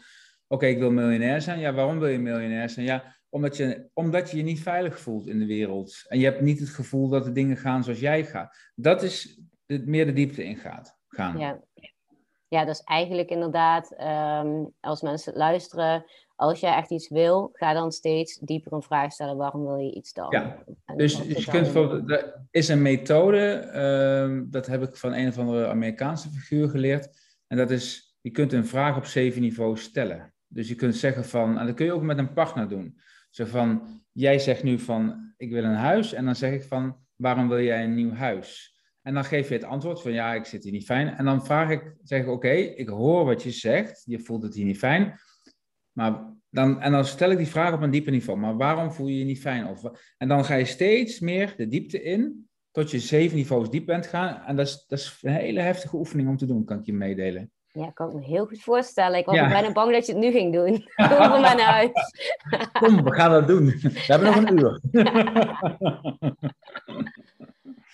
oké, 0.46 0.66
ik 0.66 0.78
wil 0.78 0.90
miljonair 0.90 1.40
zijn. 1.40 1.58
Ja, 1.58 1.72
waarom 1.72 1.98
wil 1.98 2.08
je 2.08 2.18
miljonair 2.18 2.68
zijn? 2.68 2.86
Ja, 2.86 3.16
omdat 3.28 3.56
je, 3.56 3.88
omdat 3.92 4.30
je 4.30 4.36
je 4.36 4.42
niet 4.42 4.60
veilig 4.60 5.00
voelt 5.00 5.26
in 5.26 5.38
de 5.38 5.46
wereld. 5.46 6.04
En 6.08 6.18
je 6.18 6.24
hebt 6.24 6.40
niet 6.40 6.58
het 6.60 6.68
gevoel 6.68 7.08
dat 7.08 7.24
de 7.24 7.32
dingen 7.32 7.56
gaan 7.56 7.84
zoals 7.84 8.00
jij 8.00 8.24
gaat. 8.24 8.70
Dat 8.74 9.02
is 9.02 9.40
het, 9.66 9.86
meer 9.86 10.06
de 10.06 10.12
diepte 10.12 10.44
in 10.44 10.56
gaat, 10.56 10.98
gaan. 11.08 11.38
Ja. 11.38 11.60
Ja, 12.50 12.64
dat 12.64 12.74
is 12.74 12.82
eigenlijk 12.84 13.28
inderdaad, 13.28 13.92
ehm, 13.96 14.64
als 14.80 15.02
mensen 15.02 15.36
luisteren, 15.36 16.04
als 16.36 16.60
jij 16.60 16.76
echt 16.76 16.90
iets 16.90 17.08
wil, 17.08 17.50
ga 17.52 17.72
dan 17.72 17.92
steeds 17.92 18.38
dieper 18.38 18.72
een 18.72 18.82
vraag 18.82 19.12
stellen, 19.12 19.36
waarom 19.36 19.66
wil 19.66 19.76
je 19.76 19.94
iets 19.94 20.12
dan? 20.12 20.26
Ja, 20.30 20.64
dus, 20.96 21.26
dus 21.26 21.44
je 21.44 21.50
kunt 21.50 21.74
er 22.10 22.46
is 22.50 22.68
een 22.68 22.82
methode, 22.82 23.52
ehm, 23.52 24.44
dat 24.46 24.66
heb 24.66 24.82
ik 24.82 24.96
van 24.96 25.12
een 25.12 25.28
of 25.28 25.38
andere 25.38 25.68
Amerikaanse 25.68 26.28
figuur 26.28 26.68
geleerd. 26.68 27.08
En 27.46 27.56
dat 27.56 27.70
is, 27.70 28.16
je 28.20 28.30
kunt 28.30 28.52
een 28.52 28.66
vraag 28.66 28.96
op 28.96 29.04
zeven 29.04 29.40
niveaus 29.40 29.82
stellen. 29.82 30.34
Dus 30.46 30.68
je 30.68 30.74
kunt 30.74 30.96
zeggen 30.96 31.24
van, 31.24 31.58
en 31.58 31.66
dat 31.66 31.74
kun 31.74 31.86
je 31.86 31.92
ook 31.92 32.02
met 32.02 32.18
een 32.18 32.32
partner 32.32 32.68
doen. 32.68 33.00
Zo 33.30 33.44
van, 33.44 34.02
jij 34.12 34.38
zegt 34.38 34.62
nu 34.62 34.78
van, 34.78 35.32
ik 35.36 35.50
wil 35.50 35.64
een 35.64 35.74
huis. 35.74 36.12
En 36.12 36.24
dan 36.24 36.36
zeg 36.36 36.52
ik 36.52 36.62
van, 36.62 36.96
waarom 37.16 37.48
wil 37.48 37.60
jij 37.60 37.84
een 37.84 37.94
nieuw 37.94 38.12
huis? 38.12 38.69
En 39.02 39.14
dan 39.14 39.24
geef 39.24 39.48
je 39.48 39.54
het 39.54 39.64
antwoord 39.64 40.02
van, 40.02 40.12
ja, 40.12 40.34
ik 40.34 40.44
zit 40.44 40.62
hier 40.62 40.72
niet 40.72 40.84
fijn. 40.84 41.08
En 41.08 41.24
dan 41.24 41.44
vraag 41.44 41.70
ik, 41.70 41.94
zeg 42.02 42.22
ik, 42.22 42.28
oké, 42.28 42.52
ik 42.52 42.88
hoor 42.88 43.24
wat 43.24 43.42
je 43.42 43.50
zegt. 43.50 44.02
Je 44.04 44.18
voelt 44.18 44.42
het 44.42 44.54
hier 44.54 44.64
niet 44.64 44.78
fijn. 44.78 45.20
Maar 45.92 46.34
dan, 46.50 46.80
en 46.80 46.92
dan 46.92 47.04
stel 47.04 47.30
ik 47.30 47.38
die 47.38 47.46
vraag 47.46 47.74
op 47.74 47.82
een 47.82 47.90
dieper 47.90 48.12
niveau. 48.12 48.38
Maar 48.38 48.56
waarom 48.56 48.92
voel 48.92 49.06
je 49.06 49.18
je 49.18 49.24
niet 49.24 49.40
fijn? 49.40 49.66
Of, 49.66 49.82
en 50.16 50.28
dan 50.28 50.44
ga 50.44 50.54
je 50.54 50.64
steeds 50.64 51.20
meer 51.20 51.54
de 51.56 51.68
diepte 51.68 52.02
in, 52.02 52.48
tot 52.70 52.90
je 52.90 52.98
zeven 52.98 53.36
niveaus 53.36 53.70
diep 53.70 53.86
bent 53.86 54.06
gaan. 54.06 54.42
En 54.42 54.56
dat 54.56 54.66
is, 54.66 54.84
dat 54.86 54.98
is 54.98 55.18
een 55.22 55.32
hele 55.32 55.60
heftige 55.60 55.96
oefening 55.96 56.28
om 56.28 56.36
te 56.36 56.46
doen, 56.46 56.64
kan 56.64 56.78
ik 56.78 56.86
je 56.86 56.92
meedelen. 56.92 57.50
Ja, 57.72 57.86
ik 57.86 57.94
kan 57.94 58.06
het 58.06 58.16
me 58.16 58.24
heel 58.24 58.46
goed 58.46 58.62
voorstellen. 58.62 59.18
Ik 59.18 59.26
was 59.26 59.34
ja. 59.34 59.48
bijna 59.48 59.72
bang 59.72 59.92
dat 59.92 60.06
je 60.06 60.12
het 60.12 60.20
nu 60.20 60.30
ging 60.30 60.52
doen. 60.52 60.84
Kom 61.08 61.30
voor 61.30 61.40
mij 61.40 61.54
naar 61.54 61.72
huis. 61.72 61.90
Kom, 62.72 63.04
we 63.04 63.12
gaan 63.12 63.30
dat 63.30 63.46
doen. 63.46 63.66
We 63.66 64.04
hebben 64.06 64.28
nog 64.28 64.36
een 64.36 64.58
uur. 64.58 64.80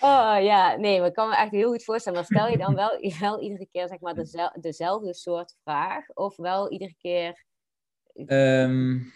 oh 0.01 0.37
ja, 0.41 0.77
nee, 0.77 0.99
maar 0.99 1.09
ik 1.09 1.15
kan 1.15 1.29
me 1.29 1.37
echt 1.37 1.51
heel 1.51 1.71
goed 1.71 1.85
voorstellen. 1.85 2.19
Maar 2.19 2.29
stel 2.29 2.49
je 2.49 2.59
dan 2.59 2.75
wel, 2.75 3.01
wel 3.21 3.41
iedere 3.41 3.67
keer 3.73 3.89
zeg 3.89 4.01
maar 4.01 4.15
dezelfde 4.61 5.15
soort 5.15 5.57
vraag? 5.63 6.11
Of 6.15 6.37
wel 6.37 6.71
iedere 6.71 6.95
keer... 6.99 7.45
Um, 8.27 9.13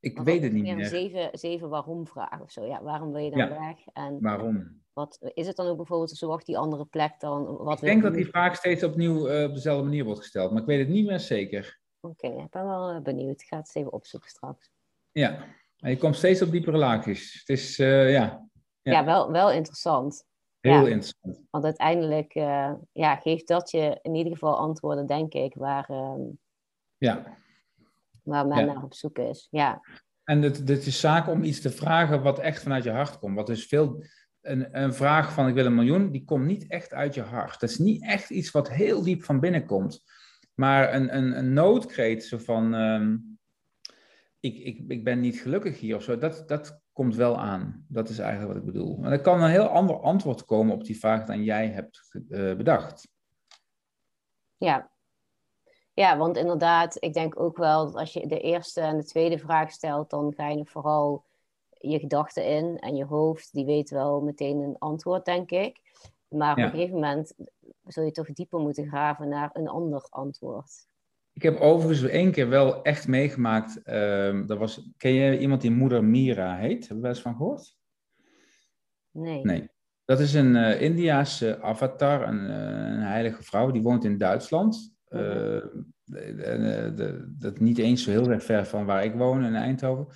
ik 0.00 0.18
weet 0.18 0.42
het 0.42 0.52
niet 0.52 0.62
meer. 0.62 0.86
Zeven, 0.86 1.28
zeven 1.32 1.68
waarom 1.68 2.06
vragen 2.06 2.40
of 2.40 2.50
zo. 2.50 2.64
Ja, 2.64 2.82
waarom 2.82 3.12
wil 3.12 3.22
je 3.22 3.30
dan 3.30 3.38
ja, 3.38 3.48
weg? 3.48 3.76
En 3.92 4.20
waarom? 4.20 4.82
Wat, 4.92 5.18
is 5.34 5.46
het 5.46 5.56
dan 5.56 5.66
ook 5.66 5.76
bijvoorbeeld 5.76 6.10
zoals 6.10 6.44
die 6.44 6.58
andere 6.58 6.84
plek 6.84 7.20
dan? 7.20 7.56
Wat 7.56 7.78
ik 7.78 7.84
denk 7.84 8.02
dat 8.02 8.14
die 8.14 8.26
vraag 8.26 8.56
steeds 8.56 8.84
opnieuw 8.84 9.28
uh, 9.28 9.44
op 9.44 9.54
dezelfde 9.54 9.84
manier 9.84 10.04
wordt 10.04 10.20
gesteld, 10.20 10.50
maar 10.50 10.60
ik 10.60 10.66
weet 10.66 10.78
het 10.78 10.88
niet 10.88 11.06
meer 11.06 11.20
zeker. 11.20 11.80
Oké, 12.00 12.26
ik 12.26 12.50
ben 12.50 12.66
wel 12.66 12.90
eh, 12.90 13.00
benieuwd. 13.00 13.40
Ik 13.40 13.46
ga 13.46 13.56
het 13.56 13.66
eens 13.66 13.74
even 13.74 13.92
opzoeken 13.92 14.30
straks. 14.30 14.70
Ja, 15.12 15.44
je 15.76 15.96
komt 15.96 16.16
steeds 16.16 16.42
op 16.42 16.50
diepere 16.50 16.76
laagjes. 16.76 17.38
Het 17.38 17.48
is, 17.48 17.78
uh, 17.78 18.10
ja. 18.10 18.49
Ja, 18.82 18.92
ja 18.92 19.04
wel, 19.04 19.30
wel 19.30 19.52
interessant. 19.52 20.28
Heel 20.60 20.86
interessant. 20.86 21.40
Want 21.50 21.64
uiteindelijk 21.64 22.34
uh, 22.34 22.72
ja, 22.92 23.16
geeft 23.16 23.48
dat 23.48 23.70
je 23.70 23.98
in 24.02 24.14
ieder 24.14 24.32
geval 24.32 24.56
antwoorden, 24.56 25.06
denk 25.06 25.32
ik, 25.32 25.54
waar, 25.54 25.90
uh, 25.90 26.14
ja. 26.98 27.36
waar 28.22 28.46
men 28.46 28.66
naar 28.66 28.82
op 28.82 28.94
zoek 28.94 29.18
is. 29.18 29.48
Ja. 29.50 29.80
En 30.24 30.42
het, 30.42 30.68
het 30.68 30.86
is 30.86 31.00
zaak 31.00 31.28
om 31.28 31.42
iets 31.42 31.60
te 31.60 31.70
vragen 31.70 32.22
wat 32.22 32.38
echt 32.38 32.62
vanuit 32.62 32.84
je 32.84 32.90
hart 32.90 33.18
komt. 33.18 33.36
Wat 33.36 33.46
dus 33.46 33.66
veel 33.66 34.04
een, 34.40 34.82
een 34.82 34.94
vraag 34.94 35.32
van 35.32 35.48
ik 35.48 35.54
wil 35.54 35.66
een 35.66 35.74
miljoen, 35.74 36.10
die 36.10 36.24
komt 36.24 36.46
niet 36.46 36.66
echt 36.66 36.92
uit 36.92 37.14
je 37.14 37.22
hart. 37.22 37.60
Dat 37.60 37.70
is 37.70 37.78
niet 37.78 38.02
echt 38.02 38.30
iets 38.30 38.50
wat 38.50 38.70
heel 38.70 39.02
diep 39.02 39.24
van 39.24 39.40
binnen 39.40 39.66
komt. 39.66 40.02
Maar 40.54 40.94
een, 40.94 41.16
een, 41.16 41.38
een 41.38 41.52
noodkreet, 41.52 42.24
zo 42.24 42.38
van 42.38 42.74
ehm, 42.74 43.16
ik, 44.40 44.58
ik, 44.58 44.84
ik 44.88 45.04
ben 45.04 45.20
niet 45.20 45.40
gelukkig 45.40 45.80
hier 45.80 45.96
of 45.96 46.02
zo, 46.02 46.18
dat, 46.18 46.48
dat 46.48 46.80
komt 47.00 47.14
wel 47.14 47.38
aan. 47.38 47.84
Dat 47.88 48.08
is 48.08 48.18
eigenlijk 48.18 48.52
wat 48.52 48.62
ik 48.62 48.72
bedoel. 48.72 48.96
Maar 48.96 49.12
er 49.12 49.20
kan 49.20 49.42
een 49.42 49.50
heel 49.50 49.68
ander 49.68 50.00
antwoord 50.00 50.44
komen 50.44 50.74
op 50.74 50.84
die 50.84 50.98
vraag 50.98 51.24
dan 51.24 51.44
jij 51.44 51.68
hebt 51.68 52.08
uh, 52.12 52.56
bedacht. 52.56 53.08
Ja. 54.56 54.90
ja, 55.92 56.16
want 56.16 56.36
inderdaad, 56.36 56.96
ik 56.98 57.12
denk 57.12 57.40
ook 57.40 57.56
wel 57.56 57.84
dat 57.84 57.94
als 57.94 58.12
je 58.12 58.26
de 58.26 58.40
eerste 58.40 58.80
en 58.80 58.96
de 58.96 59.04
tweede 59.04 59.38
vraag 59.38 59.70
stelt, 59.70 60.10
dan 60.10 60.32
ga 60.36 60.48
je 60.48 60.66
vooral 60.66 61.24
je 61.70 61.98
gedachten 61.98 62.46
in 62.46 62.78
en 62.78 62.96
je 62.96 63.04
hoofd, 63.04 63.52
die 63.52 63.64
weet 63.64 63.90
wel 63.90 64.20
meteen 64.20 64.58
een 64.58 64.78
antwoord, 64.78 65.24
denk 65.24 65.50
ik. 65.50 65.80
Maar 66.28 66.52
op 66.52 66.58
een 66.58 66.70
gegeven 66.70 66.94
moment 66.94 67.34
zul 67.86 68.04
je 68.04 68.10
toch 68.10 68.32
dieper 68.32 68.60
moeten 68.60 68.88
graven 68.88 69.28
naar 69.28 69.50
een 69.52 69.68
ander 69.68 70.06
antwoord. 70.10 70.88
Ik 71.32 71.42
heb 71.42 71.60
overigens 71.60 72.10
één 72.10 72.30
keer 72.30 72.48
wel 72.48 72.82
echt 72.82 73.08
meegemaakt. 73.08 73.80
Uh, 73.84 74.46
dat 74.46 74.58
was, 74.58 74.90
ken 74.96 75.12
je 75.12 75.38
iemand 75.38 75.60
die 75.60 75.70
moeder 75.70 76.04
Mira 76.04 76.56
heet? 76.56 76.88
Heb 76.88 76.96
je 76.96 77.02
wel 77.02 77.10
eens 77.10 77.20
van 77.20 77.36
gehoord? 77.36 77.76
Nee. 79.10 79.44
Nee. 79.44 79.68
Dat 80.04 80.20
is 80.20 80.34
een 80.34 80.54
uh, 80.54 80.80
Indiaanse 80.80 81.62
avatar, 81.62 82.28
een, 82.28 82.44
uh, 82.44 82.92
een, 82.92 83.02
heilige 83.02 83.42
vrouw, 83.42 83.70
die 83.70 83.82
woont 83.82 84.04
in 84.04 84.18
Duitsland. 84.18 84.94
Uh, 85.08 85.64
dat 87.38 87.60
niet 87.60 87.78
eens 87.78 88.02
zo 88.02 88.10
heel 88.10 88.30
erg 88.30 88.44
ver 88.44 88.66
van 88.66 88.84
waar 88.84 89.04
ik 89.04 89.14
woon, 89.14 89.44
in 89.44 89.54
Eindhoven. 89.54 90.06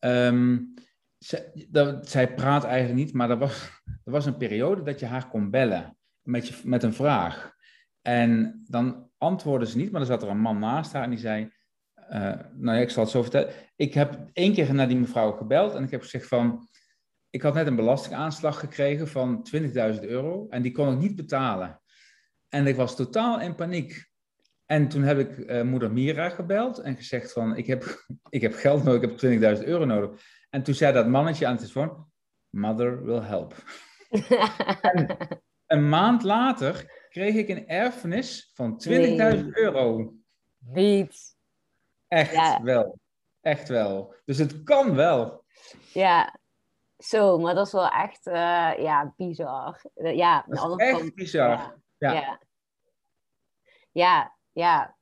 Um, 0.00 0.74
zij, 1.18 1.66
dat, 1.68 2.08
zij 2.08 2.34
praat 2.34 2.64
eigenlijk 2.64 3.04
niet, 3.04 3.12
maar 3.12 3.30
er 3.30 3.38
was, 3.38 3.70
er 4.04 4.12
was 4.12 4.26
een 4.26 4.36
periode 4.36 4.82
dat 4.82 5.00
je 5.00 5.06
haar 5.06 5.28
kon 5.28 5.50
bellen 5.50 5.96
met, 6.22 6.48
je, 6.48 6.54
met 6.64 6.82
een 6.82 6.94
vraag. 6.94 7.52
En 8.02 8.62
dan 8.66 9.03
antwoordde 9.18 9.66
ze 9.66 9.76
niet, 9.76 9.90
maar 9.90 10.00
er 10.00 10.06
zat 10.06 10.22
er 10.22 10.28
een 10.28 10.38
man 10.40 10.58
naast 10.58 10.92
haar 10.92 11.02
en 11.02 11.10
die 11.10 11.18
zei... 11.18 11.52
nou 12.52 12.76
ja, 12.76 12.82
ik 12.82 12.90
zal 12.90 13.02
het 13.02 13.12
zo 13.12 13.22
vertellen. 13.22 13.52
Ik 13.76 13.94
heb 13.94 14.30
één 14.32 14.52
keer 14.52 14.74
naar 14.74 14.88
die 14.88 14.96
mevrouw 14.96 15.32
gebeld 15.32 15.74
en 15.74 15.84
ik 15.84 15.90
heb 15.90 16.02
gezegd 16.02 16.28
van 16.28 16.68
ik 17.34 17.42
had 17.42 17.54
net 17.54 17.66
een 17.66 17.76
belastingaanslag 17.76 18.58
gekregen 18.58 19.08
van 19.08 19.48
20.000 19.56 20.00
euro 20.00 20.46
en 20.48 20.62
die 20.62 20.72
kon 20.72 20.92
ik 20.92 20.98
niet 20.98 21.16
betalen. 21.16 21.80
En 22.48 22.66
ik 22.66 22.76
was 22.76 22.96
totaal 22.96 23.40
in 23.40 23.54
paniek. 23.54 24.12
En 24.66 24.88
toen 24.88 25.02
heb 25.02 25.18
ik 25.18 25.38
uh, 25.38 25.62
moeder 25.62 25.92
Mira 25.92 26.28
gebeld 26.28 26.78
en 26.78 26.96
gezegd 26.96 27.32
van, 27.32 27.56
ik 27.56 27.66
heb, 27.66 28.04
ik 28.28 28.42
heb 28.42 28.54
geld 28.54 28.84
nodig, 28.84 29.10
ik 29.10 29.20
heb 29.20 29.56
20.000 29.58 29.64
euro 29.64 29.84
nodig. 29.84 30.22
En 30.50 30.62
toen 30.62 30.74
zei 30.74 30.92
dat 30.92 31.08
mannetje 31.08 31.46
aan 31.46 31.52
het 31.52 31.60
telefoon, 31.60 32.06
mother 32.50 33.04
will 33.04 33.20
help. 33.20 33.54
en 34.92 35.16
een 35.66 35.88
maand 35.88 36.22
later 36.22 37.03
kreeg 37.14 37.34
ik 37.34 37.48
een 37.48 37.68
erfenis 37.68 38.50
van 38.54 38.82
20.000 38.88 38.88
nee. 38.88 39.50
euro. 39.52 40.14
Niet. 40.58 41.36
Echt 42.08 42.32
ja. 42.32 42.62
wel. 42.62 42.98
Echt 43.40 43.68
wel. 43.68 44.14
Dus 44.24 44.38
het 44.38 44.62
kan 44.62 44.94
wel. 44.94 45.44
Ja, 45.92 46.38
zo, 46.98 47.38
maar 47.38 47.54
dat 47.54 47.66
is 47.66 47.72
wel 47.72 47.88
echt, 47.88 48.26
uh, 48.26 48.34
ja, 48.78 49.14
bizar. 49.16 49.82
Ja, 49.94 50.44
dat 50.48 50.80
is 50.80 50.86
echt 50.86 50.98
kant, 50.98 51.14
bizar. 51.14 51.48
Ja, 51.98 52.12
ja. 52.12 52.40
ja. 53.92 54.36
ja, 54.52 54.96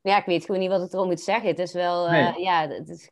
ja. 0.00 0.18
ik 0.18 0.24
weet 0.24 0.44
gewoon 0.44 0.60
niet 0.60 0.70
wat 0.70 0.86
ik 0.86 0.92
erom 0.92 1.06
moet 1.06 1.20
zeggen. 1.20 1.48
Het 1.48 1.58
is 1.58 1.72
wel, 1.72 2.04
uh, 2.06 2.12
nee. 2.12 2.42
ja, 2.42 2.68
het 2.68 2.88
is, 2.88 3.10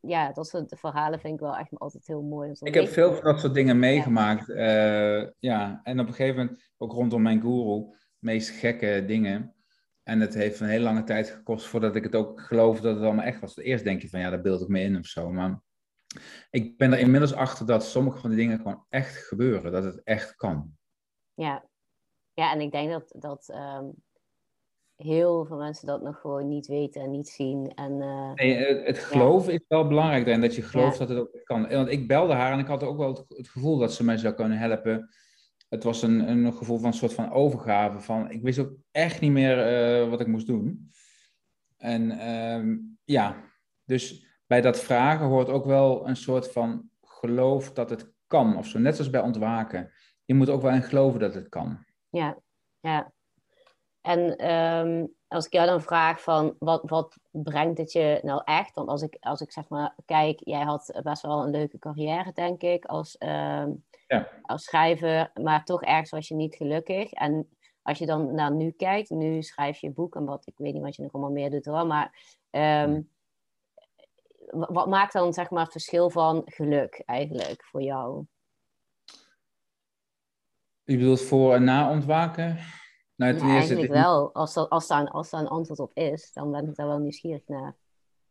ja, 0.00 0.32
dat 0.32 0.48
soort 0.48 0.78
verhalen 0.78 1.20
vind 1.20 1.34
ik 1.34 1.40
wel 1.40 1.56
echt 1.56 1.78
altijd 1.78 2.06
heel 2.06 2.22
mooi. 2.22 2.52
Ik 2.60 2.74
heb 2.74 2.88
veel 2.88 3.14
van 3.14 3.24
dat 3.24 3.40
soort 3.40 3.54
dingen 3.54 3.78
meegemaakt. 3.78 4.46
Ja. 4.46 5.20
Uh, 5.20 5.30
ja, 5.38 5.80
en 5.82 6.00
op 6.00 6.06
een 6.06 6.14
gegeven 6.14 6.36
moment, 6.36 6.70
ook 6.76 6.92
rondom 6.92 7.22
mijn 7.22 7.40
guru, 7.40 7.96
meest 8.18 8.50
gekke 8.50 9.04
dingen. 9.06 9.54
En 10.02 10.20
het 10.20 10.34
heeft 10.34 10.60
een 10.60 10.68
hele 10.68 10.84
lange 10.84 11.04
tijd 11.04 11.30
gekost 11.30 11.66
voordat 11.66 11.96
ik 11.96 12.04
het 12.04 12.14
ook 12.14 12.40
geloofde 12.40 12.82
dat 12.82 12.94
het 12.94 13.04
allemaal 13.04 13.24
echt 13.24 13.40
was. 13.40 13.56
Eerst 13.56 13.84
denk 13.84 14.02
je 14.02 14.08
van, 14.08 14.20
ja, 14.20 14.30
daar 14.30 14.40
beeld 14.40 14.60
ik 14.60 14.68
me 14.68 14.80
in 14.80 14.98
of 14.98 15.06
zo. 15.06 15.30
Maar 15.30 15.60
ik 16.50 16.76
ben 16.76 16.92
er 16.92 16.98
inmiddels 16.98 17.32
achter 17.32 17.66
dat 17.66 17.84
sommige 17.84 18.18
van 18.18 18.30
die 18.30 18.38
dingen 18.38 18.56
gewoon 18.56 18.84
echt 18.88 19.16
gebeuren, 19.16 19.72
dat 19.72 19.84
het 19.84 20.02
echt 20.02 20.36
kan. 20.36 20.76
Ja, 21.34 21.64
ja 22.34 22.52
en 22.52 22.60
ik 22.60 22.72
denk 22.72 22.90
dat, 22.90 23.14
dat 23.18 23.54
um, 23.54 23.94
heel 24.98 25.44
veel 25.44 25.56
mensen 25.56 25.86
dat 25.86 26.02
nog 26.02 26.20
gewoon 26.20 26.48
niet 26.48 26.66
weten 26.66 27.02
en 27.02 27.10
niet 27.10 27.28
zien. 27.28 27.72
En, 27.74 27.92
uh, 27.92 28.32
nee, 28.32 28.56
het, 28.56 29.08
ja. 29.12 29.40
is 29.46 29.60
wel 29.68 29.88
belangrijk 29.88 30.26
en 30.26 30.40
dat 30.40 30.54
je 30.54 30.62
gelooft 30.62 30.98
ja. 30.98 31.06
dat 31.06 31.16
het 31.16 31.18
ook 31.18 31.44
kan. 31.44 31.68
Want 31.68 31.88
ik 31.88 32.08
belde 32.08 32.32
haar 32.32 32.52
en 32.52 32.58
ik 32.58 32.66
had 32.66 32.82
ook 32.82 32.96
wel 32.96 33.08
het, 33.08 33.24
het 33.28 33.48
gevoel 33.48 33.78
dat 33.78 33.92
ze 33.92 34.04
mij 34.04 34.16
zou 34.16 34.34
kunnen 34.34 34.58
helpen. 34.58 35.08
Het 35.68 35.82
was 35.82 36.02
een, 36.02 36.28
een 36.28 36.52
gevoel 36.52 36.78
van 36.78 36.86
een 36.86 36.92
soort 36.92 37.14
van 37.14 37.32
overgave. 37.32 38.00
Van, 38.00 38.30
ik 38.30 38.42
wist 38.42 38.58
ook 38.58 38.72
echt 38.90 39.20
niet 39.20 39.30
meer 39.30 39.56
uh, 40.02 40.10
wat 40.10 40.20
ik 40.20 40.26
moest 40.26 40.46
doen. 40.46 40.90
En 41.76 42.30
um, 42.30 42.98
ja, 43.04 43.44
dus 43.84 44.26
bij 44.46 44.60
dat 44.60 44.80
vragen 44.80 45.26
hoort 45.26 45.48
ook 45.48 45.64
wel 45.64 46.08
een 46.08 46.16
soort 46.16 46.52
van 46.52 46.90
geloof 47.02 47.72
dat 47.72 47.90
het 47.90 48.12
kan. 48.26 48.56
Of 48.56 48.66
zo, 48.66 48.78
net 48.78 48.94
zoals 48.94 49.10
bij 49.10 49.20
ontwaken. 49.20 49.92
Je 50.24 50.34
moet 50.34 50.48
ook 50.48 50.62
wel 50.62 50.72
in 50.72 50.82
geloven 50.82 51.20
dat 51.20 51.34
het 51.34 51.48
kan. 51.48 51.84
Ja, 52.08 52.38
ja. 52.80 53.12
En 54.00 54.50
um, 54.50 55.14
als 55.28 55.46
ik 55.46 55.52
jou 55.52 55.66
dan 55.66 55.82
vraag 55.82 56.22
van 56.22 56.56
wat, 56.58 56.82
wat 56.84 57.16
brengt 57.30 57.78
het 57.78 57.92
je 57.92 58.20
nou 58.22 58.42
echt? 58.44 58.74
Want 58.74 58.88
als 58.88 59.02
ik, 59.02 59.16
als 59.20 59.40
ik 59.40 59.52
zeg 59.52 59.68
maar 59.68 59.94
kijk, 60.04 60.40
jij 60.44 60.62
had 60.62 61.00
best 61.02 61.22
wel 61.22 61.42
een 61.42 61.50
leuke 61.50 61.78
carrière, 61.78 62.32
denk 62.32 62.62
ik, 62.62 62.84
als, 62.84 63.16
um, 63.18 63.84
ja. 64.06 64.28
als 64.42 64.64
schrijver, 64.64 65.30
maar 65.42 65.64
toch 65.64 65.82
ergens 65.82 66.10
was 66.10 66.28
je 66.28 66.34
niet 66.34 66.54
gelukkig. 66.54 67.12
En 67.12 67.48
als 67.82 67.98
je 67.98 68.06
dan 68.06 68.34
naar 68.34 68.52
nu 68.52 68.70
kijkt, 68.70 69.10
nu 69.10 69.42
schrijf 69.42 69.78
je 69.78 69.90
boek 69.90 70.14
en 70.14 70.24
wat, 70.24 70.46
ik 70.46 70.54
weet 70.56 70.72
niet 70.72 70.82
wat 70.82 70.96
je 70.96 71.02
nog 71.02 71.12
allemaal 71.12 71.32
meer 71.32 71.50
doet 71.50 71.64
hoor, 71.64 71.86
maar 71.86 72.36
um, 72.50 73.10
wat 74.50 74.86
maakt 74.86 75.12
dan 75.12 75.32
zeg 75.32 75.50
maar 75.50 75.62
het 75.62 75.72
verschil 75.72 76.10
van 76.10 76.42
geluk 76.44 77.02
eigenlijk 77.06 77.64
voor 77.64 77.82
jou? 77.82 78.24
Je 80.82 80.96
bedoelt 80.96 81.22
voor 81.22 81.54
en 81.54 81.64
na 81.64 81.90
ontwaken? 81.90 82.58
Nou, 83.18 83.36
ten 83.36 83.46
ja, 83.46 83.54
eerste, 83.54 83.74
eigenlijk 83.74 83.92
wel. 84.02 84.34
Als, 84.34 84.54
dat, 84.54 84.70
als, 84.70 84.86
daar, 84.86 85.08
als 85.08 85.30
daar 85.30 85.40
een 85.40 85.48
antwoord 85.48 85.78
op 85.78 85.90
is, 85.94 86.32
dan 86.32 86.50
ben 86.50 86.68
ik 86.68 86.74
daar 86.74 86.86
wel 86.86 86.98
nieuwsgierig 86.98 87.42
naar. 87.46 87.76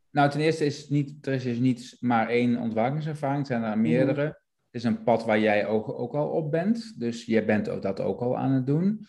Nou, 0.10 0.30
ten 0.30 0.40
eerste 0.40 0.66
is 0.66 0.82
het 0.82 0.90
niet, 0.90 1.28
er 1.28 1.34
is 1.34 1.44
dus 1.44 1.58
niet 1.58 1.98
maar 2.00 2.30
één 2.30 2.58
ontwakingservaring, 2.58 3.38
het 3.38 3.48
zijn 3.48 3.64
er 3.64 3.78
meerdere. 3.78 4.22
Mm. 4.22 4.28
Het 4.28 4.82
is 4.82 4.84
een 4.84 5.04
pad 5.04 5.26
waar 5.26 5.40
jij 5.40 5.68
ook, 5.68 6.00
ook 6.00 6.14
al 6.14 6.30
op 6.30 6.52
bent, 6.52 7.00
dus 7.00 7.26
jij 7.26 7.46
bent 7.46 7.66
dat 7.82 8.00
ook 8.00 8.22
al 8.22 8.38
aan 8.38 8.52
het 8.52 8.66
doen. 8.66 9.08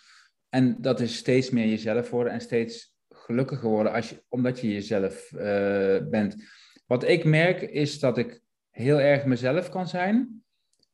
En 0.48 0.80
dat 0.80 1.00
is 1.00 1.16
steeds 1.16 1.50
meer 1.50 1.66
jezelf 1.66 2.10
worden 2.10 2.32
en 2.32 2.40
steeds 2.40 2.96
gelukkiger 3.08 3.68
worden 3.68 3.92
als 3.92 4.10
je, 4.10 4.22
omdat 4.28 4.60
je 4.60 4.72
jezelf 4.72 5.32
uh, 5.32 5.40
bent. 6.10 6.36
Wat 6.86 7.04
ik 7.04 7.24
merk 7.24 7.62
is 7.62 8.00
dat 8.00 8.18
ik 8.18 8.40
heel 8.70 9.00
erg 9.00 9.24
mezelf 9.24 9.68
kan 9.68 9.88
zijn. 9.88 10.42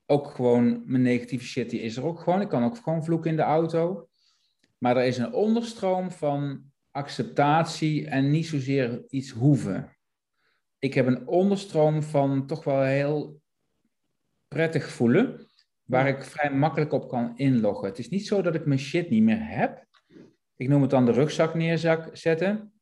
Ook 0.06 0.30
gewoon 0.30 0.82
mijn 0.84 1.02
negatieve 1.02 1.44
shit, 1.44 1.70
die 1.70 1.80
is 1.80 1.96
er 1.96 2.04
ook 2.04 2.20
gewoon. 2.20 2.40
Ik 2.40 2.48
kan 2.48 2.64
ook 2.64 2.76
gewoon 2.76 3.04
vloeken 3.04 3.30
in 3.30 3.36
de 3.36 3.42
auto. 3.42 4.08
Maar 4.78 4.96
er 4.96 5.04
is 5.04 5.18
een 5.18 5.32
onderstroom 5.32 6.10
van 6.10 6.64
acceptatie 6.90 8.08
en 8.08 8.30
niet 8.30 8.46
zozeer 8.46 9.04
iets 9.08 9.30
hoeven. 9.30 9.96
Ik 10.78 10.94
heb 10.94 11.06
een 11.06 11.26
onderstroom 11.26 12.02
van 12.02 12.46
toch 12.46 12.64
wel 12.64 12.82
heel 12.82 13.40
prettig 14.48 14.90
voelen, 14.90 15.46
waar 15.82 16.08
ik 16.08 16.24
vrij 16.24 16.52
makkelijk 16.52 16.92
op 16.92 17.08
kan 17.08 17.36
inloggen. 17.36 17.88
Het 17.88 17.98
is 17.98 18.08
niet 18.08 18.26
zo 18.26 18.42
dat 18.42 18.54
ik 18.54 18.66
mijn 18.66 18.78
shit 18.78 19.10
niet 19.10 19.22
meer 19.22 19.48
heb. 19.48 19.86
Ik 20.56 20.68
noem 20.68 20.82
het 20.82 20.90
dan 20.90 21.06
de 21.06 21.12
rugzak 21.12 21.54
neerzetten. 21.54 22.72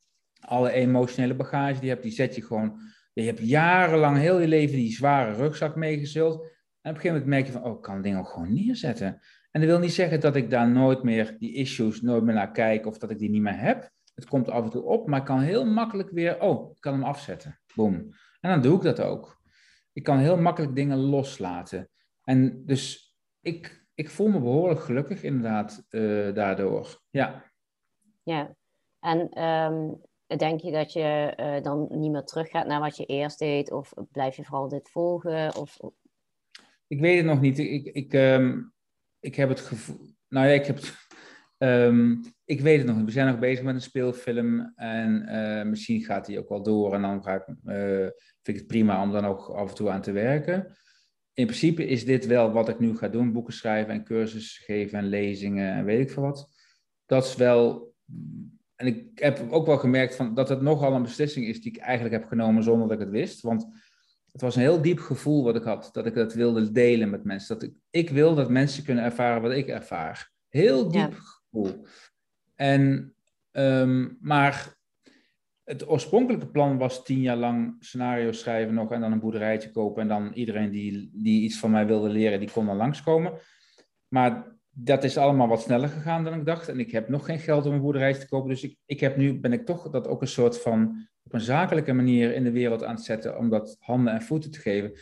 Alle 0.41 0.73
emotionele 0.73 1.35
bagage 1.35 1.75
die 1.75 1.83
je 1.83 1.89
hebt, 1.89 2.03
die 2.03 2.13
zet 2.13 2.35
je 2.35 2.43
gewoon 2.43 2.81
je 3.13 3.23
hebt 3.23 3.39
jarenlang 3.39 4.19
heel 4.19 4.41
je 4.41 4.49
leven 4.49 4.77
die 4.77 4.93
zware 4.93 5.35
rugzak 5.35 5.77
meegezult. 5.77 6.35
En 6.35 6.41
op 6.91 6.97
een 6.97 7.01
gegeven 7.01 7.11
moment 7.11 7.27
merk 7.27 7.47
je 7.47 7.53
van, 7.53 7.65
oh, 7.65 7.77
ik 7.77 7.83
kan 7.83 7.95
het 7.95 8.03
ding 8.03 8.19
ook 8.19 8.29
gewoon 8.29 8.53
neerzetten. 8.53 9.21
En 9.53 9.61
dat 9.61 9.71
wil 9.71 9.79
niet 9.79 9.93
zeggen 9.93 10.21
dat 10.21 10.37
ik 10.37 10.51
daar 10.51 10.71
nooit 10.71 11.03
meer 11.03 11.37
die 11.39 11.55
issues 11.55 12.01
nooit 12.01 12.23
meer 12.23 12.35
naar 12.35 12.51
kijk 12.51 12.87
of 12.87 12.99
dat 12.99 13.11
ik 13.11 13.19
die 13.19 13.31
niet 13.31 13.43
meer 13.43 13.59
heb. 13.59 13.91
Het 14.15 14.27
komt 14.27 14.51
af 14.51 14.65
en 14.65 14.71
toe 14.71 14.83
op, 14.83 15.09
maar 15.09 15.19
ik 15.19 15.25
kan 15.27 15.41
heel 15.41 15.65
makkelijk 15.65 16.11
weer, 16.11 16.41
oh, 16.41 16.71
ik 16.71 16.81
kan 16.81 16.93
hem 16.93 17.03
afzetten. 17.03 17.61
Boom. 17.75 17.95
En 18.41 18.51
dan 18.51 18.63
doe 18.63 18.77
ik 18.77 18.83
dat 18.83 19.01
ook. 19.01 19.41
Ik 19.93 20.03
kan 20.03 20.19
heel 20.19 20.37
makkelijk 20.37 20.75
dingen 20.75 20.99
loslaten. 20.99 21.89
En 22.25 22.63
dus 22.67 23.15
ik, 23.41 23.87
ik 23.95 24.11
voel 24.11 24.29
me 24.29 24.41
behoorlijk 24.41 24.81
gelukkig 24.81 25.23
inderdaad 25.23 25.85
uh, 25.91 26.35
daardoor. 26.35 27.03
Ja. 27.11 27.51
Ja, 28.23 28.57
en 29.01 29.43
um, 29.43 30.01
Denk 30.37 30.61
je 30.61 30.71
dat 30.71 30.93
je 30.93 31.35
uh, 31.41 31.63
dan 31.63 31.87
niet 31.91 32.11
meer 32.11 32.25
teruggaat 32.25 32.67
naar 32.67 32.81
wat 32.81 32.97
je 32.97 33.05
eerst 33.05 33.39
deed? 33.39 33.73
Of 33.73 33.93
blijf 34.11 34.37
je 34.37 34.45
vooral 34.45 34.69
dit 34.69 34.91
volgen? 34.91 35.57
Of... 35.57 35.79
Ik 36.87 37.01
weet 37.01 37.17
het 37.17 37.27
nog 37.27 37.41
niet. 37.41 37.59
Ik, 37.59 37.85
ik, 37.85 38.13
um, 38.13 38.72
ik 39.23 39.35
heb 39.35 39.49
het 39.49 39.61
gevoel. 39.61 40.15
Nou 40.29 40.47
ja, 40.47 40.53
ik 40.53 40.67
heb. 40.67 40.79
Um, 41.59 42.21
ik 42.55 42.61
weet 42.61 42.79
het 42.79 42.87
nog 42.87 42.97
niet. 42.97 43.05
We 43.05 43.11
zijn 43.11 43.27
nog 43.27 43.39
bezig 43.39 43.65
met 43.65 43.75
een 43.75 43.81
speelfilm. 43.81 44.73
En 44.77 45.29
uh, 45.29 45.63
misschien 45.63 46.05
gaat 46.05 46.27
die 46.27 46.39
ook 46.39 46.49
wel 46.49 46.63
door. 46.63 46.95
En 46.95 47.03
dan 47.03 47.23
ga 47.23 47.35
ik, 47.35 47.49
uh, 47.49 48.09
vind 48.43 48.57
ik 48.57 48.57
het 48.57 48.67
prima 48.67 49.03
om 49.03 49.13
dan 49.13 49.25
ook 49.25 49.49
af 49.49 49.69
en 49.69 49.75
toe 49.75 49.91
aan 49.91 50.03
te 50.03 50.13
werken. 50.13 50.77
In 51.33 51.47
principe 51.47 51.87
is 51.87 52.05
dit 52.05 52.27
wel 52.27 52.53
wat 52.53 52.69
ik 52.69 52.79
nu 52.79 52.97
ga 52.97 53.09
doen: 53.09 53.33
boeken 53.33 53.53
schrijven 53.53 53.95
en 53.95 54.05
cursussen 54.05 54.65
geven 54.65 54.99
en 54.99 55.07
lezingen 55.07 55.73
en 55.73 55.85
weet 55.85 56.01
ik 56.01 56.11
veel 56.11 56.23
wat. 56.23 56.51
Dat 57.07 57.25
is 57.25 57.37
wel 57.37 57.93
en 58.83 58.89
ik 58.89 59.19
heb 59.19 59.51
ook 59.51 59.67
wel 59.67 59.79
gemerkt 59.79 60.15
van, 60.15 60.35
dat 60.35 60.49
het 60.49 60.61
nogal 60.61 60.95
een 60.95 61.03
beslissing 61.03 61.47
is 61.47 61.63
die 61.63 61.73
ik 61.73 61.81
eigenlijk 61.81 62.15
heb 62.15 62.29
genomen 62.29 62.63
zonder 62.63 62.89
dat 62.89 62.97
ik 62.97 63.05
het 63.05 63.15
wist. 63.15 63.41
Want 63.41 63.67
het 64.33 64.41
was 64.41 64.57
een 64.57 64.63
heel 64.63 64.83
diep 64.83 64.99
gevoel 64.99 65.45
wat 65.45 65.57
ik 65.57 65.63
had, 65.63 65.89
dat 65.93 66.07
ik 66.07 66.15
dat 66.15 66.35
wilde 66.35 66.73
delen 66.73 67.11
met 67.11 67.25
mensen. 67.25 67.55
Dat 67.59 67.69
ik, 67.69 67.75
ik 67.91 68.11
wil 68.11 68.35
dat 68.35 68.51
mensen 68.51 68.85
kunnen 68.85 69.05
ervaren 69.05 69.43
wat 69.43 69.53
ik 69.53 69.69
ervaar. 69.69 70.33
Heel 70.49 70.91
diep 70.91 71.15
gevoel. 71.15 71.87
En, 72.55 73.15
um, 73.53 74.19
maar 74.21 74.77
het 75.65 75.89
oorspronkelijke 75.89 76.47
plan 76.47 76.79
was 76.79 77.05
tien 77.05 77.21
jaar 77.21 77.37
lang 77.37 77.77
scenario 77.79 78.33
schrijven 78.33 78.75
nog 78.75 78.93
en 78.93 79.01
dan 79.01 79.13
een 79.13 79.21
boerderijtje 79.21 79.71
kopen. 79.71 80.03
En 80.03 80.09
dan 80.09 80.33
iedereen 80.33 80.71
die, 80.71 81.11
die 81.13 81.43
iets 81.43 81.59
van 81.59 81.71
mij 81.71 81.87
wilde 81.87 82.09
leren, 82.09 82.41
die 82.41 82.51
kon 82.51 82.67
dan 82.67 82.77
langskomen. 82.77 83.33
Maar 84.09 84.57
dat 84.71 85.05
is 85.05 85.17
allemaal 85.17 85.49
wat 85.49 85.63
sneller 85.63 85.89
gegaan 85.89 86.25
dan 86.25 86.35
ik 86.35 86.47
dacht. 86.47 86.69
En 86.69 86.79
ik 86.79 86.91
heb 86.91 87.09
nog 87.09 87.25
geen 87.25 87.39
geld 87.39 87.67
om 87.67 87.73
een 87.73 87.81
boerderij 87.81 88.15
te 88.15 88.29
kopen. 88.29 88.49
Dus 88.49 88.63
ik, 88.63 88.77
ik 88.87 89.01
heb 89.01 89.17
nu, 89.17 89.41
ben 89.41 89.53
ik 89.53 89.67
toch 89.67 89.91
dat 89.91 90.09
ook 90.09 90.21
een 90.21 90.29
soort 90.29 90.61
van 90.61 91.09
op 91.25 91.33
een 91.33 91.41
zakelijke 91.41 91.93
manier 91.93 92.35
in 92.35 92.45
de 92.45 92.51
wereld 92.51 92.85
aan 92.85 92.95
het 92.95 93.05
zetten 93.05 93.39
om 93.39 93.49
dat 93.49 93.77
handen 93.81 94.13
en 94.13 94.23
voeten 94.23 94.51
te 94.51 94.59
geven. 94.59 94.93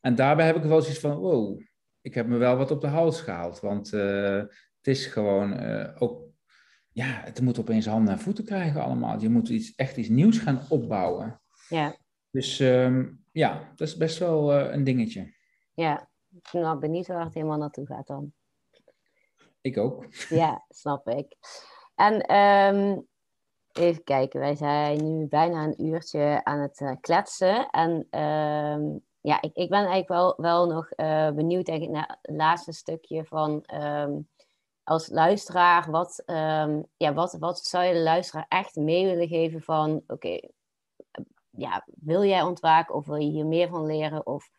En 0.00 0.14
daarbij 0.14 0.46
heb 0.46 0.56
ik 0.56 0.62
wel 0.62 0.80
zoiets 0.80 1.00
van, 1.00 1.16
wow, 1.16 1.60
ik 2.00 2.14
heb 2.14 2.26
me 2.26 2.36
wel 2.36 2.56
wat 2.56 2.70
op 2.70 2.80
de 2.80 2.86
hals 2.86 3.20
gehaald. 3.20 3.60
Want 3.60 3.92
eh, 3.92 4.34
het 4.76 4.86
is 4.86 5.06
gewoon 5.06 5.52
eh, 5.52 6.02
ook, 6.02 6.22
ja, 6.92 7.20
het 7.24 7.40
moet 7.40 7.58
opeens 7.58 7.86
handen 7.86 8.12
en 8.12 8.20
voeten 8.20 8.44
krijgen 8.44 8.82
allemaal. 8.82 9.20
Je 9.20 9.28
moet 9.28 9.48
iets, 9.48 9.74
echt 9.74 9.96
iets 9.96 10.08
nieuws 10.08 10.38
gaan 10.38 10.60
opbouwen. 10.68 11.40
Ja. 11.68 11.96
Dus 12.30 12.60
ehm, 12.60 13.08
ja, 13.32 13.72
dat 13.76 13.88
is 13.88 13.96
best 13.96 14.18
wel 14.18 14.54
een 14.54 14.84
dingetje. 14.84 15.34
Ja, 15.74 16.08
ik 16.30 16.48
ben 16.52 16.80
benieuwd 16.80 17.06
waar 17.06 17.24
het 17.24 17.34
helemaal 17.34 17.58
naartoe 17.58 17.86
gaat 17.86 18.06
dan. 18.06 18.32
Ik 19.60 19.78
ook. 19.78 20.06
Ja, 20.28 20.64
snap 20.68 21.08
ik. 21.08 21.36
En 21.94 22.20
ehm, 22.20 22.98
even 23.72 24.04
kijken, 24.04 24.40
wij 24.40 24.54
zijn 24.54 25.18
nu 25.18 25.26
bijna 25.26 25.64
een 25.64 25.84
uurtje 25.84 26.40
aan 26.44 26.58
het 26.58 26.80
uh, 26.80 26.92
kletsen. 27.00 27.70
En 27.70 28.06
ehm, 28.10 28.98
ja, 29.20 29.40
ik, 29.40 29.54
ik 29.54 29.68
ben 29.68 29.78
eigenlijk 29.78 30.08
wel, 30.08 30.34
wel 30.36 30.66
nog 30.66 30.88
uh, 30.96 31.30
benieuwd 31.30 31.66
denk 31.66 31.82
ik, 31.82 31.88
naar 31.88 32.18
het 32.22 32.36
laatste 32.36 32.72
stukje 32.72 33.24
van 33.24 33.62
ehm, 33.64 34.18
als 34.82 35.08
luisteraar. 35.08 35.90
Wat, 35.90 36.22
ja, 36.96 37.14
wat, 37.14 37.36
wat 37.38 37.58
zou 37.58 37.84
je 37.84 37.92
de 37.92 38.00
luisteraar 38.00 38.46
echt 38.48 38.76
mee 38.76 39.06
willen 39.06 39.28
geven 39.28 39.62
van 39.62 40.02
oké, 40.06 40.38
ja, 41.50 41.86
wil 41.86 42.24
jij 42.24 42.42
ontwaken 42.42 42.94
of 42.94 43.06
wil 43.06 43.16
je 43.16 43.30
hier 43.30 43.46
meer 43.46 43.68
van 43.68 43.86
leren? 43.86 44.26
Of 44.26 44.50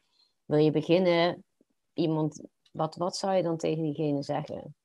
wil 0.46 0.58
je 0.58 0.72
beginnen? 0.72 1.44
Iemand, 1.94 2.42
wat, 2.72 2.96
wat 2.96 3.18
zou 3.18 3.36
je 3.36 3.44
dan 3.44 3.58
tegen 3.58 3.84
diegene 3.84 4.24
zeggen? 4.24 4.76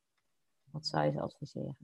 Wat 0.71 0.87
zou 0.87 1.05
je 1.05 1.13
ze 1.13 1.21
adviseren? 1.21 1.77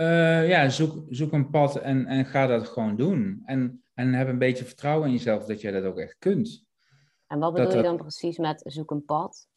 Uh, 0.00 0.48
ja, 0.48 0.68
zoek, 0.68 1.06
zoek 1.10 1.32
een 1.32 1.50
pad 1.50 1.76
en, 1.76 2.06
en 2.06 2.26
ga 2.26 2.46
dat 2.46 2.68
gewoon 2.68 2.96
doen. 2.96 3.42
En, 3.44 3.82
en 3.94 4.12
heb 4.12 4.28
een 4.28 4.38
beetje 4.38 4.64
vertrouwen 4.64 5.06
in 5.06 5.12
jezelf 5.12 5.44
dat 5.44 5.60
je 5.60 5.72
dat 5.72 5.84
ook 5.84 5.98
echt 5.98 6.16
kunt. 6.18 6.66
En 7.26 7.38
wat 7.38 7.54
bedoel 7.54 7.76
je 7.76 7.82
dan 7.82 7.96
precies 7.96 8.38
met 8.38 8.62
zoek 8.64 8.90
een 8.90 9.04
pad? 9.04 9.48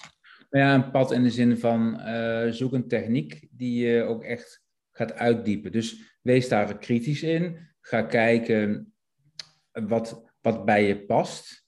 Ja, 0.49 0.73
een 0.73 0.91
pad 0.91 1.11
in 1.11 1.23
de 1.23 1.29
zin 1.29 1.57
van 1.57 1.99
uh, 1.99 2.47
zoek 2.49 2.73
een 2.73 2.87
techniek 2.87 3.47
die 3.51 3.85
je 3.85 4.03
ook 4.03 4.23
echt 4.23 4.63
gaat 4.91 5.13
uitdiepen. 5.13 5.71
Dus 5.71 6.17
wees 6.21 6.49
daar 6.49 6.77
kritisch 6.77 7.23
in. 7.23 7.57
Ga 7.81 8.01
kijken 8.01 8.93
wat, 9.71 10.23
wat 10.41 10.65
bij 10.65 10.87
je 10.87 11.05
past. 11.05 11.65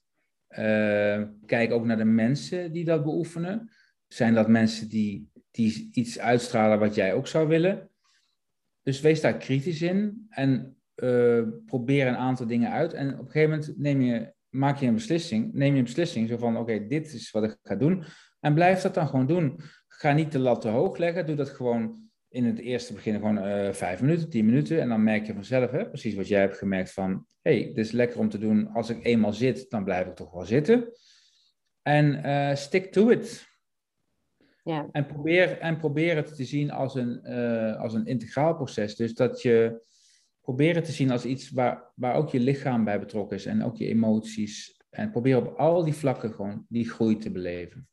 Uh, 0.48 1.22
kijk 1.46 1.72
ook 1.72 1.84
naar 1.84 1.96
de 1.96 2.04
mensen 2.04 2.72
die 2.72 2.84
dat 2.84 3.04
beoefenen. 3.04 3.70
Zijn 4.08 4.34
dat 4.34 4.48
mensen 4.48 4.88
die 4.88 5.32
die 5.50 5.90
iets 5.92 6.18
uitstralen 6.18 6.78
wat 6.78 6.94
jij 6.94 7.14
ook 7.14 7.26
zou 7.26 7.48
willen. 7.48 7.90
Dus 8.84 9.00
wees 9.00 9.20
daar 9.20 9.36
kritisch 9.36 9.82
in 9.82 10.26
en 10.28 10.76
uh, 10.96 11.42
probeer 11.66 12.06
een 12.06 12.16
aantal 12.16 12.46
dingen 12.46 12.70
uit. 12.70 12.92
En 12.92 13.12
op 13.12 13.18
een 13.18 13.30
gegeven 13.30 13.50
moment 13.50 13.78
neem 13.78 14.00
je, 14.00 14.32
maak 14.48 14.78
je 14.78 14.86
een 14.86 14.94
beslissing. 14.94 15.52
Neem 15.52 15.72
je 15.72 15.78
een 15.78 15.84
beslissing 15.84 16.28
zo 16.28 16.36
van: 16.36 16.56
oké, 16.56 16.86
dit 16.86 17.12
is 17.12 17.30
wat 17.30 17.44
ik 17.44 17.56
ga 17.62 17.74
doen. 17.74 18.04
En 18.40 18.54
blijf 18.54 18.80
dat 18.80 18.94
dan 18.94 19.08
gewoon 19.08 19.26
doen. 19.26 19.60
Ga 19.88 20.12
niet 20.12 20.32
de 20.32 20.38
lat 20.38 20.60
te 20.60 20.68
hoog 20.68 20.96
leggen. 20.96 21.26
Doe 21.26 21.36
dat 21.36 21.48
gewoon 21.48 22.02
in 22.28 22.44
het 22.44 22.58
eerste 22.58 22.92
begin 22.92 23.14
gewoon 23.14 23.46
uh, 23.46 23.72
vijf 23.72 24.00
minuten, 24.00 24.28
tien 24.28 24.44
minuten. 24.44 24.80
En 24.80 24.88
dan 24.88 25.02
merk 25.02 25.26
je 25.26 25.34
vanzelf, 25.34 25.70
hè, 25.70 25.88
precies 25.88 26.14
wat 26.14 26.28
jij 26.28 26.40
hebt 26.40 26.58
gemerkt 26.58 26.92
van... 26.92 27.26
hey, 27.42 27.64
dit 27.74 27.78
is 27.84 27.90
lekker 27.90 28.18
om 28.18 28.28
te 28.28 28.38
doen. 28.38 28.68
Als 28.68 28.90
ik 28.90 29.04
eenmaal 29.04 29.32
zit, 29.32 29.70
dan 29.70 29.84
blijf 29.84 30.06
ik 30.06 30.14
toch 30.14 30.32
wel 30.32 30.44
zitten. 30.44 30.92
En 31.82 32.26
uh, 32.26 32.54
stick 32.54 32.92
to 32.92 33.08
it. 33.08 33.53
Ja. 34.64 34.88
En, 34.92 35.06
probeer, 35.06 35.58
en 35.58 35.76
probeer 35.76 36.16
het 36.16 36.36
te 36.36 36.44
zien 36.44 36.70
als 36.70 36.94
een, 36.94 37.20
uh, 37.24 37.80
als 37.80 37.94
een 37.94 38.06
integraal 38.06 38.54
proces. 38.54 38.96
Dus 38.96 39.14
dat 39.14 39.42
je 39.42 39.84
probeer 40.40 40.74
het 40.74 40.84
te 40.84 40.92
zien 40.92 41.10
als 41.10 41.24
iets 41.24 41.50
waar, 41.50 41.92
waar 41.94 42.14
ook 42.14 42.28
je 42.28 42.40
lichaam 42.40 42.84
bij 42.84 43.00
betrokken 43.00 43.36
is 43.36 43.46
en 43.46 43.64
ook 43.64 43.76
je 43.76 43.86
emoties. 43.86 44.82
En 44.90 45.10
probeer 45.10 45.36
op 45.36 45.58
al 45.58 45.84
die 45.84 45.94
vlakken 45.94 46.32
gewoon 46.32 46.66
die 46.68 46.90
groei 46.90 47.16
te 47.16 47.30
beleven. 47.30 47.88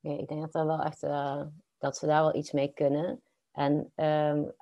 Ja, 0.00 0.18
ik 0.18 0.28
denk 0.28 0.40
dat, 0.40 0.54
er 0.54 0.66
wel 0.66 0.82
echt, 0.82 1.02
uh, 1.02 1.42
dat 1.78 1.96
ze 1.96 2.06
daar 2.06 2.22
wel 2.22 2.36
iets 2.36 2.52
mee 2.52 2.72
kunnen. 2.72 3.22
En 3.52 3.92
um, 3.96 4.52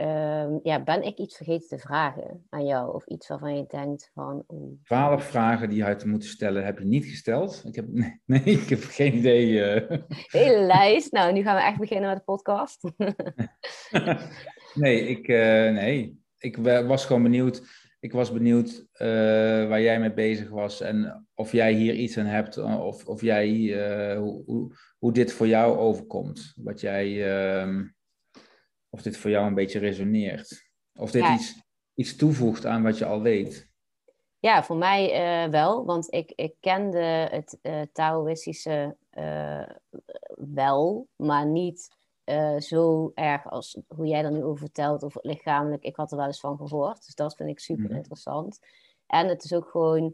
Um, 0.00 0.60
ja, 0.62 0.82
ben 0.82 1.02
ik 1.02 1.18
iets 1.18 1.36
vergeten 1.36 1.68
te 1.68 1.78
vragen 1.78 2.46
aan 2.48 2.66
jou? 2.66 2.94
Of 2.94 3.06
iets 3.06 3.28
waarvan 3.28 3.56
je 3.56 3.64
denkt 3.68 4.10
van... 4.14 4.44
Twaalf 4.82 5.24
vragen 5.24 5.68
die 5.68 5.78
je 5.78 5.84
uit 5.84 6.04
moeten 6.04 6.28
stellen 6.28 6.64
heb 6.64 6.78
je 6.78 6.84
niet 6.84 7.04
gesteld. 7.04 7.62
Ik 7.66 7.74
heb, 7.74 7.86
nee, 8.24 8.42
ik 8.62 8.68
heb 8.68 8.82
geen 8.82 9.14
idee. 9.14 9.46
Uh... 9.58 9.98
Hele 10.26 10.60
lijst. 10.60 11.12
Nou, 11.12 11.32
nu 11.32 11.42
gaan 11.42 11.54
we 11.54 11.62
echt 11.62 11.78
beginnen 11.78 12.08
met 12.08 12.18
de 12.18 12.24
podcast. 12.24 12.82
nee, 14.74 15.08
ik, 15.08 15.28
uh, 15.28 15.72
nee, 15.72 16.20
ik 16.38 16.56
was 16.86 17.06
gewoon 17.06 17.22
benieuwd. 17.22 17.62
Ik 18.00 18.12
was 18.12 18.32
benieuwd 18.32 18.86
uh, 18.92 19.08
waar 19.68 19.80
jij 19.80 20.00
mee 20.00 20.14
bezig 20.14 20.50
was 20.50 20.80
en 20.80 21.26
of 21.34 21.52
jij 21.52 21.72
hier 21.72 21.94
iets 21.94 22.18
aan 22.18 22.26
hebt. 22.26 22.58
Of, 22.58 23.06
of 23.06 23.20
jij, 23.20 23.48
hoe, 24.16 24.42
hoe, 24.46 24.72
hoe, 24.98 25.12
dit 25.12 25.32
voor 25.32 25.46
jou 25.46 25.78
overkomt. 25.78 26.52
Wat 26.56 26.80
jij 26.80 27.32
ehm, 27.32 27.84
of 28.90 29.02
dit 29.02 29.16
voor 29.16 29.30
jou 29.30 29.46
een 29.46 29.54
beetje 29.54 29.78
resoneert. 29.78 30.66
Of 30.94 31.10
dit 31.10 31.24
iets, 31.28 31.62
iets 31.94 32.16
toevoegt 32.16 32.66
aan 32.66 32.82
wat 32.82 32.98
je 32.98 33.04
al 33.04 33.22
weet. 33.22 33.68
Ja, 34.40 34.64
voor 34.64 34.76
mij 34.76 35.44
uh, 35.44 35.50
wel, 35.50 35.84
want 35.84 36.12
ik, 36.14 36.32
ik 36.34 36.54
kende 36.60 37.28
het 37.30 37.58
uh, 37.62 37.80
Taoïstische 37.92 38.96
uh, 39.12 39.68
wel, 40.36 41.08
maar 41.16 41.46
niet 41.46 41.96
zo 42.58 43.10
erg 43.14 43.50
als 43.50 43.78
hoe 43.86 44.06
jij 44.06 44.24
er 44.24 44.32
nu 44.32 44.44
over 44.44 44.58
vertelt, 44.58 45.04
over 45.04 45.20
het 45.22 45.30
lichamelijk. 45.32 45.82
Ik 45.82 45.96
had 45.96 46.10
er 46.10 46.16
wel 46.16 46.26
eens 46.26 46.40
van 46.40 46.56
gehoord, 46.56 47.04
dus 47.04 47.14
dat 47.14 47.36
vind 47.36 47.48
ik 47.48 47.58
super 47.58 47.84
mhm. 47.84 47.94
interessant. 47.94 48.58
En 49.06 49.28
het 49.28 49.44
is 49.44 49.54
ook 49.54 49.68
gewoon, 49.68 50.04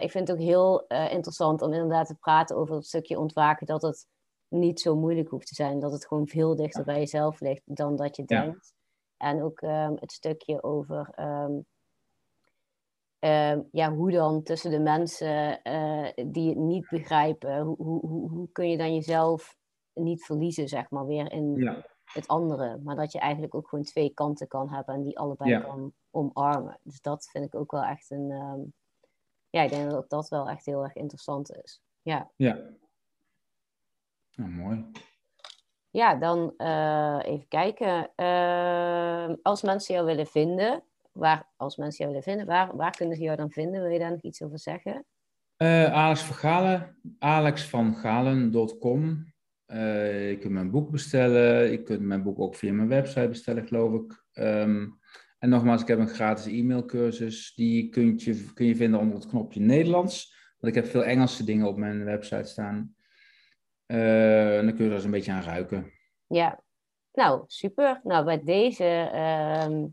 ik 0.00 0.10
vind 0.10 0.28
het 0.28 0.32
ook 0.32 0.44
heel 0.44 0.86
interessant 0.86 1.62
om 1.62 1.72
inderdaad 1.72 2.06
te 2.06 2.14
praten 2.14 2.56
over 2.56 2.74
het 2.74 2.86
stukje 2.86 3.18
ontwaken, 3.18 3.66
dat 3.66 3.82
het 3.82 4.06
niet 4.48 4.80
zo 4.80 4.96
moeilijk 4.96 5.28
hoeft 5.28 5.46
te 5.46 5.54
zijn. 5.54 5.78
Dat 5.78 5.92
het 5.92 6.06
gewoon 6.06 6.28
veel 6.28 6.56
dichter 6.56 6.84
bij 6.84 6.98
jezelf 6.98 7.40
ligt 7.40 7.62
dan 7.64 7.96
dat 7.96 8.16
je 8.16 8.24
denkt. 8.24 8.74
En 9.16 9.42
ook 9.42 9.60
ehm, 9.60 9.94
het 9.94 10.12
stukje 10.12 10.62
over 10.62 11.10
ehm, 11.14 11.60
ehm, 13.18 13.60
ja, 13.72 13.92
hoe 13.92 14.10
dan 14.10 14.42
tussen 14.42 14.70
de 14.70 14.80
mensen 14.80 15.60
uh, 15.64 16.08
die 16.26 16.48
het 16.48 16.58
niet 16.58 16.88
begrijpen, 16.88 17.60
hoe, 17.60 17.76
hoe, 17.76 18.30
hoe, 18.30 18.48
kun 18.52 18.70
je 18.70 18.76
dan 18.76 18.94
jezelf 18.94 19.56
niet 19.92 20.24
verliezen, 20.24 20.68
zeg 20.68 20.90
maar, 20.90 21.06
weer 21.06 21.32
in 21.32 21.70
het 22.04 22.28
andere. 22.28 22.78
Maar 22.82 22.96
dat 22.96 23.12
je 23.12 23.18
eigenlijk 23.18 23.54
ook 23.54 23.68
gewoon 23.68 23.84
twee 23.84 24.10
kanten 24.14 24.48
kan 24.48 24.70
hebben 24.70 24.94
en 24.94 25.02
die 25.02 25.18
allebei 25.18 25.60
kan 25.60 25.92
omarmen. 26.10 26.78
Dus 26.82 27.00
dat 27.00 27.28
vind 27.30 27.44
ik 27.44 27.54
ook 27.54 27.70
wel 27.70 27.82
echt 27.82 28.10
een. 28.10 28.28
ja, 29.50 29.62
ik 29.62 29.70
denk 29.70 29.90
dat 29.90 30.10
dat 30.10 30.28
wel 30.28 30.48
echt 30.48 30.66
heel 30.66 30.82
erg 30.82 30.94
interessant 30.94 31.56
is. 31.56 31.82
Ja. 32.02 32.30
Ja, 32.36 32.58
nou, 34.36 34.50
mooi. 34.50 34.84
Ja, 35.90 36.14
dan 36.14 36.54
uh, 36.58 37.18
even 37.22 37.48
kijken. 37.48 38.10
Uh, 38.16 39.34
als 39.42 39.62
mensen 39.62 39.94
jou 39.94 40.06
willen 40.06 40.26
vinden, 40.26 40.82
waar, 41.12 41.52
als 41.56 41.76
mensen 41.76 41.98
jou 41.98 42.08
willen 42.08 42.22
vinden, 42.22 42.46
waar, 42.46 42.76
waar 42.76 42.96
kunnen 42.96 43.16
ze 43.16 43.22
jou 43.22 43.36
dan 43.36 43.50
vinden? 43.50 43.82
Wil 43.82 43.90
je 43.90 43.98
daar 43.98 44.10
nog 44.10 44.22
iets 44.22 44.42
over 44.42 44.58
zeggen? 44.58 45.04
Uh, 45.62 45.92
Alex 45.92 46.22
van 46.22 46.36
Galen, 46.36 46.96
alexvangalen.com. 47.18 49.32
je 49.66 50.36
kunt 50.40 50.52
mijn 50.52 50.70
boek 50.70 50.90
bestellen. 50.90 51.70
Je 51.70 51.82
kunt 51.82 52.00
mijn 52.00 52.22
boek 52.22 52.38
ook 52.38 52.54
via 52.54 52.72
mijn 52.72 52.88
website 52.88 53.28
bestellen, 53.28 53.66
geloof 53.66 53.92
ik. 53.92 54.24
Um, 54.32 55.00
en 55.38 55.48
nogmaals, 55.48 55.82
ik 55.82 55.88
heb 55.88 55.98
een 55.98 56.08
gratis 56.08 56.46
e-mailcursus. 56.46 57.54
Die 57.54 57.88
kun 57.88 58.18
je, 58.18 58.52
kun 58.54 58.66
je 58.66 58.76
vinden 58.76 59.00
onder 59.00 59.14
het 59.14 59.26
knopje 59.26 59.60
Nederlands. 59.60 60.34
Want 60.58 60.76
ik 60.76 60.82
heb 60.82 60.90
veel 60.90 61.04
Engelse 61.04 61.44
dingen 61.44 61.66
op 61.66 61.76
mijn 61.76 62.04
website 62.04 62.48
staan. 62.48 62.95
Uh, 63.86 64.54
dan 64.54 64.74
kun 64.74 64.84
je 64.84 64.90
er 64.90 64.94
eens 64.94 65.04
een 65.04 65.10
beetje 65.10 65.32
aan 65.32 65.42
ruiken. 65.42 65.92
Ja, 66.26 66.60
nou 67.12 67.44
super. 67.46 68.00
Nou, 68.02 68.24
bij 68.24 68.42
deze 68.44 69.10
uh, 69.14 69.84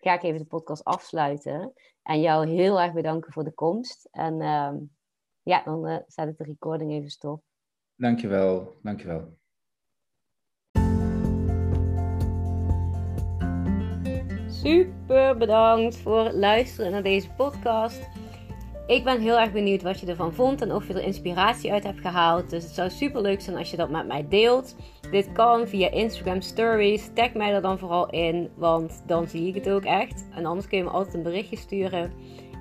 ga 0.00 0.14
ik 0.14 0.22
even 0.22 0.38
de 0.38 0.44
podcast 0.44 0.84
afsluiten. 0.84 1.72
En 2.02 2.20
jou 2.20 2.48
heel 2.48 2.80
erg 2.80 2.92
bedanken 2.92 3.32
voor 3.32 3.44
de 3.44 3.54
komst. 3.54 4.08
En 4.10 4.40
uh, 4.40 4.72
ja, 5.42 5.62
dan 5.64 5.88
uh, 5.88 5.98
zet 6.06 6.28
ik 6.28 6.36
de 6.36 6.44
recording 6.44 6.92
even 6.92 7.10
stop. 7.10 7.42
Dankjewel, 7.94 8.78
dankjewel. 8.82 9.38
Super 14.48 15.36
bedankt 15.36 15.96
voor 15.96 16.24
het 16.24 16.34
luisteren 16.34 16.90
naar 16.90 17.02
deze 17.02 17.30
podcast. 17.30 18.08
Ik 18.86 19.04
ben 19.04 19.20
heel 19.20 19.38
erg 19.38 19.52
benieuwd 19.52 19.82
wat 19.82 20.00
je 20.00 20.06
ervan 20.06 20.34
vond 20.34 20.62
en 20.62 20.72
of 20.72 20.86
je 20.86 20.94
er 20.94 21.02
inspiratie 21.02 21.72
uit 21.72 21.84
hebt 21.84 22.00
gehaald. 22.00 22.50
Dus 22.50 22.64
het 22.64 22.74
zou 22.74 22.90
super 22.90 23.20
leuk 23.20 23.40
zijn 23.40 23.56
als 23.56 23.70
je 23.70 23.76
dat 23.76 23.90
met 23.90 24.06
mij 24.06 24.26
deelt. 24.28 24.76
Dit 25.10 25.32
kan 25.32 25.66
via 25.66 25.90
Instagram 25.90 26.40
Stories. 26.40 27.10
Tag 27.14 27.32
mij 27.32 27.54
er 27.54 27.62
dan 27.62 27.78
vooral 27.78 28.10
in, 28.10 28.50
want 28.56 29.02
dan 29.06 29.26
zie 29.26 29.46
ik 29.48 29.54
het 29.54 29.70
ook 29.70 29.84
echt. 29.84 30.28
En 30.34 30.46
anders 30.46 30.68
kun 30.68 30.78
je 30.78 30.84
me 30.84 30.90
altijd 30.90 31.14
een 31.14 31.22
berichtje 31.22 31.56
sturen. 31.56 32.12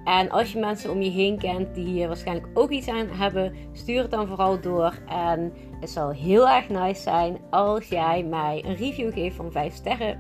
En 0.06 0.30
als 0.30 0.52
je 0.52 0.60
mensen 0.60 0.92
om 0.92 1.02
je 1.02 1.10
heen 1.10 1.38
kent 1.38 1.76
die 1.76 1.86
hier 1.86 2.08
waarschijnlijk 2.08 2.48
ook 2.54 2.70
iets 2.70 2.88
aan 2.88 3.08
hebben, 3.08 3.56
stuur 3.74 4.02
het 4.02 4.12
dan 4.12 4.28
vooral 4.28 4.62
door. 4.62 4.94
En 5.08 5.54
het 5.80 5.90
zal 5.90 6.10
heel 6.10 6.50
erg 6.50 6.70
nice 6.70 7.02
zijn 7.02 7.38
als 7.50 7.88
jij 7.88 8.24
mij 8.24 8.64
een 8.66 8.76
review 8.76 9.14
geeft 9.14 9.36
van 9.36 9.52
5 9.52 9.74
sterren. 9.74 10.20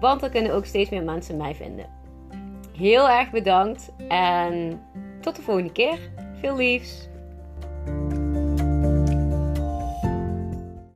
Want 0.00 0.20
dan 0.20 0.30
kunnen 0.30 0.54
ook 0.54 0.64
steeds 0.64 0.90
meer 0.90 1.04
mensen 1.04 1.36
mij 1.36 1.54
vinden. 1.54 1.86
Heel 2.72 3.08
erg 3.08 3.30
bedankt 3.30 3.92
en 4.08 4.80
tot 5.26 5.36
de 5.36 5.42
volgende 5.42 5.72
keer. 5.72 5.98
Veel 6.40 6.56
liefs! 6.56 7.08